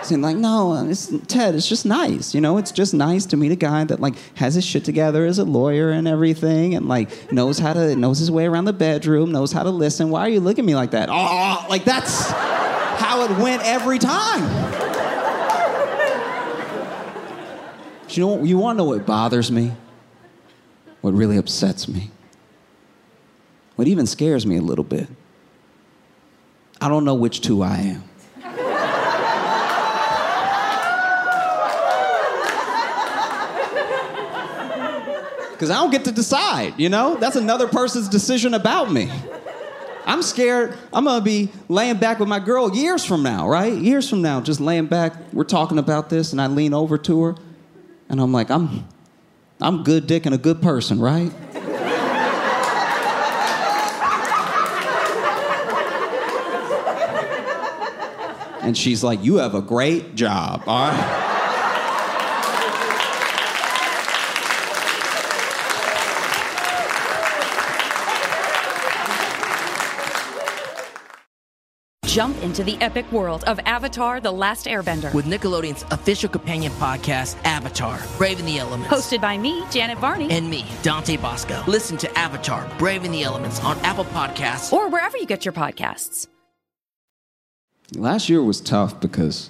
Saying 0.02 0.20
like, 0.20 0.36
no, 0.36 0.74
it's, 0.88 1.12
Ted, 1.28 1.54
it's 1.54 1.68
just 1.68 1.86
nice, 1.86 2.34
you 2.34 2.40
know. 2.40 2.58
It's 2.58 2.72
just 2.72 2.92
nice 2.92 3.24
to 3.26 3.36
meet 3.36 3.52
a 3.52 3.56
guy 3.56 3.84
that 3.84 4.00
like 4.00 4.14
has 4.34 4.54
his 4.54 4.64
shit 4.64 4.84
together 4.84 5.24
as 5.24 5.38
a 5.38 5.44
lawyer 5.44 5.90
and 5.90 6.08
everything, 6.08 6.74
and 6.74 6.88
like 6.88 7.32
knows 7.32 7.58
how 7.58 7.72
to 7.72 7.94
knows 7.94 8.18
his 8.18 8.30
way 8.30 8.46
around 8.46 8.64
the 8.64 8.72
bedroom, 8.72 9.30
knows 9.30 9.52
how 9.52 9.62
to 9.62 9.70
listen. 9.70 10.10
Why 10.10 10.22
are 10.22 10.28
you 10.28 10.40
looking 10.40 10.64
at 10.64 10.66
me 10.66 10.74
like 10.74 10.90
that? 10.90 11.08
Oh, 11.10 11.66
like 11.70 11.84
that's 11.84 12.30
how 12.30 13.22
it 13.22 13.30
went 13.38 13.62
every 13.64 13.98
time. 13.98 14.42
You 18.08 18.26
know, 18.26 18.44
you 18.44 18.58
want 18.58 18.76
to 18.76 18.78
know 18.78 18.90
what 18.90 19.06
bothers 19.06 19.50
me? 19.50 19.72
What 21.00 21.14
really 21.14 21.36
upsets 21.38 21.88
me? 21.88 22.10
What 23.76 23.88
even 23.88 24.06
scares 24.06 24.44
me 24.46 24.56
a 24.56 24.60
little 24.60 24.84
bit? 24.84 25.08
I 26.80 26.88
don't 26.88 27.04
know 27.04 27.14
which 27.14 27.40
two 27.40 27.62
I 27.62 27.76
am. 27.76 28.04
Because 35.62 35.70
I 35.70 35.80
don't 35.80 35.92
get 35.92 36.06
to 36.06 36.10
decide, 36.10 36.74
you 36.76 36.88
know? 36.88 37.14
That's 37.14 37.36
another 37.36 37.68
person's 37.68 38.08
decision 38.08 38.52
about 38.52 38.90
me. 38.90 39.08
I'm 40.04 40.20
scared 40.20 40.76
I'm 40.92 41.04
gonna 41.04 41.20
be 41.20 41.52
laying 41.68 41.98
back 41.98 42.18
with 42.18 42.28
my 42.28 42.40
girl 42.40 42.74
years 42.74 43.04
from 43.04 43.22
now, 43.22 43.48
right? 43.48 43.72
Years 43.72 44.10
from 44.10 44.22
now, 44.22 44.40
just 44.40 44.58
laying 44.58 44.86
back, 44.86 45.14
we're 45.32 45.44
talking 45.44 45.78
about 45.78 46.10
this, 46.10 46.32
and 46.32 46.40
I 46.40 46.48
lean 46.48 46.74
over 46.74 46.98
to 46.98 47.22
her, 47.22 47.36
and 48.08 48.20
I'm 48.20 48.32
like, 48.32 48.50
I'm 48.50 48.88
I'm 49.60 49.84
good 49.84 50.08
dick 50.08 50.26
and 50.26 50.34
a 50.34 50.38
good 50.38 50.60
person, 50.60 50.98
right? 50.98 51.32
And 58.62 58.76
she's 58.76 59.04
like, 59.04 59.22
You 59.22 59.36
have 59.36 59.54
a 59.54 59.62
great 59.62 60.16
job, 60.16 60.64
all 60.66 60.88
right? 60.88 61.21
Jump 72.12 72.36
into 72.42 72.62
the 72.62 72.76
epic 72.82 73.10
world 73.10 73.42
of 73.44 73.58
Avatar 73.60 74.20
The 74.20 74.30
Last 74.30 74.66
Airbender. 74.66 75.14
With 75.14 75.24
Nickelodeon's 75.24 75.86
official 75.90 76.28
companion 76.28 76.70
podcast, 76.72 77.42
Avatar 77.42 77.98
Braving 78.18 78.44
the 78.44 78.58
Elements. 78.58 78.94
Hosted 78.94 79.22
by 79.22 79.38
me, 79.38 79.64
Janet 79.70 79.96
Varney. 79.96 80.30
And 80.30 80.50
me, 80.50 80.66
Dante 80.82 81.16
Basco. 81.16 81.64
Listen 81.66 81.96
to 81.96 82.18
Avatar 82.18 82.70
Braving 82.76 83.12
the 83.12 83.22
Elements 83.22 83.64
on 83.64 83.78
Apple 83.78 84.04
Podcasts. 84.04 84.74
Or 84.74 84.90
wherever 84.90 85.16
you 85.16 85.24
get 85.24 85.46
your 85.46 85.54
podcasts. 85.54 86.26
Last 87.94 88.28
year 88.28 88.42
was 88.42 88.60
tough 88.60 89.00
because 89.00 89.48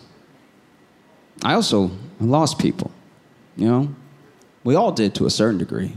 I 1.43 1.55
also 1.55 1.91
lost 2.21 2.61
people. 2.61 2.93
You 3.57 3.67
know, 3.67 3.95
we 4.63 4.77
all 4.77 4.93
did 4.93 5.17
to 5.17 5.27
a 5.27 5.31
certain 5.31 5.59
degree. 5.59 5.97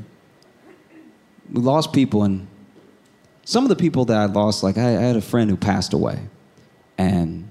We 1.53 1.61
lost 1.61 1.93
people, 1.93 2.23
and 2.23 2.47
some 3.43 3.65
of 3.65 3.69
the 3.69 3.75
people 3.75 4.05
that 4.05 4.17
I 4.17 4.25
lost, 4.25 4.63
like 4.63 4.79
I, 4.79 4.97
I 4.97 5.01
had 5.01 5.15
a 5.15 5.21
friend 5.21 5.47
who 5.47 5.57
passed 5.57 5.93
away, 5.93 6.21
and 6.97 7.49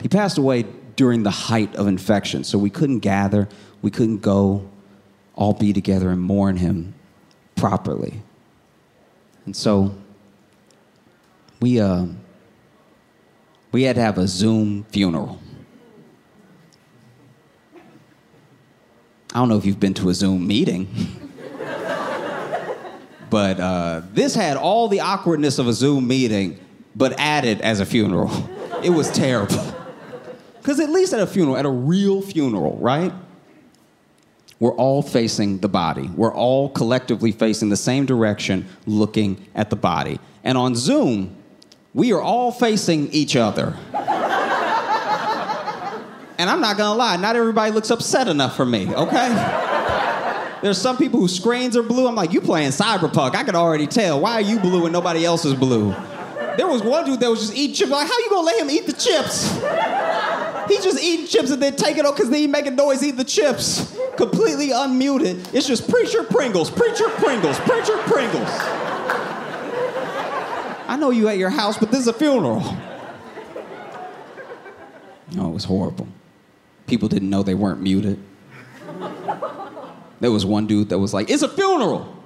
he 0.00 0.08
passed 0.08 0.38
away 0.38 0.64
during 0.96 1.22
the 1.22 1.30
height 1.30 1.74
of 1.76 1.86
infection, 1.86 2.44
so 2.44 2.58
we 2.58 2.70
couldn't 2.70 3.00
gather, 3.00 3.48
we 3.82 3.90
couldn't 3.90 4.18
go 4.18 4.68
all 5.34 5.54
be 5.54 5.72
together 5.72 6.10
and 6.10 6.20
mourn 6.20 6.56
him 6.56 6.94
properly. 7.56 8.22
And 9.46 9.56
so 9.56 9.94
we, 11.60 11.80
uh, 11.80 12.06
we 13.72 13.84
had 13.84 13.96
to 13.96 14.02
have 14.02 14.18
a 14.18 14.28
Zoom 14.28 14.84
funeral. 14.84 15.40
I 19.32 19.38
don't 19.38 19.48
know 19.48 19.56
if 19.56 19.64
you've 19.64 19.80
been 19.80 19.94
to 19.94 20.08
a 20.08 20.14
Zoom 20.14 20.46
meeting, 20.46 20.88
but 23.30 23.60
uh, 23.60 24.02
this 24.12 24.34
had 24.34 24.56
all 24.56 24.88
the 24.88 25.00
awkwardness 25.00 25.58
of 25.58 25.68
a 25.68 25.72
Zoom 25.72 26.08
meeting, 26.08 26.58
but 26.94 27.18
added 27.18 27.60
as 27.60 27.80
a 27.80 27.86
funeral. 27.86 28.30
It 28.82 28.90
was 28.90 29.10
terrible. 29.10 29.74
Because 30.58 30.80
at 30.80 30.90
least 30.90 31.12
at 31.12 31.20
a 31.20 31.26
funeral, 31.26 31.56
at 31.56 31.66
a 31.66 31.70
real 31.70 32.20
funeral, 32.22 32.76
right? 32.78 33.12
We're 34.58 34.74
all 34.74 35.00
facing 35.02 35.58
the 35.58 35.68
body. 35.68 36.08
We're 36.08 36.34
all 36.34 36.68
collectively 36.68 37.32
facing 37.32 37.70
the 37.70 37.76
same 37.76 38.04
direction, 38.04 38.68
looking 38.86 39.46
at 39.54 39.70
the 39.70 39.76
body. 39.76 40.20
And 40.44 40.58
on 40.58 40.74
Zoom, 40.76 41.34
we 41.94 42.12
are 42.12 42.20
all 42.20 42.52
facing 42.52 43.08
each 43.10 43.36
other. 43.36 43.74
And 46.38 46.48
I'm 46.48 46.60
not 46.60 46.76
gonna 46.78 46.96
lie, 46.96 47.16
not 47.16 47.36
everybody 47.36 47.72
looks 47.72 47.90
upset 47.90 48.28
enough 48.28 48.56
for 48.56 48.64
me, 48.64 48.94
okay? 48.94 49.78
There's 50.62 50.78
some 50.78 50.96
people 50.98 51.20
whose 51.20 51.34
screens 51.34 51.76
are 51.76 51.82
blue. 51.82 52.06
I'm 52.06 52.14
like, 52.14 52.32
you 52.32 52.40
playing 52.40 52.70
cyberpunk. 52.70 53.34
I 53.34 53.44
could 53.44 53.54
already 53.54 53.86
tell. 53.86 54.20
Why 54.20 54.32
are 54.34 54.40
you 54.40 54.58
blue 54.58 54.84
and 54.84 54.92
nobody 54.92 55.24
else 55.24 55.44
is 55.44 55.54
blue? 55.54 55.94
There 56.60 56.68
was 56.68 56.82
one 56.82 57.06
dude 57.06 57.20
that 57.20 57.30
was 57.30 57.40
just 57.40 57.56
eating 57.56 57.74
chips. 57.74 57.90
Like, 57.90 58.06
how 58.06 58.18
you 58.18 58.28
gonna 58.28 58.44
let 58.44 58.60
him 58.60 58.68
eat 58.68 58.84
the 58.84 58.92
chips? 58.92 59.50
He's 60.68 60.84
just 60.84 61.02
eating 61.02 61.26
chips 61.26 61.50
and 61.50 61.62
then 61.62 61.74
taking 61.74 62.04
off 62.04 62.14
because 62.14 62.28
then 62.28 62.38
he 62.38 62.46
making 62.46 62.76
noise 62.76 63.02
eating 63.02 63.16
the 63.16 63.24
chips. 63.24 63.98
Completely 64.18 64.68
unmuted. 64.68 65.54
It's 65.54 65.66
just 65.66 65.88
Preacher 65.88 66.22
Pringles, 66.22 66.70
Preacher 66.70 67.08
Pringles, 67.08 67.58
Preacher 67.60 67.96
Pringles. 68.00 68.50
I 70.86 70.98
know 71.00 71.08
you 71.08 71.28
at 71.28 71.38
your 71.38 71.48
house, 71.48 71.78
but 71.78 71.90
this 71.90 72.00
is 72.00 72.08
a 72.08 72.12
funeral. 72.12 72.60
No, 75.32 75.48
it 75.48 75.54
was 75.54 75.64
horrible. 75.64 76.08
People 76.86 77.08
didn't 77.08 77.30
know 77.30 77.42
they 77.42 77.54
weren't 77.54 77.80
muted. 77.80 78.22
There 80.20 80.30
was 80.30 80.44
one 80.44 80.66
dude 80.66 80.90
that 80.90 80.98
was 80.98 81.14
like, 81.14 81.30
It's 81.30 81.42
a 81.42 81.48
funeral. 81.48 82.22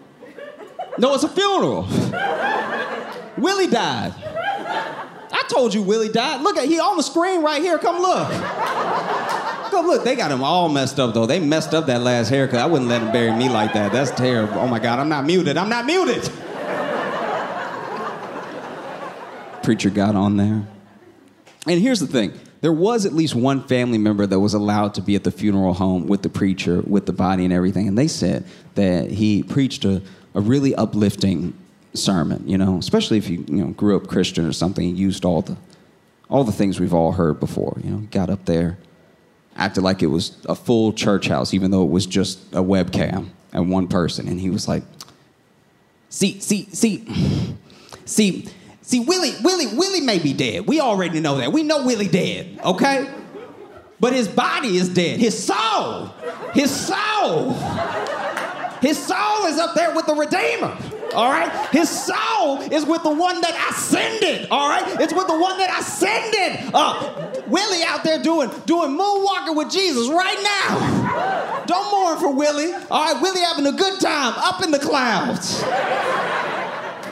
No, 0.99 1.15
it's 1.15 1.23
a 1.23 1.29
funeral. 1.29 1.87
Willie 3.37 3.67
died. 3.67 4.15
I 4.17 5.45
told 5.49 5.75
you 5.75 5.83
Willie 5.83 6.09
died. 6.09 6.43
Look 6.43 6.57
at 6.57 6.67
he 6.67 6.79
on 6.79 6.97
the 6.97 7.03
screen 7.03 7.43
right 7.43 7.61
here. 7.61 7.79
Come 7.79 8.01
look. 8.01 8.31
Come 9.71 9.87
look. 9.87 10.05
They 10.05 10.15
got 10.15 10.31
him 10.31 10.43
all 10.45 10.69
messed 10.69 11.01
up 11.01 11.15
though. 11.15 11.27
They 11.27 11.41
messed 11.41 11.75
up 11.75 11.87
that 11.87 12.03
last 12.03 12.29
haircut. 12.29 12.61
I 12.61 12.67
wouldn't 12.67 12.89
let 12.89 13.03
him 13.03 13.13
bury 13.13 13.37
me 13.37 13.49
like 13.49 13.73
that. 13.73 13.93
That's 13.93 14.11
terrible. 14.13 14.55
Oh 14.55 14.69
my 14.69 14.79
God, 14.79 14.99
I'm 14.99 15.09
not 15.09 15.25
muted. 15.25 15.57
I'm 15.57 15.69
not 15.69 15.87
muted. 15.87 16.31
Preacher 19.63 19.91
got 19.91 20.15
on 20.15 20.37
there. 20.37 20.67
And 21.67 21.81
here's 21.81 22.01
the 22.01 22.07
thing 22.07 22.39
there 22.61 22.73
was 22.73 23.05
at 23.05 23.13
least 23.13 23.35
one 23.35 23.63
family 23.65 23.99
member 23.99 24.27
that 24.27 24.41
was 24.41 24.55
allowed 24.55 24.95
to 24.95 25.03
be 25.03 25.17
at 25.17 25.25
the 25.25 25.31
funeral 25.31 25.75
home 25.75 26.07
with 26.07 26.23
the 26.23 26.29
preacher, 26.29 26.83
with 26.87 27.07
the 27.07 27.13
body 27.13 27.45
and 27.45 27.53
everything. 27.53 27.89
And 27.89 27.99
they 27.99 28.09
said 28.09 28.47
that 28.75 29.11
he 29.11 29.43
preached 29.43 29.85
a, 29.85 30.01
a 30.35 30.41
really 30.41 30.75
uplifting 30.75 31.53
sermon, 31.95 32.47
you 32.49 32.59
know, 32.59 32.79
especially 32.79 33.19
if 33.19 33.29
you, 33.29 33.45
you 33.49 33.65
know, 33.65 33.71
grew 33.71 33.97
up 33.97 34.07
Christian 34.07 34.47
or 34.47 34.53
something. 34.53 34.97
Used 34.97 35.25
all 35.25 35.43
the, 35.43 35.57
all 36.29 36.45
the 36.45 36.53
things 36.53 36.81
we've 36.81 36.95
all 36.95 37.13
heard 37.13 37.41
before. 37.41 37.79
You 37.83 37.91
know, 37.91 37.99
got 38.11 38.31
up 38.31 38.45
there, 38.45 38.79
acted 39.57 39.83
like 39.83 40.03
it 40.03 40.09
was 40.09 40.37
a 40.49 40.55
full 40.55 40.93
church 40.93 41.29
house, 41.29 41.55
even 41.55 41.71
though 41.71 41.85
it 41.85 41.91
was 41.91 42.07
just 42.07 42.41
a 42.53 42.63
webcam 42.63 43.31
and 43.53 43.71
one 43.71 43.89
person. 43.89 44.29
And 44.29 44.41
he 44.41 44.51
was 44.51 44.69
like, 44.69 44.83
see, 46.09 46.41
see, 46.41 46.67
see, 46.73 47.07
see, 48.05 48.49
see, 48.83 49.01
Willie, 49.01 49.35
Willie, 49.43 49.77
Willie 49.77 50.01
may 50.01 50.19
be 50.19 50.33
dead. 50.33 50.67
We 50.67 50.81
already 50.81 51.21
know 51.21 51.39
that. 51.39 51.53
We 51.53 51.63
know 51.63 51.85
Willie 51.85 52.09
dead, 52.09 52.59
okay? 52.65 53.09
But 54.01 54.13
his 54.13 54.29
body 54.29 54.77
is 54.77 54.89
dead. 54.89 55.21
His 55.21 55.41
soul, 55.41 56.07
his 56.53 56.71
soul, 56.71 57.53
his 58.83 58.99
soul 58.99 59.47
is 59.47 59.59
up 59.59 59.75
there 59.75 59.95
with 59.95 60.07
the 60.07 60.15
Redeemer. 60.15 60.77
All 61.15 61.31
right? 61.31 61.51
His 61.71 61.89
soul 61.89 62.61
is 62.61 62.85
with 62.85 63.03
the 63.03 63.15
one 63.15 63.41
that 63.41 63.71
ascended. 63.71 64.49
All 64.51 64.69
right? 64.69 65.01
It's 65.01 65.13
with 65.13 65.27
the 65.27 65.39
one 65.39 65.59
that 65.59 65.79
ascended 65.81 66.75
up. 66.75 67.49
Willie 67.49 67.83
out 67.85 68.05
there 68.05 68.23
doing 68.23 68.51
doing 68.67 68.99
moonwalking 68.99 69.57
with 69.57 69.71
Jesus 69.71 70.09
right 70.09 70.41
now. 70.43 71.65
Don't 71.67 71.91
mourn 71.91 72.19
for 72.19 72.33
Willie. 72.35 72.73
All 72.91 73.13
right, 73.13 73.23
Willie 73.23 73.41
having 73.41 73.67
a 73.67 73.73
good 73.73 74.01
time 74.01 74.35
up 74.37 74.63
in 74.63 74.71
the 74.71 74.79
clouds. 74.79 75.63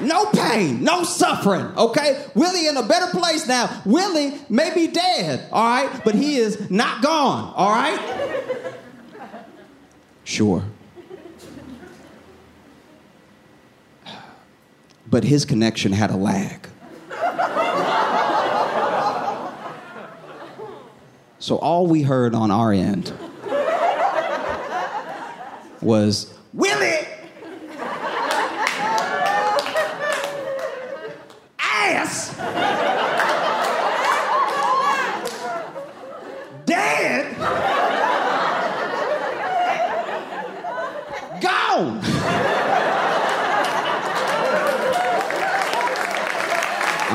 No 0.00 0.26
pain, 0.26 0.82
no 0.82 1.04
suffering, 1.04 1.66
okay? 1.76 2.26
Willie 2.34 2.66
in 2.66 2.76
a 2.76 2.82
better 2.82 3.06
place 3.16 3.46
now. 3.46 3.82
Willie 3.84 4.36
may 4.48 4.74
be 4.74 4.88
dead, 4.88 5.48
all 5.52 5.64
right? 5.64 6.04
But 6.04 6.16
he 6.16 6.38
is 6.38 6.70
not 6.70 7.02
gone, 7.02 7.52
all 7.54 7.70
right? 7.70 8.74
Sure. 10.24 10.64
But 15.12 15.24
his 15.24 15.44
connection 15.44 15.92
had 15.92 16.10
a 16.10 16.16
lag. 16.16 16.66
So 21.38 21.56
all 21.56 21.86
we 21.86 22.00
heard 22.00 22.34
on 22.34 22.50
our 22.50 22.72
end 22.72 23.12
was 25.82 26.32
Willie 26.54 27.06
ass 31.58 32.34
dead 36.64 37.36
gone 41.42 42.00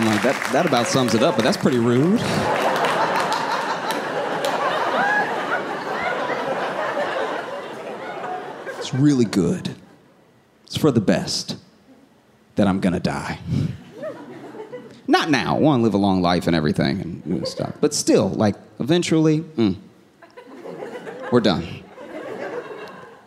I'm 0.08 0.14
like 0.14 0.24
that 0.24 0.54
that 0.54 0.66
about 0.66 0.88
sums 0.88 1.14
it 1.14 1.22
up 1.22 1.36
but 1.36 1.44
that's 1.44 1.58
pretty 1.58 1.80
rude 1.80 2.22
It's 8.88 8.94
really 8.94 9.26
good. 9.26 9.76
It's 10.64 10.78
for 10.78 10.92
the 10.92 11.02
best 11.02 11.58
that 12.56 12.68
I'm 12.68 12.80
gonna 12.80 13.02
die. 13.02 13.38
Not 15.08 15.30
now. 15.30 15.58
I 15.58 15.60
want 15.60 15.82
to 15.82 15.84
live 15.84 15.94
a 15.94 15.98
long 15.98 16.22
life 16.22 16.48
and 16.48 16.56
everything 16.56 17.22
and 17.26 17.46
stuff. 17.46 17.74
But 17.82 17.94
still, 17.94 18.30
like, 18.30 18.56
eventually, 18.80 19.42
mm, 19.42 19.76
we're 21.34 21.42
done. 21.42 21.84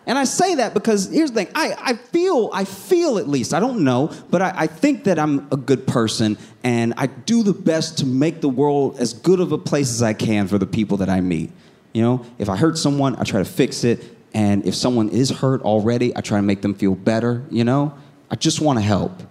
And 0.07 0.19
I 0.19 0.25
say 0.25 0.57
that 0.57 0.75
because 0.75 1.11
here's 1.11 1.31
the 1.31 1.45
thing. 1.45 1.53
I, 1.55 1.77
I 1.79 1.95
feel, 1.95 2.51
I 2.53 2.65
feel 2.65 3.19
at 3.19 3.29
least, 3.29 3.53
I 3.55 3.61
don't 3.61 3.85
know, 3.85 4.13
but 4.31 4.43
I, 4.43 4.53
I 4.57 4.67
think 4.67 5.05
that 5.05 5.19
I'm 5.19 5.47
a 5.53 5.57
good 5.57 5.87
person 5.87 6.39
and 6.65 6.95
I 6.97 7.07
do 7.07 7.43
the 7.43 7.53
best 7.53 7.99
to 7.99 8.07
make 8.07 8.41
the 8.41 8.49
world 8.49 8.99
as 8.99 9.13
good 9.13 9.41
of 9.41 9.53
a 9.53 9.59
place 9.59 9.91
as 9.91 10.03
I 10.03 10.15
can 10.15 10.49
for 10.49 10.59
the 10.59 10.67
people 10.67 10.97
that 10.99 11.09
I 11.09 11.21
meet. 11.21 11.53
You 11.93 12.03
know, 12.03 12.27
if 12.39 12.49
I 12.49 12.57
hurt 12.57 12.79
someone, 12.79 13.17
I 13.17 13.25
try 13.25 13.41
to 13.41 13.45
fix 13.49 13.85
it. 13.85 14.03
And 14.33 14.65
if 14.65 14.75
someone 14.75 15.09
is 15.09 15.31
hurt 15.31 15.63
already, 15.63 16.17
I 16.17 16.21
try 16.21 16.39
to 16.39 16.43
make 16.43 16.63
them 16.63 16.75
feel 16.75 16.95
better, 16.95 17.45
you 17.51 17.65
know? 17.65 17.95
I 18.31 18.37
just 18.37 18.61
want 18.61 18.79
to 18.79 18.85
help. 18.85 19.23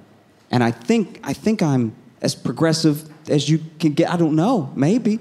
And 0.51 0.63
I 0.63 0.71
think 0.71 1.19
I 1.23 1.33
think 1.33 1.61
I'm 1.61 1.95
as 2.21 2.35
progressive 2.35 3.09
as 3.29 3.49
you 3.49 3.59
can 3.79 3.93
get. 3.93 4.09
I 4.09 4.17
don't 4.17 4.35
know, 4.35 4.73
maybe. 4.75 5.19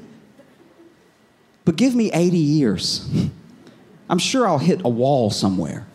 But 1.65 1.77
give 1.77 1.95
me 1.95 2.11
80 2.13 2.37
years. 2.39 3.09
I'm 4.09 4.19
sure 4.19 4.47
I'll 4.47 4.59
hit 4.59 4.83
a 4.85 4.89
wall 4.89 5.31
somewhere. 5.31 5.87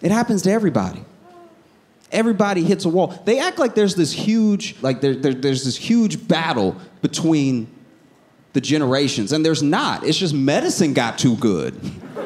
It 0.00 0.10
happens 0.10 0.42
to 0.42 0.50
everybody. 0.50 1.04
Everybody 2.12 2.62
hits 2.62 2.84
a 2.84 2.88
wall. 2.88 3.20
They 3.24 3.40
act 3.40 3.58
like 3.58 3.74
there's 3.74 3.94
this 3.94 4.12
huge, 4.12 4.76
like 4.80 5.00
there, 5.00 5.14
there, 5.14 5.34
there's 5.34 5.64
this 5.64 5.76
huge 5.76 6.28
battle 6.28 6.76
between 7.02 7.68
the 8.52 8.60
generations, 8.60 9.32
and 9.32 9.44
there's 9.44 9.62
not. 9.62 10.04
It's 10.04 10.16
just 10.16 10.32
medicine 10.32 10.94
got 10.94 11.18
too 11.18 11.36
good. 11.36 11.78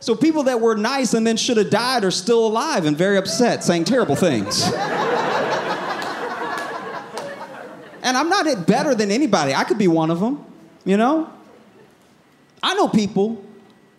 So 0.00 0.14
people 0.14 0.44
that 0.44 0.60
were 0.60 0.76
nice 0.76 1.12
and 1.12 1.26
then 1.26 1.36
should 1.36 1.56
have 1.56 1.70
died 1.70 2.04
are 2.04 2.12
still 2.12 2.46
alive 2.46 2.86
and 2.86 2.96
very 2.96 3.16
upset, 3.18 3.64
saying 3.64 3.84
terrible 3.84 4.14
things. 4.14 4.62
and 8.02 8.16
I'm 8.16 8.28
not 8.28 8.66
better 8.66 8.94
than 8.94 9.10
anybody. 9.10 9.54
I 9.54 9.64
could 9.64 9.76
be 9.76 9.88
one 9.88 10.10
of 10.10 10.20
them, 10.20 10.44
you 10.84 10.96
know? 10.96 11.30
I 12.62 12.74
know 12.74 12.88
people 12.88 13.44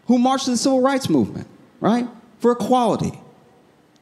who 0.07 0.18
marched 0.18 0.47
in 0.47 0.53
the 0.53 0.57
civil 0.57 0.82
rights 0.82 1.10
movement, 1.10 1.47
right? 1.80 2.07
For 2.39 2.51
equality. 2.51 3.20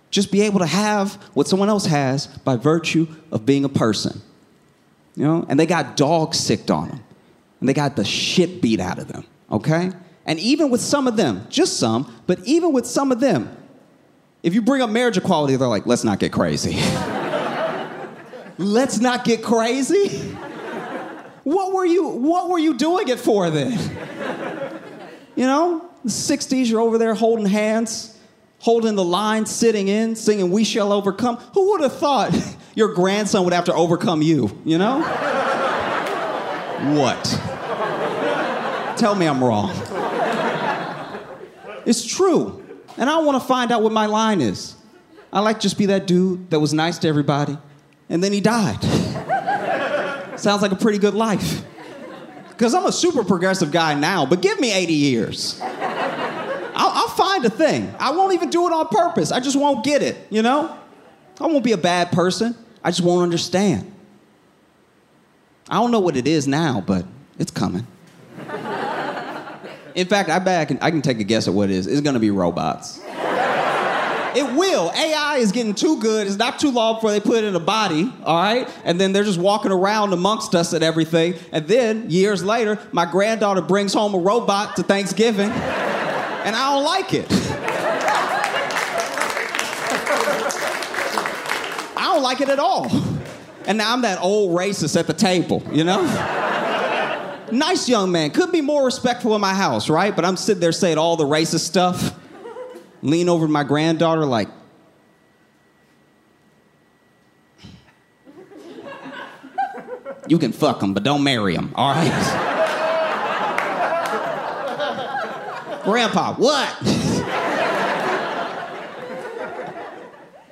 Just 0.10 0.32
be 0.32 0.42
able 0.42 0.60
to 0.60 0.66
have 0.66 1.14
what 1.34 1.48
someone 1.48 1.70
else 1.70 1.86
has 1.86 2.28
by 2.28 2.56
virtue 2.56 3.08
of 3.32 3.46
being 3.46 3.66
a 3.66 3.70
person. 3.70 4.22
You 5.16 5.26
know? 5.26 5.46
And 5.50 5.60
they 5.60 5.66
got 5.66 5.98
dog 5.98 6.34
sicked 6.34 6.72
on 6.72 6.90
them. 6.90 7.04
And 7.60 7.68
they 7.68 7.74
got 7.74 7.96
the 7.96 8.06
shit 8.06 8.62
beat 8.62 8.80
out 8.80 9.00
of 9.00 9.08
them, 9.08 9.26
okay? 9.52 9.92
And 10.26 10.40
even 10.40 10.70
with 10.70 10.82
some 10.82 11.08
of 11.08 11.18
them, 11.18 11.48
just 11.50 11.78
some, 11.78 12.14
but 12.28 12.40
even 12.46 12.72
with 12.72 12.86
some 12.86 13.12
of 13.12 13.20
them, 13.20 13.56
if 14.44 14.54
you 14.54 14.62
bring 14.62 14.82
up 14.82 14.90
marriage 14.90 15.18
equality, 15.18 15.56
they're 15.56 15.68
like, 15.68 15.88
let's 15.88 16.04
not 16.04 16.20
get 16.20 16.32
crazy. 16.32 16.76
let's 18.58 19.00
not 19.00 19.26
get 19.26 19.44
crazy. 19.44 20.37
What 21.48 21.72
were 21.72 21.86
you 21.86 22.10
what 22.10 22.50
were 22.50 22.60
you 22.60 22.74
doing 22.74 23.08
it 23.08 23.22
for 23.22 23.50
then? 23.50 23.72
You 25.38 25.46
know, 25.46 25.90
the 26.04 26.10
60s, 26.10 26.70
you're 26.70 26.82
over 26.82 26.98
there 26.98 27.14
holding 27.14 27.46
hands, 27.46 28.20
holding 28.60 28.96
the 28.96 29.04
line, 29.06 29.46
sitting 29.46 29.88
in, 29.88 30.18
singing 30.18 30.52
We 30.52 30.66
Shall 30.66 30.92
Overcome. 30.92 31.38
Who 31.54 31.72
would 31.72 31.82
have 31.84 31.98
thought 31.98 32.36
your 32.76 32.94
grandson 32.94 33.46
would 33.46 33.54
have 33.54 33.64
to 33.66 33.74
overcome 33.74 34.22
you, 34.22 34.60
you 34.66 34.78
know? 34.78 35.00
what? 37.00 37.24
Tell 38.98 39.16
me 39.16 39.26
I'm 39.26 39.42
wrong. 39.42 39.72
It's 41.86 42.06
true. 42.06 42.62
And 42.98 43.10
I 43.10 43.20
want 43.20 43.42
to 43.42 43.48
find 43.48 43.72
out 43.72 43.82
what 43.84 43.94
my 43.94 44.08
line 44.08 44.42
is. 44.42 44.76
I 45.32 45.40
like 45.40 45.62
just 45.62 45.78
be 45.78 45.86
that 45.86 46.08
dude 46.08 46.50
that 46.50 46.60
was 46.60 46.74
nice 46.74 46.98
to 46.98 47.08
everybody, 47.08 47.58
and 48.10 48.22
then 48.22 48.34
he 48.34 48.42
died. 48.42 48.80
Sounds 50.38 50.62
like 50.62 50.72
a 50.72 50.76
pretty 50.76 50.98
good 51.00 51.14
life. 51.14 51.64
Because 52.50 52.74
I'm 52.74 52.86
a 52.86 52.92
super 52.92 53.24
progressive 53.24 53.72
guy 53.72 53.94
now, 53.94 54.26
but 54.26 54.42
give 54.42 54.60
me 54.60 54.74
80 54.74 54.94
years. 54.94 55.60
I'll, 55.62 56.90
I'll 56.90 57.10
find 57.10 57.46
a 57.46 57.50
thing. 57.50 57.94
I 58.00 58.12
won't 58.12 58.34
even 58.34 58.50
do 58.50 58.68
it 58.68 58.74
on 58.74 58.88
purpose. 58.88 59.32
I 59.32 59.40
just 59.40 59.56
won't 59.56 59.84
get 59.84 60.02
it, 60.02 60.18
you 60.30 60.42
know? 60.42 60.76
I 61.40 61.46
won't 61.46 61.64
be 61.64 61.72
a 61.72 61.78
bad 61.78 62.12
person. 62.12 62.56
I 62.84 62.90
just 62.92 63.02
won't 63.02 63.24
understand. 63.24 63.92
I 65.70 65.76
don't 65.76 65.92
know 65.92 66.00
what 66.00 66.16
it 66.16 66.28
is 66.28 66.48
now, 66.48 66.82
but 66.86 67.06
it's 67.38 67.52
coming. 67.52 67.86
In 69.96 70.08
fact, 70.08 70.30
I 70.30 70.40
bet 70.40 70.62
I 70.62 70.66
can, 70.66 70.80
I 70.82 70.92
can 70.92 71.02
take 71.02 71.20
a 71.20 71.24
guess 71.24 71.48
at 71.48 71.54
what 71.54 71.70
it 71.70 71.76
is. 71.76 71.88
It's 71.88 72.02
gonna 72.02 72.20
be 72.20 72.30
robots. 72.30 73.02
It 74.38 74.54
will. 74.56 74.92
AI 74.92 75.38
is 75.38 75.52
getting 75.52 75.74
too 75.74 76.00
good. 76.00 76.28
It's 76.28 76.36
not 76.36 76.60
too 76.60 76.70
long 76.70 76.98
before 76.98 77.10
they 77.10 77.20
put 77.20 77.38
it 77.38 77.46
in 77.46 77.56
a 77.56 77.60
body, 77.60 78.14
all 78.24 78.40
right? 78.40 78.70
And 78.84 79.02
then 79.02 79.12
they're 79.12 79.24
just 79.24 79.40
walking 79.40 79.72
around 79.72 80.14
amongst 80.14 80.54
us 80.54 80.74
and 80.74 80.84
everything. 80.84 81.34
And 81.52 81.68
then, 81.68 82.12
years 82.12 82.44
later, 82.44 82.78
my 82.92 83.10
granddaughter 83.10 83.64
brings 83.64 83.96
home 83.96 84.14
a 84.14 84.20
robot 84.20 84.76
to 84.76 84.84
Thanksgiving, 84.84 85.50
and 85.50 86.56
I 86.56 86.72
don't 86.72 86.84
like 86.84 87.16
it. 87.16 87.26
I 91.98 92.12
don't 92.14 92.22
like 92.22 92.40
it 92.40 92.50
at 92.50 92.60
all. 92.60 92.92
And 93.66 93.80
now 93.80 93.92
I'm 93.92 94.04
that 94.04 94.22
old 94.22 94.56
racist 94.56 95.00
at 95.00 95.08
the 95.08 95.16
table, 95.16 95.64
you 95.72 95.84
know? 95.84 96.04
nice 97.52 97.90
young 97.90 98.12
man. 98.12 98.30
Could 98.30 98.52
be 98.52 98.62
more 98.62 98.86
respectful 98.86 99.34
in 99.34 99.42
my 99.42 99.56
house, 99.56 99.90
right? 99.90 100.16
But 100.16 100.26
I'm 100.26 100.38
sitting 100.38 100.62
there 100.62 100.72
saying 100.72 101.00
all 101.00 101.18
the 101.18 101.26
racist 101.26 101.62
stuff 101.62 102.14
lean 103.02 103.30
over 103.30 103.48
my 103.48 103.64
granddaughter 103.64 104.26
like, 104.26 104.50
You 110.30 110.38
can 110.38 110.52
fuck 110.52 110.84
him, 110.84 110.94
but 110.94 111.04
don't 111.04 111.24
marry 111.24 111.56
him, 111.56 111.72
all 111.76 111.94
right? 111.94 112.12
Grandpa, 115.86 116.34
what? 116.34 116.68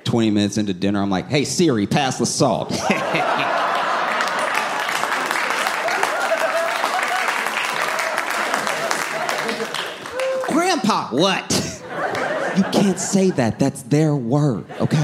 20 0.04 0.30
minutes 0.30 0.56
into 0.56 0.72
dinner, 0.72 1.02
I'm 1.02 1.10
like, 1.10 1.28
hey, 1.28 1.44
Siri, 1.44 1.86
pass 1.86 2.18
the 2.18 2.24
salt. 2.24 2.70
Grandpa, 10.48 11.08
what? 11.08 11.55
You 12.56 12.62
can't 12.64 12.98
say 12.98 13.30
that. 13.32 13.58
That's 13.58 13.82
their 13.82 14.14
word, 14.14 14.64
okay? 14.80 14.96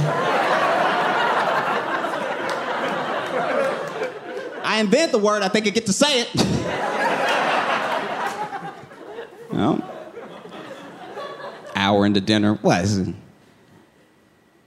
I 4.65 4.79
invent 4.81 5.13
the 5.13 5.19
word, 5.19 5.43
I 5.43 5.49
think 5.49 5.67
I 5.67 5.71
get 5.71 5.85
to 5.87 5.93
say 5.93 6.23
it. 6.23 6.29
well, 9.53 9.83
hour 11.77 12.07
into 12.07 12.23
dinner. 12.23 12.55
What? 12.55 12.89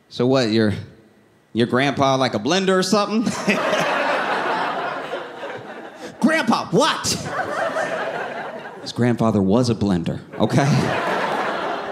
So 0.09 0.27
what? 0.27 0.51
Your 0.51 0.73
your 1.53 1.67
grandpa 1.67 2.17
like 2.17 2.35
a 2.35 2.39
blender 2.39 2.77
or 2.77 2.83
something? 2.83 3.23
grandpa, 6.19 6.67
what? 6.67 7.07
His 8.81 8.91
grandfather 8.91 9.41
was 9.41 9.71
a 9.71 9.75
blender, 9.75 10.19
okay? 10.39 11.04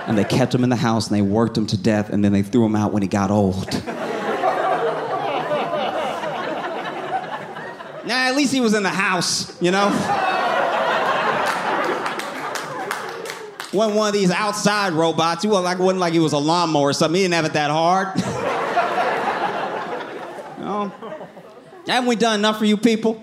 And 0.08 0.18
they 0.18 0.26
kept 0.26 0.54
him 0.54 0.64
in 0.64 0.70
the 0.70 0.76
house 0.76 1.08
and 1.08 1.16
they 1.16 1.22
worked 1.22 1.58
him 1.58 1.66
to 1.68 1.78
death 1.78 2.10
and 2.10 2.24
then 2.24 2.34
they 2.34 2.44
threw 2.44 2.66
him 2.66 2.76
out 2.76 2.92
when 2.92 3.02
he 3.02 3.08
got 3.08 3.32
old. 3.32 3.82
Nah, 8.06 8.16
at 8.16 8.36
least 8.36 8.52
he 8.52 8.60
was 8.60 8.74
in 8.74 8.84
the 8.84 8.90
house, 8.90 9.62
you 9.62 9.72
know? 9.72 9.88
wasn't 13.74 13.98
one 13.98 14.08
of 14.08 14.14
these 14.14 14.32
outside 14.32 14.94
robots. 14.94 15.42
He 15.42 15.48
wasn't 15.48 15.66
like, 15.66 15.80
wasn't 15.80 16.00
like 16.00 16.14
he 16.14 16.20
was 16.20 16.34
a 16.34 16.38
lawnmower 16.38 16.90
or 16.90 16.94
something. 16.94 17.16
He 17.16 17.24
didn't 17.24 17.34
have 17.34 17.46
it 17.46 17.54
that 17.54 17.72
hard. 17.72 18.16
no. 20.60 20.92
Haven't 21.88 22.08
we 22.08 22.16
done 22.16 22.40
enough 22.40 22.60
for 22.60 22.66
you 22.66 22.78
people? 22.78 23.22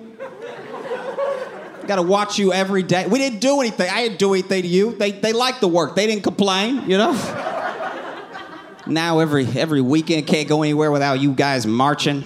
Got 1.91 1.97
to 1.97 2.03
watch 2.03 2.39
you 2.39 2.53
every 2.53 2.85
day. 2.85 3.09
We 3.09 3.19
didn't 3.19 3.41
do 3.41 3.59
anything. 3.59 3.91
I 3.91 4.05
didn't 4.05 4.21
do 4.21 4.33
anything 4.33 4.63
to 4.63 4.69
you. 4.69 4.93
They, 4.93 5.11
they 5.11 5.33
liked 5.33 5.61
the 5.61 5.67
work. 5.67 5.97
They 5.97 6.07
didn't 6.07 6.23
complain, 6.23 6.89
you 6.89 6.97
know? 6.97 7.11
now 8.87 9.19
every, 9.19 9.45
every 9.45 9.81
weekend 9.81 10.29
can't 10.29 10.49
go 10.49 10.63
anywhere 10.63 10.93
without 10.93 11.15
you 11.15 11.33
guys 11.33 11.67
marching. 11.67 12.23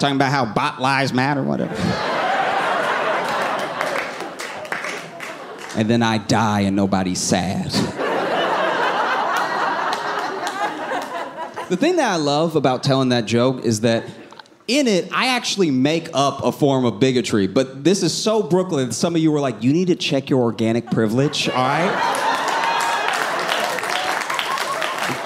Talking 0.00 0.16
about 0.16 0.32
how 0.32 0.52
bot 0.52 0.82
lives 0.82 1.12
matter, 1.12 1.44
whatever. 1.44 1.76
and 5.76 5.88
then 5.88 6.02
I 6.02 6.18
die 6.18 6.62
and 6.62 6.74
nobody's 6.74 7.20
sad. 7.20 7.70
the 11.68 11.76
thing 11.76 11.94
that 11.94 12.10
I 12.12 12.16
love 12.16 12.56
about 12.56 12.82
telling 12.82 13.10
that 13.10 13.26
joke 13.26 13.64
is 13.64 13.82
that 13.82 14.02
in 14.66 14.88
it, 14.88 15.10
I 15.12 15.26
actually 15.28 15.70
make 15.70 16.08
up 16.14 16.42
a 16.42 16.50
form 16.50 16.84
of 16.84 16.98
bigotry, 16.98 17.46
but 17.46 17.84
this 17.84 18.02
is 18.02 18.14
so 18.14 18.42
Brooklyn. 18.42 18.92
Some 18.92 19.14
of 19.14 19.20
you 19.20 19.30
were 19.30 19.40
like, 19.40 19.62
you 19.62 19.72
need 19.72 19.88
to 19.88 19.96
check 19.96 20.30
your 20.30 20.40
organic 20.40 20.90
privilege, 20.90 21.48
all 21.48 21.54
right? 21.54 22.30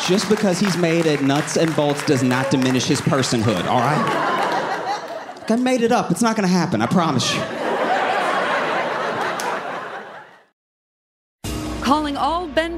Just 0.07 0.29
because 0.29 0.59
he's 0.59 0.77
made 0.77 1.07
it 1.07 1.23
nuts 1.23 1.57
and 1.57 1.75
bolts 1.77 2.05
does 2.07 2.23
not 2.23 2.51
diminish 2.51 2.87
his 2.87 3.01
personhood, 3.01 3.65
all 3.67 3.81
right? 3.81 5.45
I 5.51 5.57
made 5.57 5.83
it 5.83 5.93
up. 5.93 6.11
It's 6.11 6.23
not 6.23 6.37
gonna 6.37 6.49
happen, 6.49 6.83
I 6.83 6.87
promise 6.87 7.35
you. 7.35 7.43
Calling 11.83 12.17
all 12.17 12.47
benders 12.47 12.78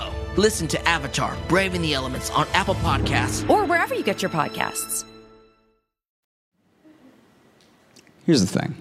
Listen 0.37 0.67
to 0.69 0.87
Avatar 0.87 1.35
Braving 1.49 1.81
the 1.81 1.93
Elements 1.93 2.29
on 2.31 2.47
Apple 2.53 2.75
Podcasts. 2.75 3.47
or 3.49 3.65
wherever 3.65 3.93
you 3.93 4.03
get 4.03 4.21
your 4.21 4.31
podcasts. 4.31 5.03
Here's 8.25 8.39
the 8.39 8.59
thing 8.59 8.75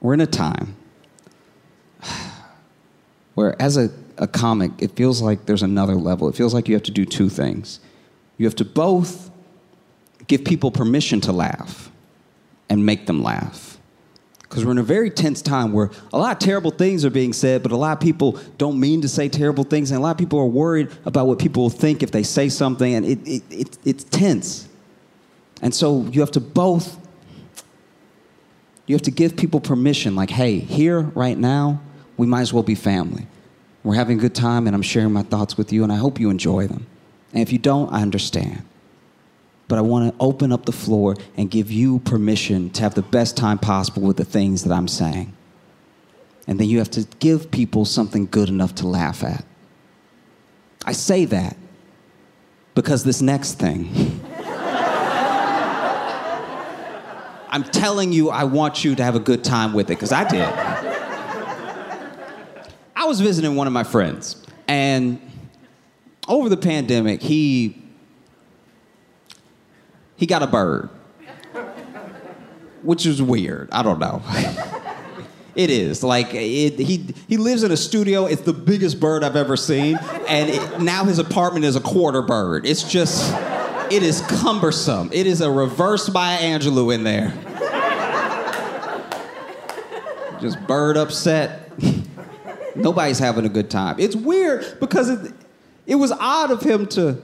we're 0.00 0.14
in 0.14 0.20
a 0.20 0.26
time 0.26 0.76
where, 3.34 3.60
as 3.60 3.76
a, 3.76 3.90
a 4.18 4.26
comic, 4.26 4.72
it 4.78 4.94
feels 4.94 5.22
like 5.22 5.46
there's 5.46 5.62
another 5.62 5.94
level. 5.94 6.28
It 6.28 6.34
feels 6.34 6.52
like 6.52 6.68
you 6.68 6.74
have 6.74 6.82
to 6.84 6.90
do 6.90 7.06
two 7.06 7.28
things. 7.28 7.80
You 8.36 8.46
have 8.46 8.56
to 8.56 8.64
both 8.64 9.30
give 10.26 10.44
people 10.44 10.70
permission 10.70 11.20
to 11.22 11.32
laugh 11.32 11.90
and 12.68 12.84
make 12.84 13.06
them 13.06 13.22
laugh. 13.22 13.77
Because 14.48 14.64
we're 14.64 14.72
in 14.72 14.78
a 14.78 14.82
very 14.82 15.10
tense 15.10 15.42
time 15.42 15.72
where 15.72 15.90
a 16.12 16.18
lot 16.18 16.32
of 16.32 16.38
terrible 16.38 16.70
things 16.70 17.04
are 17.04 17.10
being 17.10 17.34
said, 17.34 17.62
but 17.62 17.70
a 17.70 17.76
lot 17.76 17.92
of 17.92 18.00
people 18.00 18.40
don't 18.56 18.80
mean 18.80 19.02
to 19.02 19.08
say 19.08 19.28
terrible 19.28 19.64
things, 19.64 19.90
and 19.90 19.98
a 19.98 20.02
lot 20.02 20.12
of 20.12 20.18
people 20.18 20.38
are 20.38 20.46
worried 20.46 20.88
about 21.04 21.26
what 21.26 21.38
people 21.38 21.64
will 21.64 21.70
think 21.70 22.02
if 22.02 22.10
they 22.10 22.22
say 22.22 22.48
something, 22.48 22.94
and 22.94 23.04
it, 23.04 23.18
it, 23.28 23.42
it, 23.50 23.78
it's 23.84 24.04
tense. 24.04 24.66
And 25.60 25.74
so 25.74 26.04
you 26.04 26.20
have 26.20 26.30
to 26.30 26.40
both, 26.40 26.96
you 28.86 28.94
have 28.94 29.02
to 29.02 29.10
give 29.10 29.36
people 29.36 29.60
permission, 29.60 30.16
like, 30.16 30.30
hey, 30.30 30.58
here, 30.58 31.00
right 31.00 31.36
now, 31.36 31.82
we 32.16 32.26
might 32.26 32.40
as 32.40 32.52
well 32.52 32.62
be 32.62 32.74
family. 32.74 33.26
We're 33.84 33.96
having 33.96 34.18
a 34.18 34.20
good 34.20 34.34
time, 34.34 34.66
and 34.66 34.74
I'm 34.74 34.82
sharing 34.82 35.12
my 35.12 35.24
thoughts 35.24 35.58
with 35.58 35.72
you, 35.72 35.82
and 35.82 35.92
I 35.92 35.96
hope 35.96 36.18
you 36.18 36.30
enjoy 36.30 36.68
them. 36.68 36.86
And 37.32 37.42
if 37.42 37.52
you 37.52 37.58
don't, 37.58 37.92
I 37.92 38.00
understand. 38.00 38.62
But 39.68 39.78
I 39.78 39.82
want 39.82 40.12
to 40.12 40.24
open 40.24 40.50
up 40.50 40.64
the 40.64 40.72
floor 40.72 41.14
and 41.36 41.50
give 41.50 41.70
you 41.70 41.98
permission 42.00 42.70
to 42.70 42.82
have 42.82 42.94
the 42.94 43.02
best 43.02 43.36
time 43.36 43.58
possible 43.58 44.02
with 44.02 44.16
the 44.16 44.24
things 44.24 44.64
that 44.64 44.72
I'm 44.72 44.88
saying. 44.88 45.34
And 46.46 46.58
then 46.58 46.68
you 46.68 46.78
have 46.78 46.90
to 46.92 47.06
give 47.18 47.50
people 47.50 47.84
something 47.84 48.26
good 48.26 48.48
enough 48.48 48.74
to 48.76 48.86
laugh 48.86 49.22
at. 49.22 49.44
I 50.86 50.92
say 50.92 51.26
that 51.26 51.56
because 52.74 53.04
this 53.04 53.20
next 53.20 53.54
thing. 53.54 54.22
I'm 57.50 57.64
telling 57.64 58.12
you, 58.12 58.30
I 58.30 58.44
want 58.44 58.84
you 58.84 58.94
to 58.94 59.02
have 59.02 59.16
a 59.16 59.20
good 59.20 59.42
time 59.42 59.72
with 59.72 59.86
it, 59.86 59.94
because 59.94 60.12
I 60.12 60.28
did. 60.28 60.48
I 62.94 63.04
was 63.04 63.20
visiting 63.20 63.56
one 63.56 63.66
of 63.66 63.72
my 63.72 63.84
friends, 63.84 64.42
and 64.66 65.20
over 66.28 66.48
the 66.48 66.56
pandemic, 66.56 67.22
he 67.22 67.82
he 70.18 70.26
got 70.26 70.42
a 70.42 70.46
bird, 70.46 70.90
which 72.82 73.06
is 73.06 73.22
weird. 73.22 73.70
I 73.72 73.82
don't 73.82 73.98
know. 73.98 74.22
It 75.54 75.70
is 75.70 76.04
like 76.04 76.34
it, 76.34 76.78
he 76.78 77.12
he 77.26 77.36
lives 77.36 77.64
in 77.64 77.72
a 77.72 77.76
studio. 77.76 78.26
It's 78.26 78.42
the 78.42 78.52
biggest 78.52 79.00
bird 79.00 79.24
I've 79.24 79.34
ever 79.34 79.56
seen, 79.56 79.98
and 80.28 80.50
it, 80.50 80.80
now 80.80 81.02
his 81.02 81.18
apartment 81.18 81.64
is 81.64 81.74
a 81.74 81.80
quarter 81.80 82.22
bird. 82.22 82.64
It's 82.64 82.88
just, 82.88 83.34
it 83.90 84.04
is 84.04 84.20
cumbersome. 84.20 85.10
It 85.12 85.26
is 85.26 85.40
a 85.40 85.50
reverse 85.50 86.08
Maya 86.12 86.38
Angelou 86.38 86.94
in 86.94 87.02
there. 87.02 87.34
Just 90.40 90.64
bird 90.68 90.96
upset. 90.96 91.72
Nobody's 92.76 93.18
having 93.18 93.44
a 93.44 93.48
good 93.48 93.68
time. 93.68 93.96
It's 93.98 94.14
weird 94.14 94.78
because 94.78 95.10
it, 95.10 95.34
it 95.88 95.96
was 95.96 96.12
odd 96.12 96.52
of 96.52 96.62
him 96.62 96.86
to 96.90 97.20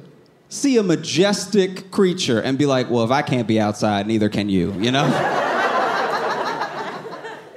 see 0.55 0.77
a 0.77 0.83
majestic 0.83 1.91
creature 1.91 2.41
and 2.41 2.57
be 2.57 2.67
like, 2.67 2.91
well, 2.91 3.05
if 3.05 3.11
I 3.11 3.23
can't 3.23 3.49
be 3.49 3.61
outside, 3.61 4.07
neither 4.07 4.29
can 4.29 4.49
you, 4.49 4.73
you 4.75 4.91
know? 4.91 5.41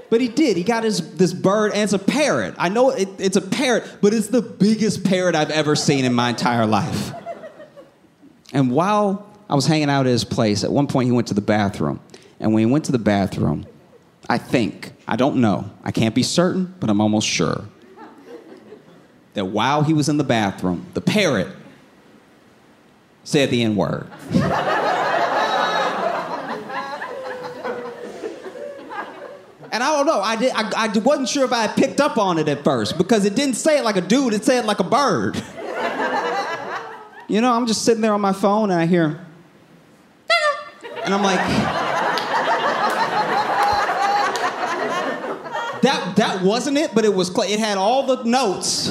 But 0.10 0.22
he 0.22 0.30
did. 0.30 0.56
He 0.56 0.64
got 0.64 0.84
his 0.84 1.16
this 1.16 1.34
bird, 1.34 1.74
and 1.74 1.82
it's 1.82 1.94
a 1.94 2.00
parrot. 2.00 2.56
I 2.58 2.70
know 2.70 2.92
it, 2.92 3.10
it's 3.18 3.36
a 3.36 3.42
parrot, 3.42 3.84
but 4.02 4.14
it's 4.14 4.28
the 4.28 4.42
biggest 4.42 5.04
parrot 5.04 5.36
I've 5.36 5.52
ever 5.52 5.76
seen 5.76 6.06
in 6.06 6.14
my 6.14 6.30
entire 6.30 6.66
life. 6.66 7.12
And 8.54 8.72
while 8.72 9.30
I 9.50 9.56
was 9.56 9.68
hanging 9.68 9.90
out 9.90 10.06
at 10.06 10.12
his 10.12 10.24
place, 10.24 10.64
at 10.64 10.72
one 10.72 10.88
point 10.88 11.08
he 11.08 11.12
went 11.12 11.28
to 11.28 11.34
the 11.34 11.42
bathroom. 11.42 12.00
And 12.40 12.54
when 12.54 12.66
he 12.66 12.72
went 12.72 12.86
to 12.86 12.92
the 12.92 13.00
bathroom, 13.00 13.66
I 14.30 14.38
think, 14.38 14.94
I 15.08 15.16
don't 15.16 15.38
know, 15.38 15.70
I 15.84 15.92
can't 15.92 16.16
be 16.16 16.24
certain, 16.24 16.74
but 16.80 16.90
I'm 16.90 17.02
almost 17.02 17.28
sure 17.28 17.66
that 19.34 19.46
while 19.46 19.84
he 19.84 19.94
was 19.94 20.10
in 20.10 20.18
the 20.18 20.24
bathroom, 20.24 20.86
the 20.94 21.02
parrot 21.02 21.48
said 23.28 23.50
the 23.50 23.62
N 23.62 23.76
word. 23.76 24.08
And 29.70 29.84
I 29.84 29.92
don't 29.92 30.06
know. 30.06 30.22
I, 30.22 30.38
did, 30.38 30.54
I, 30.56 30.86
I 30.86 30.98
wasn't 31.00 31.28
sure 31.28 31.44
if 31.44 31.52
I 31.52 31.64
had 31.64 31.76
picked 31.76 32.00
up 32.00 32.18
on 32.18 32.38
it 32.38 32.48
at 32.48 32.64
first 32.64 32.98
because 32.98 33.26
it 33.26 33.36
didn't 33.36 33.56
say 33.56 33.80
it 33.80 33.84
like 33.84 33.98
a 33.98 34.02
dude, 34.02 34.34
it 34.34 34.46
said 34.46 34.64
it 34.64 34.66
like 34.66 34.80
a 34.80 34.86
bird. 34.86 35.36
you 37.28 37.42
know, 37.42 37.52
I'm 37.52 37.68
just 37.68 37.84
sitting 37.84 38.02
there 38.02 38.14
on 38.14 38.22
my 38.22 38.32
phone 38.32 38.72
and 38.72 38.80
I 38.80 38.86
hear, 38.86 39.20
and 41.04 41.14
I'm 41.14 41.22
like, 41.22 41.46
that, 45.82 46.14
that 46.16 46.42
wasn't 46.44 46.78
it, 46.78 46.96
but 46.96 47.04
it 47.04 47.14
was, 47.14 47.28
cl- 47.28 47.52
it 47.52 47.60
had 47.60 47.78
all 47.78 48.04
the 48.04 48.24
notes. 48.24 48.88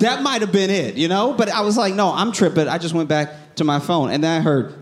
That 0.00 0.22
might 0.22 0.40
have 0.40 0.52
been 0.52 0.70
it, 0.70 0.96
you 0.96 1.08
know? 1.08 1.32
But 1.32 1.48
I 1.48 1.60
was 1.62 1.76
like, 1.76 1.94
no, 1.94 2.12
I'm 2.12 2.32
tripping. 2.32 2.68
I 2.68 2.78
just 2.78 2.94
went 2.94 3.08
back 3.08 3.54
to 3.56 3.64
my 3.64 3.78
phone 3.78 4.10
and 4.10 4.22
then 4.22 4.40
I 4.40 4.42
heard, 4.42 4.72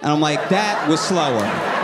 and 0.00 0.10
I'm 0.10 0.20
like, 0.20 0.48
that 0.48 0.88
was 0.88 1.00
slower 1.00 1.80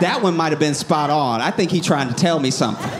that 0.00 0.22
one 0.22 0.36
might 0.36 0.50
have 0.50 0.58
been 0.58 0.74
spot 0.74 1.10
on. 1.10 1.40
I 1.40 1.50
think 1.50 1.70
he's 1.70 1.84
trying 1.84 2.08
to 2.08 2.14
tell 2.14 2.40
me 2.40 2.50
something. 2.50 2.90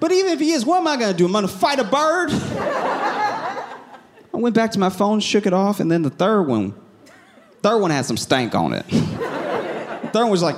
But 0.00 0.12
even 0.12 0.32
if 0.32 0.40
he 0.40 0.52
is, 0.52 0.64
what 0.64 0.78
am 0.78 0.86
I 0.86 0.96
gonna 0.96 1.14
do? 1.14 1.26
I'm 1.26 1.32
gonna 1.32 1.48
fight 1.48 1.78
a 1.78 1.84
bird? 1.84 2.30
I 4.32 4.36
went 4.36 4.54
back 4.54 4.72
to 4.72 4.78
my 4.78 4.90
phone, 4.90 5.20
shook 5.20 5.46
it 5.46 5.52
off, 5.52 5.80
and 5.80 5.90
then 5.90 6.02
the 6.02 6.10
third 6.10 6.42
one, 6.42 6.74
third 7.62 7.78
one 7.78 7.90
had 7.90 8.06
some 8.06 8.16
stank 8.16 8.54
on 8.54 8.72
it. 8.72 8.86
The 8.88 10.10
third 10.12 10.22
one 10.22 10.30
was 10.30 10.42
like, 10.42 10.56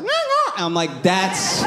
I'm 0.57 0.75
like, 0.75 1.03
that's. 1.03 1.63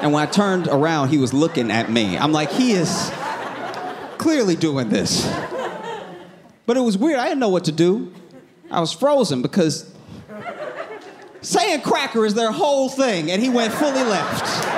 And 0.00 0.12
when 0.12 0.22
I 0.22 0.30
turned 0.30 0.68
around, 0.68 1.08
he 1.08 1.18
was 1.18 1.34
looking 1.34 1.70
at 1.70 1.90
me. 1.90 2.16
I'm 2.16 2.32
like, 2.32 2.50
he 2.50 2.72
is 2.72 3.10
clearly 4.18 4.56
doing 4.56 4.88
this. 4.88 5.26
But 6.66 6.76
it 6.76 6.80
was 6.80 6.96
weird. 6.96 7.18
I 7.18 7.24
didn't 7.24 7.40
know 7.40 7.48
what 7.48 7.64
to 7.64 7.72
do. 7.72 8.12
I 8.70 8.80
was 8.80 8.92
frozen 8.92 9.42
because 9.42 9.90
saying 11.40 11.80
cracker 11.80 12.26
is 12.26 12.34
their 12.34 12.52
whole 12.52 12.88
thing, 12.88 13.30
and 13.30 13.42
he 13.42 13.48
went 13.48 13.72
fully 13.72 14.02
left. 14.04 14.77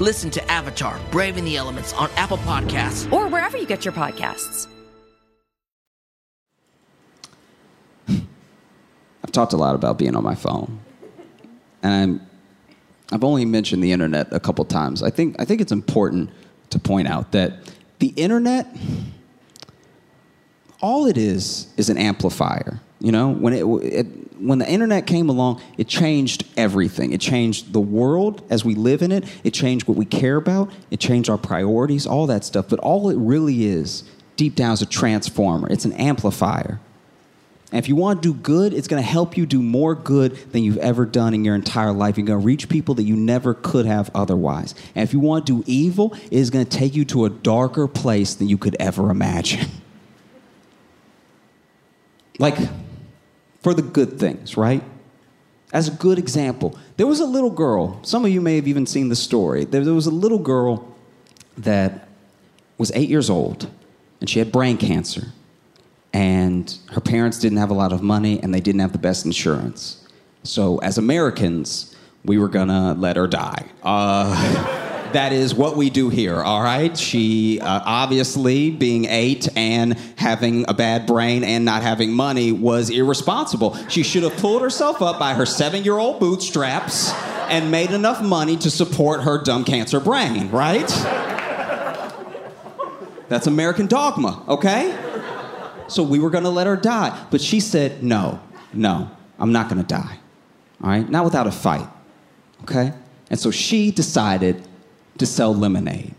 Listen 0.00 0.30
to 0.30 0.50
Avatar 0.50 0.98
Braving 1.10 1.44
the 1.44 1.58
Elements 1.58 1.92
on 1.92 2.08
Apple 2.16 2.38
Podcasts. 2.38 3.10
or 3.12 3.28
wherever 3.28 3.58
you 3.58 3.66
get 3.66 3.84
your 3.84 3.92
podcasts. 3.92 4.66
I've 8.08 9.30
talked 9.30 9.52
a 9.52 9.58
lot 9.58 9.74
about 9.74 9.98
being 9.98 10.16
on 10.16 10.24
my 10.24 10.34
phone, 10.34 10.80
and 11.82 11.92
I'm, 11.92 12.26
I've 13.12 13.22
only 13.22 13.44
mentioned 13.44 13.84
the 13.84 13.92
internet 13.92 14.32
a 14.32 14.40
couple 14.40 14.64
times. 14.64 15.02
I 15.02 15.10
think 15.10 15.36
I 15.38 15.44
think 15.44 15.60
it's 15.60 15.70
important 15.70 16.30
to 16.70 16.78
point 16.78 17.06
out 17.06 17.32
that 17.32 17.70
the 17.98 18.08
internet, 18.16 18.74
all 20.80 21.06
it 21.06 21.18
is, 21.18 21.68
is 21.76 21.90
an 21.90 21.98
amplifier. 21.98 22.80
You 23.00 23.12
know, 23.12 23.30
when 23.30 23.52
it, 23.54 23.64
it 23.64 24.06
when 24.40 24.58
the 24.58 24.68
internet 24.68 25.06
came 25.06 25.28
along, 25.28 25.60
it 25.76 25.88
changed 25.88 26.44
everything. 26.56 27.12
It 27.12 27.20
changed 27.20 27.72
the 27.72 27.80
world 27.80 28.42
as 28.50 28.64
we 28.64 28.74
live 28.74 29.02
in 29.02 29.12
it. 29.12 29.24
It 29.44 29.52
changed 29.52 29.86
what 29.86 29.96
we 29.96 30.04
care 30.04 30.36
about. 30.36 30.70
It 30.90 31.00
changed 31.00 31.28
our 31.28 31.38
priorities, 31.38 32.06
all 32.06 32.26
that 32.26 32.44
stuff. 32.44 32.68
But 32.68 32.78
all 32.80 33.10
it 33.10 33.16
really 33.16 33.64
is, 33.64 34.04
deep 34.36 34.54
down, 34.54 34.72
is 34.72 34.82
a 34.82 34.86
transformer. 34.86 35.70
It's 35.70 35.84
an 35.84 35.92
amplifier. 35.94 36.80
And 37.72 37.78
if 37.78 37.88
you 37.88 37.94
want 37.94 38.22
to 38.22 38.32
do 38.32 38.38
good, 38.38 38.74
it's 38.74 38.88
going 38.88 39.02
to 39.02 39.08
help 39.08 39.36
you 39.36 39.46
do 39.46 39.62
more 39.62 39.94
good 39.94 40.34
than 40.52 40.64
you've 40.64 40.78
ever 40.78 41.06
done 41.06 41.34
in 41.34 41.44
your 41.44 41.54
entire 41.54 41.92
life. 41.92 42.18
You're 42.18 42.26
going 42.26 42.40
to 42.40 42.44
reach 42.44 42.68
people 42.68 42.96
that 42.96 43.04
you 43.04 43.14
never 43.14 43.54
could 43.54 43.86
have 43.86 44.10
otherwise. 44.12 44.74
And 44.94 45.04
if 45.04 45.12
you 45.12 45.20
want 45.20 45.46
to 45.46 45.62
do 45.62 45.64
evil, 45.66 46.14
it 46.14 46.32
is 46.32 46.50
going 46.50 46.66
to 46.66 46.76
take 46.76 46.96
you 46.96 47.04
to 47.06 47.26
a 47.26 47.30
darker 47.30 47.86
place 47.86 48.34
than 48.34 48.48
you 48.48 48.58
could 48.58 48.76
ever 48.80 49.10
imagine. 49.10 49.70
like, 52.40 52.58
for 53.60 53.74
the 53.74 53.82
good 53.82 54.18
things, 54.18 54.56
right? 54.56 54.82
As 55.72 55.88
a 55.88 55.92
good 55.92 56.18
example, 56.18 56.76
there 56.96 57.06
was 57.06 57.20
a 57.20 57.26
little 57.26 57.50
girl, 57.50 58.00
some 58.02 58.24
of 58.24 58.30
you 58.30 58.40
may 58.40 58.56
have 58.56 58.66
even 58.66 58.86
seen 58.86 59.08
the 59.08 59.16
story. 59.16 59.64
There, 59.64 59.84
there 59.84 59.94
was 59.94 60.06
a 60.06 60.10
little 60.10 60.38
girl 60.38 60.96
that 61.58 62.08
was 62.76 62.90
eight 62.94 63.08
years 63.08 63.30
old, 63.30 63.70
and 64.20 64.28
she 64.28 64.38
had 64.38 64.50
brain 64.50 64.76
cancer 64.76 65.32
and 66.12 66.76
her 66.90 67.00
parents 67.00 67.38
didn't 67.38 67.58
have 67.58 67.70
a 67.70 67.74
lot 67.74 67.92
of 67.92 68.02
money 68.02 68.40
and 68.42 68.52
they 68.52 68.60
didn't 68.60 68.80
have 68.80 68.92
the 68.92 68.98
best 68.98 69.24
insurance. 69.24 70.06
So, 70.42 70.78
as 70.78 70.98
Americans, 70.98 71.94
we 72.24 72.38
were 72.38 72.48
gonna 72.48 72.94
let 72.94 73.16
her 73.16 73.26
die. 73.26 73.66
Uh, 73.82 74.76
that 75.12 75.32
is 75.32 75.54
what 75.54 75.76
we 75.76 75.90
do 75.90 76.08
here, 76.08 76.40
all 76.40 76.62
right? 76.62 76.96
She 76.96 77.60
uh, 77.60 77.80
obviously, 77.84 78.70
being 78.70 79.06
eight 79.06 79.48
and 79.56 79.98
having 80.16 80.64
a 80.68 80.74
bad 80.74 81.06
brain 81.06 81.44
and 81.44 81.64
not 81.64 81.82
having 81.82 82.12
money, 82.12 82.52
was 82.52 82.90
irresponsible. 82.90 83.76
She 83.88 84.02
should 84.02 84.22
have 84.22 84.36
pulled 84.36 84.62
herself 84.62 85.02
up 85.02 85.18
by 85.18 85.34
her 85.34 85.46
seven 85.46 85.84
year 85.84 85.98
old 85.98 86.20
bootstraps 86.20 87.12
and 87.48 87.70
made 87.70 87.90
enough 87.90 88.22
money 88.22 88.56
to 88.58 88.70
support 88.70 89.22
her 89.22 89.42
dumb 89.42 89.64
cancer 89.64 90.00
brain, 90.00 90.50
right? 90.50 90.88
That's 93.28 93.46
American 93.46 93.86
dogma, 93.86 94.42
okay? 94.48 94.96
So 95.88 96.02
we 96.02 96.18
were 96.18 96.30
gonna 96.30 96.50
let 96.50 96.66
her 96.66 96.76
die. 96.76 97.26
But 97.30 97.40
she 97.40 97.60
said, 97.60 98.02
no, 98.02 98.40
no, 98.72 99.10
I'm 99.38 99.52
not 99.52 99.68
gonna 99.68 99.82
die. 99.82 100.18
All 100.82 100.90
right? 100.90 101.08
Not 101.08 101.24
without 101.24 101.46
a 101.46 101.52
fight. 101.52 101.88
Okay? 102.62 102.92
And 103.30 103.38
so 103.38 103.50
she 103.50 103.90
decided 103.90 104.66
to 105.20 105.26
sell 105.26 105.54
lemonade. 105.54 106.14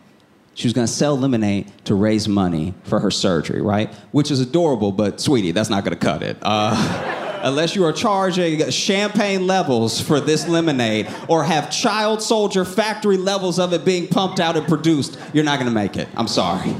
She 0.54 0.68
was 0.68 0.74
gonna 0.74 0.88
sell 0.88 1.18
lemonade 1.18 1.72
to 1.86 1.96
raise 1.96 2.28
money 2.28 2.74
for 2.84 3.00
her 3.00 3.12
surgery, 3.12 3.62
right? 3.62 3.94
Which 4.12 4.32
is 4.32 4.40
adorable, 4.40 4.92
but 4.92 5.20
sweetie, 5.20 5.52
that's 5.52 5.70
not 5.70 5.84
gonna 5.84 5.96
cut 5.96 6.22
it. 6.22 6.38
Uh, 6.42 7.40
unless 7.44 7.76
you 7.76 7.84
are 7.84 7.94
charging 7.94 8.70
champagne 8.70 9.48
levels 9.48 10.00
for 10.00 10.20
this 10.20 10.48
lemonade 10.48 11.10
or 11.28 11.44
have 11.44 11.72
child 11.72 12.22
soldier 12.22 12.64
factory 12.64 13.18
levels 13.18 13.60
of 13.60 13.74
it 13.74 13.84
being 13.84 14.08
pumped 14.08 14.40
out 14.40 14.56
and 14.56 14.68
produced, 14.68 15.18
you're 15.34 15.44
not 15.44 15.58
gonna 15.58 15.72
make 15.72 15.98
it. 15.98 16.08
I'm 16.16 16.28
sorry. 16.28 16.76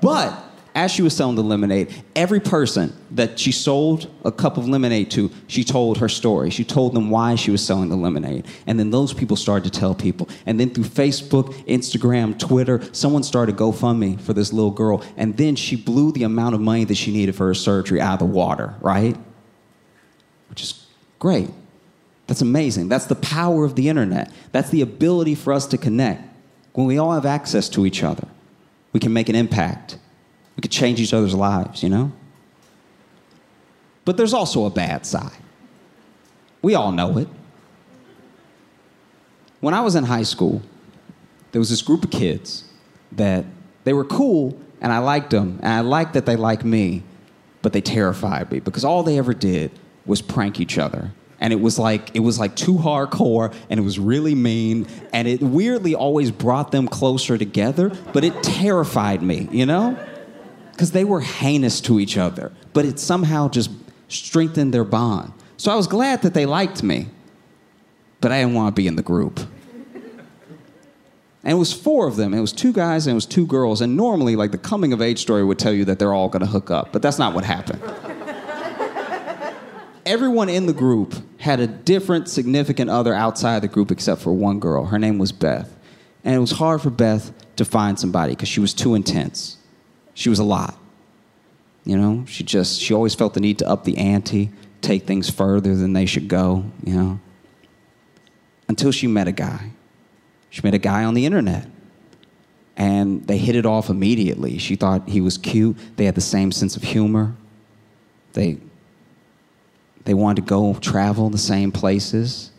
But 0.00 0.45
as 0.76 0.92
she 0.92 1.00
was 1.00 1.16
selling 1.16 1.36
the 1.36 1.42
lemonade, 1.42 1.92
every 2.14 2.38
person 2.38 2.92
that 3.12 3.38
she 3.38 3.50
sold 3.50 4.10
a 4.26 4.30
cup 4.30 4.58
of 4.58 4.68
lemonade 4.68 5.10
to, 5.10 5.30
she 5.46 5.64
told 5.64 5.96
her 5.98 6.08
story. 6.08 6.50
She 6.50 6.64
told 6.64 6.92
them 6.92 7.08
why 7.08 7.34
she 7.34 7.50
was 7.50 7.64
selling 7.64 7.88
the 7.88 7.96
lemonade. 7.96 8.44
And 8.66 8.78
then 8.78 8.90
those 8.90 9.14
people 9.14 9.38
started 9.38 9.72
to 9.72 9.80
tell 9.80 9.94
people. 9.94 10.28
And 10.44 10.60
then 10.60 10.68
through 10.68 10.84
Facebook, 10.84 11.54
Instagram, 11.64 12.38
Twitter, 12.38 12.82
someone 12.92 13.22
started 13.22 13.56
GoFundMe 13.56 14.20
for 14.20 14.34
this 14.34 14.52
little 14.52 14.70
girl. 14.70 15.02
And 15.16 15.34
then 15.38 15.56
she 15.56 15.76
blew 15.76 16.12
the 16.12 16.24
amount 16.24 16.54
of 16.54 16.60
money 16.60 16.84
that 16.84 16.96
she 16.96 17.10
needed 17.10 17.34
for 17.34 17.46
her 17.46 17.54
surgery 17.54 17.98
out 17.98 18.20
of 18.20 18.28
the 18.28 18.34
water, 18.34 18.74
right? 18.82 19.16
Which 20.50 20.62
is 20.62 20.86
great. 21.18 21.48
That's 22.26 22.42
amazing. 22.42 22.90
That's 22.90 23.06
the 23.06 23.14
power 23.14 23.64
of 23.64 23.76
the 23.76 23.88
internet. 23.88 24.30
That's 24.52 24.68
the 24.68 24.82
ability 24.82 25.36
for 25.36 25.54
us 25.54 25.66
to 25.68 25.78
connect. 25.78 26.22
When 26.74 26.86
we 26.86 26.98
all 26.98 27.12
have 27.12 27.24
access 27.24 27.70
to 27.70 27.86
each 27.86 28.04
other, 28.04 28.28
we 28.92 29.00
can 29.00 29.14
make 29.14 29.30
an 29.30 29.34
impact. 29.34 29.96
We 30.56 30.62
could 30.62 30.70
change 30.70 31.00
each 31.00 31.12
other's 31.12 31.34
lives, 31.34 31.82
you 31.82 31.88
know? 31.88 32.12
But 34.04 34.16
there's 34.16 34.32
also 34.32 34.64
a 34.64 34.70
bad 34.70 35.04
side. 35.04 35.36
We 36.62 36.74
all 36.74 36.92
know 36.92 37.18
it. 37.18 37.28
When 39.60 39.74
I 39.74 39.80
was 39.80 39.94
in 39.94 40.04
high 40.04 40.22
school, 40.22 40.62
there 41.52 41.60
was 41.60 41.70
this 41.70 41.82
group 41.82 42.04
of 42.04 42.10
kids 42.10 42.64
that 43.12 43.44
they 43.84 43.92
were 43.92 44.04
cool 44.04 44.58
and 44.80 44.92
I 44.92 44.98
liked 44.98 45.30
them 45.30 45.58
and 45.62 45.72
I 45.72 45.80
liked 45.80 46.14
that 46.14 46.26
they 46.26 46.36
liked 46.36 46.64
me, 46.64 47.02
but 47.62 47.72
they 47.72 47.80
terrified 47.80 48.50
me 48.50 48.60
because 48.60 48.84
all 48.84 49.02
they 49.02 49.18
ever 49.18 49.34
did 49.34 49.70
was 50.04 50.22
prank 50.22 50.60
each 50.60 50.78
other 50.78 51.12
and 51.40 51.52
it 51.52 51.60
was 51.60 51.78
like 51.78 52.14
it 52.14 52.20
was 52.20 52.38
like 52.38 52.56
too 52.56 52.74
hardcore 52.74 53.52
and 53.68 53.78
it 53.78 53.82
was 53.82 53.98
really 53.98 54.34
mean 54.34 54.86
and 55.12 55.28
it 55.28 55.42
weirdly 55.42 55.94
always 55.94 56.30
brought 56.30 56.70
them 56.70 56.88
closer 56.88 57.36
together 57.36 57.90
but 58.12 58.24
it 58.24 58.42
terrified 58.42 59.22
me 59.22 59.48
you 59.50 59.66
know 59.66 59.98
because 60.76 60.92
they 60.92 61.04
were 61.04 61.20
heinous 61.20 61.80
to 61.80 61.98
each 61.98 62.16
other 62.16 62.52
but 62.72 62.84
it 62.84 62.98
somehow 62.98 63.48
just 63.48 63.70
strengthened 64.08 64.72
their 64.72 64.84
bond 64.84 65.32
so 65.56 65.72
i 65.72 65.74
was 65.74 65.86
glad 65.86 66.22
that 66.22 66.34
they 66.34 66.46
liked 66.46 66.82
me 66.82 67.06
but 68.20 68.30
i 68.30 68.40
didn't 68.40 68.54
want 68.54 68.74
to 68.74 68.80
be 68.80 68.86
in 68.86 68.96
the 68.96 69.02
group 69.02 69.40
and 71.42 71.52
it 71.52 71.58
was 71.58 71.72
four 71.72 72.06
of 72.06 72.16
them 72.16 72.34
it 72.34 72.40
was 72.40 72.52
two 72.52 72.72
guys 72.72 73.06
and 73.06 73.12
it 73.12 73.14
was 73.14 73.26
two 73.26 73.46
girls 73.46 73.80
and 73.80 73.96
normally 73.96 74.36
like 74.36 74.52
the 74.52 74.58
coming 74.58 74.92
of 74.92 75.00
age 75.00 75.20
story 75.20 75.42
would 75.44 75.58
tell 75.58 75.72
you 75.72 75.84
that 75.84 75.98
they're 75.98 76.12
all 76.12 76.28
going 76.28 76.40
to 76.40 76.50
hook 76.50 76.70
up 76.70 76.92
but 76.92 77.02
that's 77.02 77.18
not 77.18 77.34
what 77.34 77.44
happened 77.44 77.82
everyone 80.06 80.48
in 80.48 80.66
the 80.66 80.72
group 80.72 81.14
had 81.46 81.60
a 81.60 81.66
different 81.66 82.28
significant 82.28 82.90
other 82.90 83.14
outside 83.14 83.62
the 83.62 83.68
group 83.68 83.92
except 83.92 84.20
for 84.20 84.32
one 84.32 84.58
girl. 84.58 84.86
Her 84.86 84.98
name 84.98 85.16
was 85.16 85.30
Beth. 85.30 85.72
And 86.24 86.34
it 86.34 86.38
was 86.40 86.50
hard 86.50 86.82
for 86.82 86.90
Beth 86.90 87.32
to 87.54 87.64
find 87.64 87.98
somebody 87.98 88.32
because 88.32 88.48
she 88.48 88.58
was 88.58 88.74
too 88.74 88.96
intense. 88.96 89.56
She 90.16 90.30
was 90.30 90.38
a 90.38 90.44
lot. 90.44 90.78
You 91.84 91.98
know, 91.98 92.24
she 92.26 92.42
just, 92.42 92.80
she 92.80 92.94
always 92.94 93.14
felt 93.14 93.34
the 93.34 93.40
need 93.40 93.58
to 93.58 93.68
up 93.68 93.84
the 93.84 93.98
ante, 93.98 94.50
take 94.80 95.04
things 95.04 95.28
further 95.28 95.76
than 95.76 95.92
they 95.92 96.06
should 96.06 96.26
go, 96.26 96.64
you 96.82 96.96
know. 96.96 97.20
Until 98.66 98.90
she 98.90 99.06
met 99.06 99.28
a 99.28 99.32
guy. 99.32 99.70
She 100.48 100.62
met 100.62 100.72
a 100.72 100.78
guy 100.78 101.04
on 101.04 101.12
the 101.12 101.26
internet. 101.26 101.68
And 102.78 103.26
they 103.26 103.36
hit 103.36 103.56
it 103.56 103.66
off 103.66 103.90
immediately. 103.90 104.56
She 104.56 104.74
thought 104.74 105.06
he 105.06 105.20
was 105.20 105.36
cute. 105.36 105.76
They 105.96 106.06
had 106.06 106.14
the 106.14 106.22
same 106.22 106.50
sense 106.50 106.76
of 106.76 106.82
humor. 106.82 107.36
They 108.32 108.58
they 110.04 110.14
wanted 110.14 110.42
to 110.42 110.48
go 110.48 110.74
travel 110.74 111.28
the 111.28 111.38
same 111.38 111.72
places. 111.72 112.52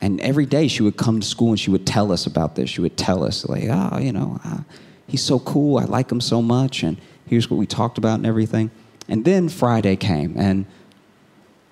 And 0.00 0.20
every 0.20 0.46
day 0.46 0.68
she 0.68 0.82
would 0.82 0.96
come 0.96 1.20
to 1.20 1.26
school 1.26 1.50
and 1.50 1.60
she 1.60 1.70
would 1.70 1.86
tell 1.86 2.10
us 2.10 2.26
about 2.26 2.54
this. 2.54 2.70
She 2.70 2.80
would 2.80 2.96
tell 2.96 3.24
us, 3.24 3.46
like, 3.46 3.64
oh, 3.68 3.98
you 3.98 4.12
know, 4.12 4.40
uh, 4.44 4.60
he's 5.06 5.22
so 5.22 5.38
cool. 5.38 5.78
I 5.78 5.84
like 5.84 6.10
him 6.10 6.20
so 6.20 6.42
much. 6.42 6.82
And 6.82 6.98
here's 7.26 7.50
what 7.50 7.56
we 7.56 7.66
talked 7.66 7.98
about 7.98 8.14
and 8.14 8.26
everything. 8.26 8.70
And 9.08 9.24
then 9.24 9.48
Friday 9.48 9.96
came. 9.96 10.34
And 10.36 10.66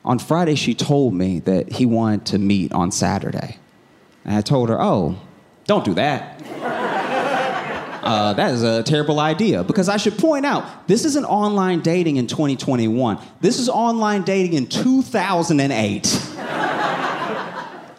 on 0.05 0.19
Friday, 0.19 0.55
she 0.55 0.75
told 0.75 1.15
me 1.15 1.41
that 1.41 1.73
he 1.73 1.87
wanted 1.87 2.27
to 2.27 2.39
meet 2.39 2.73
on 2.73 2.93
Saturday. 2.93 3.59
And 4.25 4.37
I 4.37 4.41
told 4.41 4.69
her, 4.69 4.81
oh, 4.81 5.19
don't 5.67 5.85
do 5.85 5.95
that 5.95 6.43
uh, 8.05 8.35
that 8.35 8.53
is 8.53 8.63
a 8.63 8.83
terrible 8.83 9.19
idea. 9.19 9.65
Because 9.65 9.89
I 9.89 9.97
should 9.97 10.19
point 10.19 10.45
out, 10.45 10.87
this 10.87 11.05
isn't 11.07 11.25
online 11.25 11.81
dating 11.81 12.17
in 12.17 12.27
2021. 12.27 13.19
This 13.41 13.59
is 13.59 13.69
online 13.69 14.23
dating 14.23 14.53
in 14.53 14.67
2008. 14.67 16.31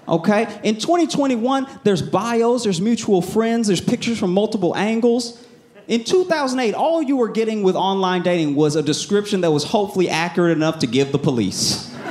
okay? 0.08 0.60
In 0.64 0.76
2021, 0.76 1.68
there's 1.84 2.02
bios, 2.02 2.64
there's 2.64 2.82
mutual 2.82 3.22
friends, 3.22 3.68
there's 3.68 3.82
pictures 3.82 4.20
from 4.20 4.34
multiple 4.34 4.76
angles. 4.76 5.42
In 5.88 6.04
2008, 6.04 6.74
all 6.74 7.02
you 7.02 7.18
were 7.18 7.30
getting 7.30 7.62
with 7.64 7.76
online 7.76 8.24
dating 8.24 8.56
was 8.56 8.76
a 8.76 8.82
description 8.84 9.42
that 9.42 9.52
was 9.52 9.64
hopefully 9.64 10.10
accurate 10.10 10.52
enough 10.52 10.80
to 10.80 10.88
give 10.88 11.12
the 11.12 11.20
police. 11.20 11.94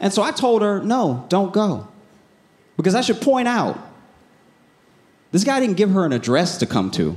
and 0.00 0.12
so 0.12 0.22
I 0.22 0.32
told 0.32 0.62
her, 0.62 0.82
no, 0.82 1.24
don't 1.28 1.52
go. 1.52 1.88
Because 2.76 2.94
I 2.94 3.00
should 3.00 3.20
point 3.20 3.48
out, 3.48 3.78
this 5.32 5.44
guy 5.44 5.60
didn't 5.60 5.76
give 5.76 5.90
her 5.90 6.04
an 6.04 6.12
address 6.12 6.58
to 6.58 6.66
come 6.66 6.90
to. 6.92 7.16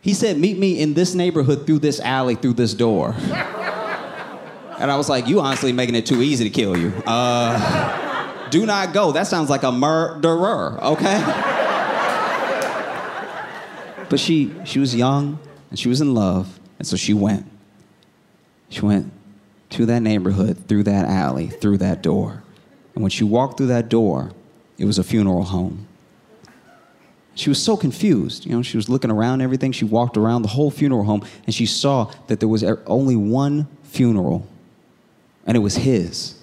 He 0.00 0.14
said, 0.14 0.38
Meet 0.38 0.58
me 0.58 0.80
in 0.80 0.94
this 0.94 1.14
neighborhood 1.14 1.66
through 1.66 1.80
this 1.80 2.00
alley, 2.00 2.34
through 2.34 2.54
this 2.54 2.72
door. 2.74 3.14
and 4.78 4.90
I 4.90 4.96
was 4.96 5.08
like, 5.08 5.26
You 5.26 5.40
honestly 5.40 5.72
making 5.72 5.94
it 5.94 6.06
too 6.06 6.22
easy 6.22 6.44
to 6.44 6.50
kill 6.50 6.76
you. 6.76 6.92
Uh, 7.06 8.48
do 8.50 8.66
not 8.66 8.92
go. 8.92 9.12
That 9.12 9.26
sounds 9.26 9.50
like 9.50 9.62
a 9.62 9.72
murderer, 9.72 10.78
okay? 10.82 11.18
but 14.08 14.18
she, 14.18 14.54
she 14.64 14.78
was 14.78 14.94
young 14.94 15.38
and 15.70 15.78
she 15.78 15.88
was 15.88 16.00
in 16.00 16.14
love, 16.14 16.58
and 16.78 16.86
so 16.86 16.96
she 16.96 17.12
went. 17.12 17.46
She 18.70 18.80
went 18.80 19.12
to 19.70 19.86
that 19.86 20.00
neighborhood, 20.00 20.66
through 20.66 20.84
that 20.84 21.06
alley, 21.06 21.48
through 21.48 21.78
that 21.78 22.02
door. 22.02 22.42
And 22.94 23.02
when 23.02 23.10
she 23.10 23.24
walked 23.24 23.58
through 23.58 23.66
that 23.66 23.88
door, 23.88 24.32
it 24.78 24.86
was 24.86 24.98
a 24.98 25.04
funeral 25.04 25.42
home 25.42 25.88
she 27.38 27.48
was 27.48 27.62
so 27.62 27.76
confused. 27.76 28.46
You 28.46 28.56
know, 28.56 28.62
she 28.62 28.76
was 28.76 28.88
looking 28.88 29.12
around 29.12 29.42
everything. 29.42 29.70
She 29.70 29.84
walked 29.84 30.16
around 30.16 30.42
the 30.42 30.48
whole 30.48 30.72
funeral 30.72 31.04
home 31.04 31.24
and 31.46 31.54
she 31.54 31.66
saw 31.66 32.10
that 32.26 32.40
there 32.40 32.48
was 32.48 32.64
only 32.64 33.14
one 33.14 33.68
funeral, 33.84 34.46
and 35.48 35.56
it 35.56 35.60
was 35.60 35.76
his. 35.76 36.34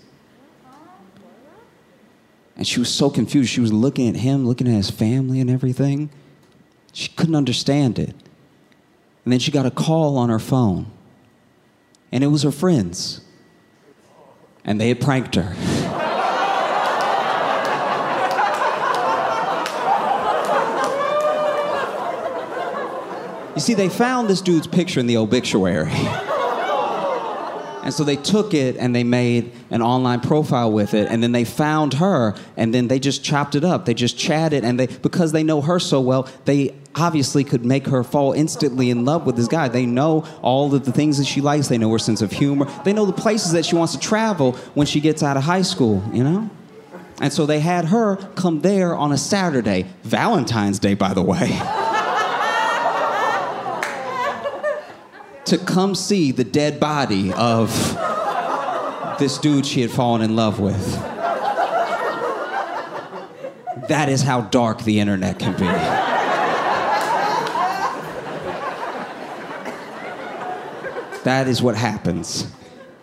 And 2.57 2.65
she 2.65 2.79
was 2.79 2.89
so 2.89 3.09
confused. 3.09 3.51
She 3.51 3.61
was 3.61 3.71
looking 3.71 4.09
at 4.09 4.15
him, 4.15 4.47
looking 4.47 4.67
at 4.67 4.73
his 4.73 4.89
family 4.89 5.39
and 5.39 5.49
everything. 5.49 6.09
She 6.91 7.09
couldn't 7.09 7.35
understand 7.35 7.99
it. 7.99 8.15
And 9.23 9.31
then 9.31 9.39
she 9.39 9.51
got 9.51 9.65
a 9.65 9.71
call 9.71 10.17
on 10.17 10.29
her 10.29 10.39
phone, 10.39 10.87
and 12.11 12.23
it 12.23 12.27
was 12.27 12.43
her 12.43 12.51
friends. 12.51 13.21
And 14.63 14.81
they 14.81 14.89
had 14.89 14.99
pranked 14.99 15.35
her. 15.35 15.55
You 23.55 23.61
see, 23.61 23.73
they 23.73 23.87
found 23.87 24.29
this 24.29 24.41
dude's 24.41 24.67
picture 24.67 24.99
in 24.99 25.07
the 25.07 25.15
obituary. 25.15 25.89
And 27.85 27.93
so 27.93 28.03
they 28.03 28.15
took 28.15 28.55
it 28.55 28.77
and 28.77 28.95
they 28.95 29.03
made 29.03 29.51
an 29.69 29.83
online 29.83 30.19
profile 30.19 30.71
with 30.71 30.95
it, 30.95 31.07
and 31.07 31.21
then 31.21 31.31
they 31.33 31.45
found 31.45 31.93
her, 31.93 32.35
and 32.57 32.73
then 32.73 32.87
they 32.87 32.97
just 32.97 33.23
chopped 33.23 33.53
it 33.53 33.63
up. 33.63 33.85
They 33.85 33.93
just 33.93 34.17
chatted, 34.17 34.65
and 34.65 34.79
they 34.79 34.87
because 34.87 35.31
they 35.33 35.43
know 35.43 35.61
her 35.61 35.79
so 35.79 36.01
well, 36.01 36.27
they 36.45 36.73
obviously 36.95 37.43
could 37.43 37.63
make 37.63 37.85
her 37.85 38.03
fall 38.03 38.33
instantly 38.33 38.89
in 38.89 39.05
love 39.05 39.27
with 39.27 39.35
this 39.35 39.47
guy. 39.47 39.67
They 39.67 39.85
know 39.85 40.25
all 40.41 40.73
of 40.73 40.83
the 40.83 40.91
things 40.91 41.19
that 41.19 41.25
she 41.25 41.41
likes. 41.41 41.67
They 41.67 41.77
know 41.77 41.91
her 41.91 41.99
sense 41.99 42.23
of 42.23 42.31
humor. 42.31 42.65
They 42.83 42.91
know 42.91 43.05
the 43.05 43.13
places 43.13 43.51
that 43.51 43.65
she 43.65 43.75
wants 43.75 43.93
to 43.93 43.99
travel 43.99 44.53
when 44.73 44.87
she 44.87 44.99
gets 44.99 45.21
out 45.21 45.37
of 45.37 45.43
high 45.43 45.61
school. 45.61 46.03
You 46.11 46.23
know. 46.23 46.49
And 47.21 47.31
so 47.31 47.45
they 47.45 47.59
had 47.59 47.85
her 47.85 48.15
come 48.33 48.61
there 48.61 48.95
on 48.95 49.11
a 49.11 49.17
Saturday, 49.17 49.85
Valentine's 50.03 50.79
Day, 50.79 50.95
by 50.95 51.13
the 51.13 51.21
way. 51.21 51.61
to 55.45 55.57
come 55.57 55.95
see 55.95 56.31
the 56.31 56.43
dead 56.43 56.79
body 56.79 57.31
of 57.33 57.69
this 59.19 59.37
dude 59.37 59.65
she 59.65 59.81
had 59.81 59.91
fallen 59.91 60.21
in 60.21 60.35
love 60.35 60.59
with. 60.59 60.95
That 63.87 64.09
is 64.09 64.23
how 64.23 64.41
dark 64.41 64.83
the 64.83 64.99
internet 64.99 65.37
can 65.37 65.53
be. 65.53 65.65
That 71.23 71.47
is 71.47 71.61
what 71.61 71.75
happens 71.75 72.47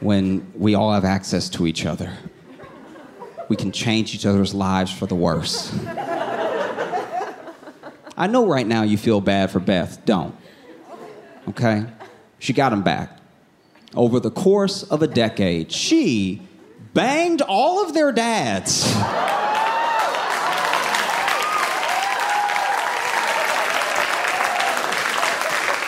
when 0.01 0.53
we 0.55 0.74
all 0.74 0.93
have 0.93 1.05
access 1.05 1.49
to 1.51 1.66
each 1.66 1.86
other. 1.86 2.12
We 3.49 3.57
can 3.57 3.72
change 3.72 4.14
each 4.14 4.26
other's 4.26 4.55
lives 4.55 4.93
for 4.93 5.07
the 5.07 5.14
worse. 5.14 5.76
I 8.16 8.26
know 8.28 8.47
right 8.47 8.66
now 8.66 8.82
you 8.82 8.97
feel 8.97 9.20
bad 9.20 9.51
for 9.51 9.61
Beth. 9.61 10.05
Don't. 10.05 10.36
Okay? 11.49 11.84
She 12.43 12.53
got 12.53 12.72
him 12.72 12.82
back. 12.82 13.18
Over 13.95 14.18
the 14.18 14.32
course 14.32 14.82
of 14.82 15.01
a 15.01 15.07
decade, 15.07 15.70
she 15.70 16.43
banged 16.93 17.40
all 17.40 17.84
of 17.84 17.95
their 17.95 18.11
dads. 18.11 18.82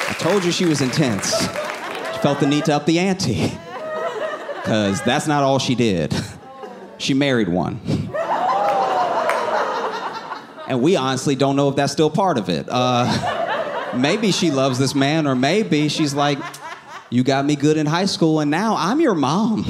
I 0.07 0.15
told 0.21 0.45
you 0.45 0.53
she 0.53 0.65
was 0.65 0.81
intense. 0.81 1.37
She 1.41 2.19
felt 2.21 2.39
the 2.39 2.47
need 2.47 2.67
to 2.67 2.77
up 2.77 2.87
the 2.87 3.01
ante. 3.01 3.51
Because 4.63 5.03
that's 5.03 5.27
not 5.27 5.43
all 5.43 5.59
she 5.59 5.75
did. 5.75 6.15
She 6.99 7.15
married 7.15 7.49
one. 7.49 7.81
And 10.69 10.81
we 10.81 10.95
honestly 10.95 11.35
don't 11.35 11.57
know 11.57 11.69
if 11.69 11.75
that's 11.75 11.93
still 11.93 12.11
part 12.11 12.39
of 12.39 12.49
it. 12.49 12.69
Uh, 12.71 13.34
maybe 13.97 14.33
she 14.33 14.51
loves 14.51 14.79
this 14.79 14.95
man, 14.95 15.27
or 15.27 15.35
maybe 15.35 15.89
she's 15.89 16.15
like, 16.15 16.39
You 17.11 17.23
got 17.23 17.45
me 17.45 17.57
good 17.57 17.77
in 17.77 17.87
high 17.87 18.07
school, 18.07 18.41
and 18.41 18.51
now 18.51 18.77
I'm 18.77 19.01
your 19.01 19.15
mom. 19.15 19.65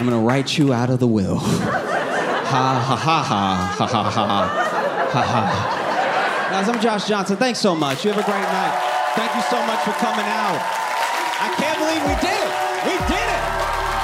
I'm 0.00 0.08
gonna 0.08 0.20
write 0.20 0.56
you 0.56 0.72
out 0.72 0.88
of 0.88 0.98
the 0.98 1.06
will. 1.06 1.38
ha 2.50 2.72
ha 2.80 2.96
ha 2.96 3.22
ha 3.22 3.86
ha 3.86 3.86
ha 3.86 4.10
ha 4.10 5.22
ha. 5.22 5.80
Guys, 6.50 6.68
I'm 6.68 6.80
Josh 6.80 7.06
Johnson. 7.06 7.36
Thanks 7.36 7.58
so 7.58 7.74
much. 7.74 8.04
You 8.04 8.12
have 8.12 8.20
a 8.20 8.24
great 8.24 8.42
night. 8.42 8.74
Thank 9.14 9.34
you 9.34 9.42
so 9.42 9.60
much 9.66 9.80
for 9.84 9.92
coming 9.92 10.26
out. 10.26 10.58
I 11.40 11.54
can't 11.56 11.78
believe 11.78 12.02
we 12.02 12.16
did 12.18 12.36
it. 12.36 12.52
We 12.84 12.96
did 13.06 13.28
it. 13.28 13.44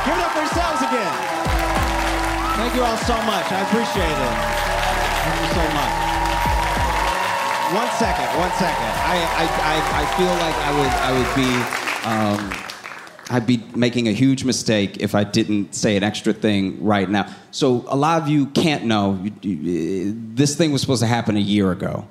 Give 0.05 0.15
it 0.15 0.23
up 0.23 0.33
for 0.33 0.41
yourselves 0.41 0.83
again. 0.83 1.46
You 2.77 2.83
all 2.83 2.97
so 2.99 3.17
much. 3.23 3.47
I 3.51 3.63
appreciate 3.63 4.05
it. 4.05 4.35
Thank 5.25 5.41
you 5.41 5.49
so 5.57 5.65
much. 5.73 5.95
One 7.73 7.91
second. 7.99 8.29
One 8.39 8.53
second. 8.53 8.93
I 9.09 9.17
I 9.43 9.45
I, 9.73 9.77
I 10.03 10.05
feel 10.17 10.35
like 10.45 10.57
I 10.69 10.71
would 10.79 10.93
I 11.09 11.11
would 11.17 11.33
be. 11.35 11.51
Um, 12.07 12.63
I'd 13.29 13.47
be 13.47 13.61
making 13.75 14.07
a 14.09 14.13
huge 14.13 14.45
mistake 14.45 14.99
if 15.01 15.15
I 15.17 15.25
didn't 15.25 15.75
say 15.75 15.97
an 15.97 16.05
extra 16.05 16.33
thing 16.33 16.85
right 16.85 17.09
now. 17.11 17.35
So 17.51 17.85
a 17.89 17.97
lot 17.97 18.23
of 18.23 18.29
you 18.29 18.47
can't 18.47 18.85
know. 18.85 19.19
You- 19.43 20.15
This 20.35 20.55
thing 20.55 20.71
was 20.71 20.81
supposed 20.83 21.01
to 21.03 21.09
happen 21.09 21.37
a 21.37 21.41
year 21.41 21.73
ago, 21.73 22.07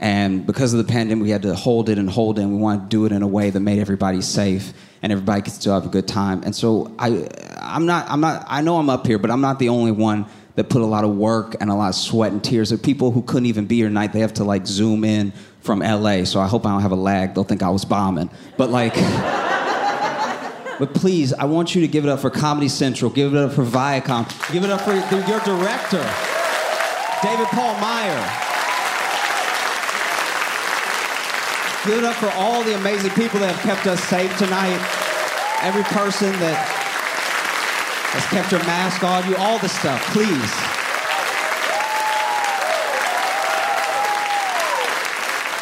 and 0.00 0.44
because 0.44 0.74
of 0.74 0.84
the 0.84 0.92
pandemic, 0.92 1.22
we 1.22 1.30
had 1.30 1.42
to 1.42 1.54
hold 1.54 1.88
it 1.88 1.96
and 1.96 2.10
hold 2.10 2.38
it. 2.38 2.42
And 2.42 2.52
we 2.56 2.58
wanted 2.58 2.82
to 2.82 2.88
do 2.88 3.06
it 3.06 3.12
in 3.12 3.22
a 3.22 3.26
way 3.28 3.50
that 3.50 3.60
made 3.60 3.78
everybody 3.78 4.20
safe 4.20 4.72
and 5.00 5.10
everybody 5.12 5.42
could 5.42 5.52
still 5.54 5.72
have 5.74 5.86
a 5.86 5.88
good 5.88 6.06
time. 6.08 6.42
And 6.44 6.54
so 6.54 6.92
I, 6.98 7.26
I'm 7.72 7.86
not. 7.86 8.08
I'm 8.10 8.20
not. 8.20 8.44
I 8.48 8.60
know 8.60 8.78
I'm 8.78 8.90
up 8.90 9.06
here, 9.06 9.18
but 9.18 9.30
I'm 9.30 9.40
not 9.40 9.58
the 9.58 9.68
only 9.68 9.92
one 9.92 10.26
that 10.54 10.68
put 10.68 10.82
a 10.82 10.86
lot 10.86 11.04
of 11.04 11.16
work 11.16 11.56
and 11.60 11.70
a 11.70 11.74
lot 11.74 11.88
of 11.88 11.94
sweat 11.94 12.32
and 12.32 12.44
tears. 12.44 12.70
There 12.70 12.76
are 12.76 12.80
people 12.82 13.10
who 13.10 13.22
couldn't 13.22 13.46
even 13.46 13.66
be 13.66 13.76
here 13.76 13.88
tonight. 13.88 14.12
They 14.12 14.20
have 14.20 14.34
to 14.34 14.44
like 14.44 14.66
zoom 14.66 15.04
in 15.04 15.32
from 15.60 15.80
LA. 15.80 16.24
So 16.24 16.40
I 16.40 16.46
hope 16.46 16.66
I 16.66 16.70
don't 16.70 16.82
have 16.82 16.92
a 16.92 16.96
lag. 16.96 17.34
They'll 17.34 17.44
think 17.44 17.62
I 17.62 17.70
was 17.70 17.84
bombing. 17.84 18.30
But 18.56 18.70
like. 18.70 18.94
But 20.78 20.94
please, 20.94 21.32
I 21.32 21.44
want 21.44 21.76
you 21.76 21.82
to 21.82 21.86
give 21.86 22.04
it 22.04 22.08
up 22.08 22.18
for 22.18 22.28
Comedy 22.28 22.66
Central, 22.66 23.08
give 23.08 23.32
it 23.32 23.38
up 23.38 23.52
for 23.52 23.62
Viacom, 23.62 24.26
give 24.52 24.64
it 24.64 24.70
up 24.70 24.80
for 24.80 24.92
your 24.92 25.38
director, 25.40 26.02
David 27.22 27.46
Paul 27.48 27.78
Meyer. 27.78 28.42
Give 31.86 31.98
it 31.98 32.04
up 32.04 32.16
for 32.16 32.30
all 32.30 32.64
the 32.64 32.74
amazing 32.74 33.10
people 33.10 33.38
that 33.40 33.54
have 33.54 33.62
kept 33.62 33.86
us 33.86 34.02
safe 34.04 34.36
tonight. 34.38 34.78
Every 35.62 35.84
person 35.84 36.32
that 36.40 36.81
has 38.12 38.24
kept 38.26 38.52
your 38.52 38.62
mask 38.64 39.02
on, 39.02 39.28
you, 39.28 39.36
all 39.36 39.58
the 39.58 39.68
stuff, 39.68 40.00
please. 40.12 40.28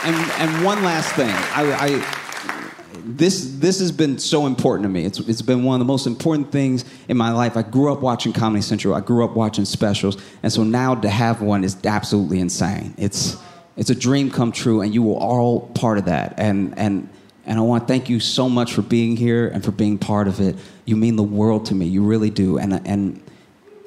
And, 0.03 0.17
and 0.41 0.65
one 0.65 0.83
last 0.83 1.15
thing. 1.15 1.31
I, 1.31 1.73
I, 1.73 2.21
this 3.05 3.57
this 3.59 3.81
has 3.81 3.93
been 3.93 4.19
so 4.19 4.47
important 4.47 4.85
to 4.85 4.89
me. 4.89 5.05
It's 5.05 5.19
it's 5.21 5.43
been 5.43 5.65
one 5.65 5.75
of 5.75 5.79
the 5.79 5.91
most 5.91 6.07
important 6.07 6.53
things 6.53 6.85
in 7.09 7.17
my 7.17 7.33
life. 7.33 7.57
I 7.57 7.63
grew 7.63 7.93
up 7.93 8.01
watching 8.01 8.33
Comedy 8.33 8.63
Central. 8.63 8.95
I 8.95 9.01
grew 9.01 9.25
up 9.25 9.33
watching 9.33 9.65
specials, 9.65 10.17
and 10.43 10.53
so 10.53 10.65
now 10.65 10.95
to 10.95 11.09
have 11.09 11.43
one 11.43 11.65
is 11.65 11.77
absolutely 11.85 12.41
insane. 12.41 12.95
It's 12.99 13.37
it's 13.77 13.91
a 13.91 13.95
dream 13.95 14.31
come 14.31 14.53
true, 14.53 14.81
and 14.81 14.95
you 14.95 15.03
were 15.03 15.17
all 15.17 15.69
part 15.69 15.99
of 15.99 16.07
that. 16.07 16.35
And 16.39 16.79
and 16.79 17.09
and 17.51 17.59
I 17.59 17.63
want 17.63 17.83
to 17.83 17.93
thank 17.93 18.09
you 18.09 18.21
so 18.21 18.49
much 18.49 18.73
for 18.73 18.83
being 18.83 19.17
here 19.17 19.49
and 19.49 19.65
for 19.65 19.73
being 19.73 19.99
part 19.99 20.29
of 20.29 20.41
it. 20.41 20.55
You 20.85 20.95
mean 20.95 21.17
the 21.17 21.25
world 21.25 21.67
to 21.67 21.75
me. 21.75 21.87
You 21.87 22.05
really 22.05 22.31
do. 22.31 22.59
And 22.59 22.81
and 22.87 23.21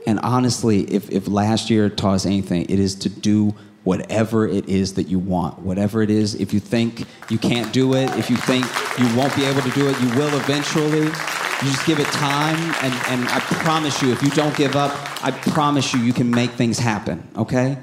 and 0.05 0.19
honestly, 0.19 0.81
if, 0.81 1.09
if 1.09 1.29
last 1.29 1.69
year 1.69 1.89
taught 1.89 2.15
us 2.15 2.25
anything, 2.25 2.63
it 2.63 2.77
is 2.77 2.93
to 2.95 3.09
do 3.09 3.55
whatever 3.85 4.45
it 4.45 4.67
is 4.67 4.95
that 4.95 5.07
you 5.07 5.17
want. 5.17 5.59
Whatever 5.59 6.01
it 6.01 6.09
is, 6.09 6.35
if 6.35 6.53
you 6.53 6.59
think 6.59 7.05
you 7.29 7.37
can't 7.37 7.71
do 7.71 7.93
it, 7.95 8.09
if 8.17 8.29
you 8.29 8.35
think 8.35 8.65
you 8.99 9.05
won't 9.15 9.33
be 9.33 9.45
able 9.45 9.61
to 9.61 9.71
do 9.71 9.87
it, 9.87 9.97
you 10.01 10.09
will 10.09 10.35
eventually. 10.37 11.05
You 11.05 11.69
just 11.69 11.85
give 11.85 11.99
it 11.99 12.07
time, 12.07 12.57
and, 12.83 12.93
and 13.07 13.29
I 13.29 13.39
promise 13.39 14.01
you, 14.01 14.11
if 14.11 14.21
you 14.21 14.29
don't 14.31 14.53
give 14.57 14.75
up, 14.75 14.91
I 15.23 15.31
promise 15.31 15.93
you, 15.93 16.01
you 16.01 16.11
can 16.11 16.29
make 16.29 16.51
things 16.51 16.77
happen, 16.77 17.25
okay? 17.37 17.77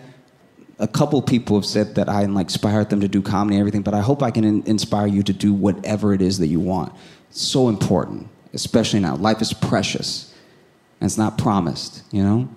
A 0.81 0.89
couple 0.89 1.21
people 1.23 1.57
have 1.57 1.67
said 1.67 1.95
that 1.95 2.09
I 2.09 2.25
like 2.25 2.47
inspired 2.47 2.91
them 2.91 3.01
to 3.01 3.09
do 3.09 3.23
comedy 3.23 3.57
and 3.57 3.61
everything, 3.61 3.83
but 3.83 3.95
I 3.95 4.01
hope 4.01 4.23
I 4.23 4.31
can 4.31 4.45
in- 4.45 4.63
inspire 4.67 5.07
you 5.07 5.23
to 5.23 5.33
do 5.33 5.53
whatever 5.53 6.13
it 6.15 6.23
is 6.23 6.39
that 6.39 6.49
you 6.49 6.59
want. 6.59 6.93
It's 7.29 7.43
so 7.43 7.69
important, 7.69 8.29
especially 8.55 9.01
now. 9.01 9.15
Life 9.17 9.43
is 9.43 9.53
precious 9.53 10.35
and 11.01 11.07
it's 11.07 11.19
not 11.19 11.39
promised, 11.39 12.03
you 12.11 12.23
know? 12.23 12.49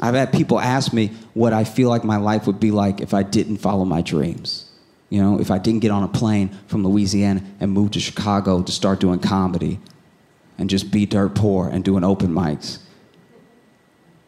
I've 0.00 0.14
had 0.14 0.32
people 0.32 0.58
ask 0.58 0.92
me 0.92 1.08
what 1.34 1.52
I 1.52 1.64
feel 1.64 1.88
like 1.88 2.04
my 2.04 2.16
life 2.16 2.46
would 2.46 2.58
be 2.58 2.70
like 2.70 3.00
if 3.00 3.14
I 3.14 3.22
didn't 3.22 3.58
follow 3.58 3.84
my 3.84 4.02
dreams. 4.02 4.70
You 5.10 5.22
know, 5.22 5.40
if 5.40 5.50
I 5.50 5.58
didn't 5.58 5.80
get 5.80 5.92
on 5.92 6.02
a 6.02 6.08
plane 6.08 6.50
from 6.66 6.84
Louisiana 6.84 7.42
and 7.60 7.70
move 7.70 7.92
to 7.92 8.00
Chicago 8.00 8.62
to 8.62 8.72
start 8.72 8.98
doing 8.98 9.20
comedy 9.20 9.78
and 10.58 10.68
just 10.68 10.90
be 10.90 11.06
dirt 11.06 11.34
poor 11.34 11.68
and 11.68 11.84
doing 11.84 12.02
open 12.02 12.30
mics. 12.30 12.78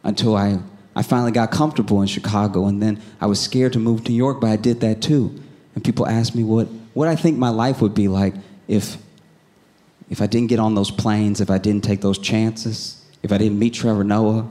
Until 0.05 0.37
I, 0.37 0.61
I 0.97 1.03
finally 1.03 1.30
got 1.30 1.51
comfortable 1.51 2.01
in 2.01 2.09
Chicago 2.09 2.66
and 2.66 2.82
then 2.82 3.03
I 3.20 3.26
was 3.26 3.38
scared 3.38 3.74
to 3.74 3.78
move 3.78 4.05
to 4.05 4.11
New 4.11 4.16
York, 4.16 4.40
but 4.40 4.49
I 4.49 4.57
did 4.57 4.80
that 4.80 5.03
too. 5.03 5.38
And 5.74 5.84
people 5.84 6.07
ask 6.07 6.34
me 6.34 6.42
what, 6.42 6.68
what 6.94 7.07
I 7.07 7.14
think 7.14 7.36
my 7.36 7.51
life 7.51 7.82
would 7.82 7.94
be 7.94 8.09
like 8.09 8.34
if, 8.66 8.97
if 10.09 10.22
I 10.22 10.26
didn't 10.26 10.49
get 10.49 10.59
on 10.59 10.74
those 10.74 10.90
planes, 10.90 11.42
if 11.42 11.51
I 11.51 11.59
didn't 11.59 11.84
take 11.84 12.01
those 12.01 12.18
chances, 12.18 13.05
if 13.22 13.30
I 13.30 13.36
didn't 13.36 13.59
meet 13.59 13.74
Trevor 13.74 14.05
Noah. 14.05 14.51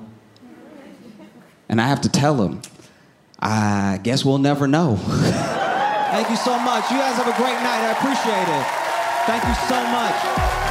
And 1.68 1.82
I 1.82 1.88
have 1.88 2.02
to 2.02 2.10
tell 2.10 2.36
them, 2.36 2.62
I 3.40 4.00
guess 4.04 4.24
we'll 4.24 4.38
never 4.38 4.68
know. 4.68 4.98
Thank 6.16 6.30
you 6.30 6.36
so 6.36 6.60
much. 6.60 6.92
You 6.92 6.98
guys 6.98 7.16
have 7.16 7.28
a 7.28 7.38
great 7.38 7.56
night. 7.56 7.82
I 7.82 7.92
appreciate 7.92 8.48
it. 8.48 8.86
Thank 9.26 9.44
you 9.44 9.56
so 9.68 9.84
much. 9.92 10.65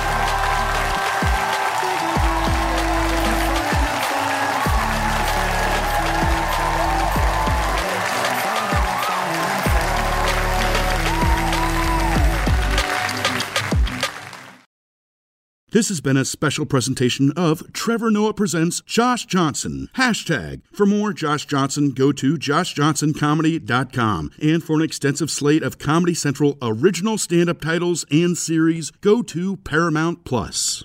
This 15.74 15.88
has 15.88 16.00
been 16.00 16.16
a 16.16 16.24
special 16.24 16.66
presentation 16.66 17.32
of 17.32 17.72
Trevor 17.72 18.08
Noah 18.08 18.32
Presents 18.32 18.80
Josh 18.82 19.26
Johnson. 19.26 19.88
Hashtag. 19.96 20.60
For 20.72 20.86
more 20.86 21.12
Josh 21.12 21.46
Johnson, 21.46 21.90
go 21.90 22.12
to 22.12 22.38
joshjohnsoncomedy.com. 22.38 24.30
And 24.40 24.62
for 24.62 24.76
an 24.76 24.82
extensive 24.82 25.32
slate 25.32 25.64
of 25.64 25.80
Comedy 25.80 26.14
Central 26.14 26.56
original 26.62 27.18
stand 27.18 27.50
up 27.50 27.60
titles 27.60 28.06
and 28.08 28.38
series, 28.38 28.92
go 29.00 29.20
to 29.22 29.56
Paramount 29.56 30.24
Plus. 30.24 30.84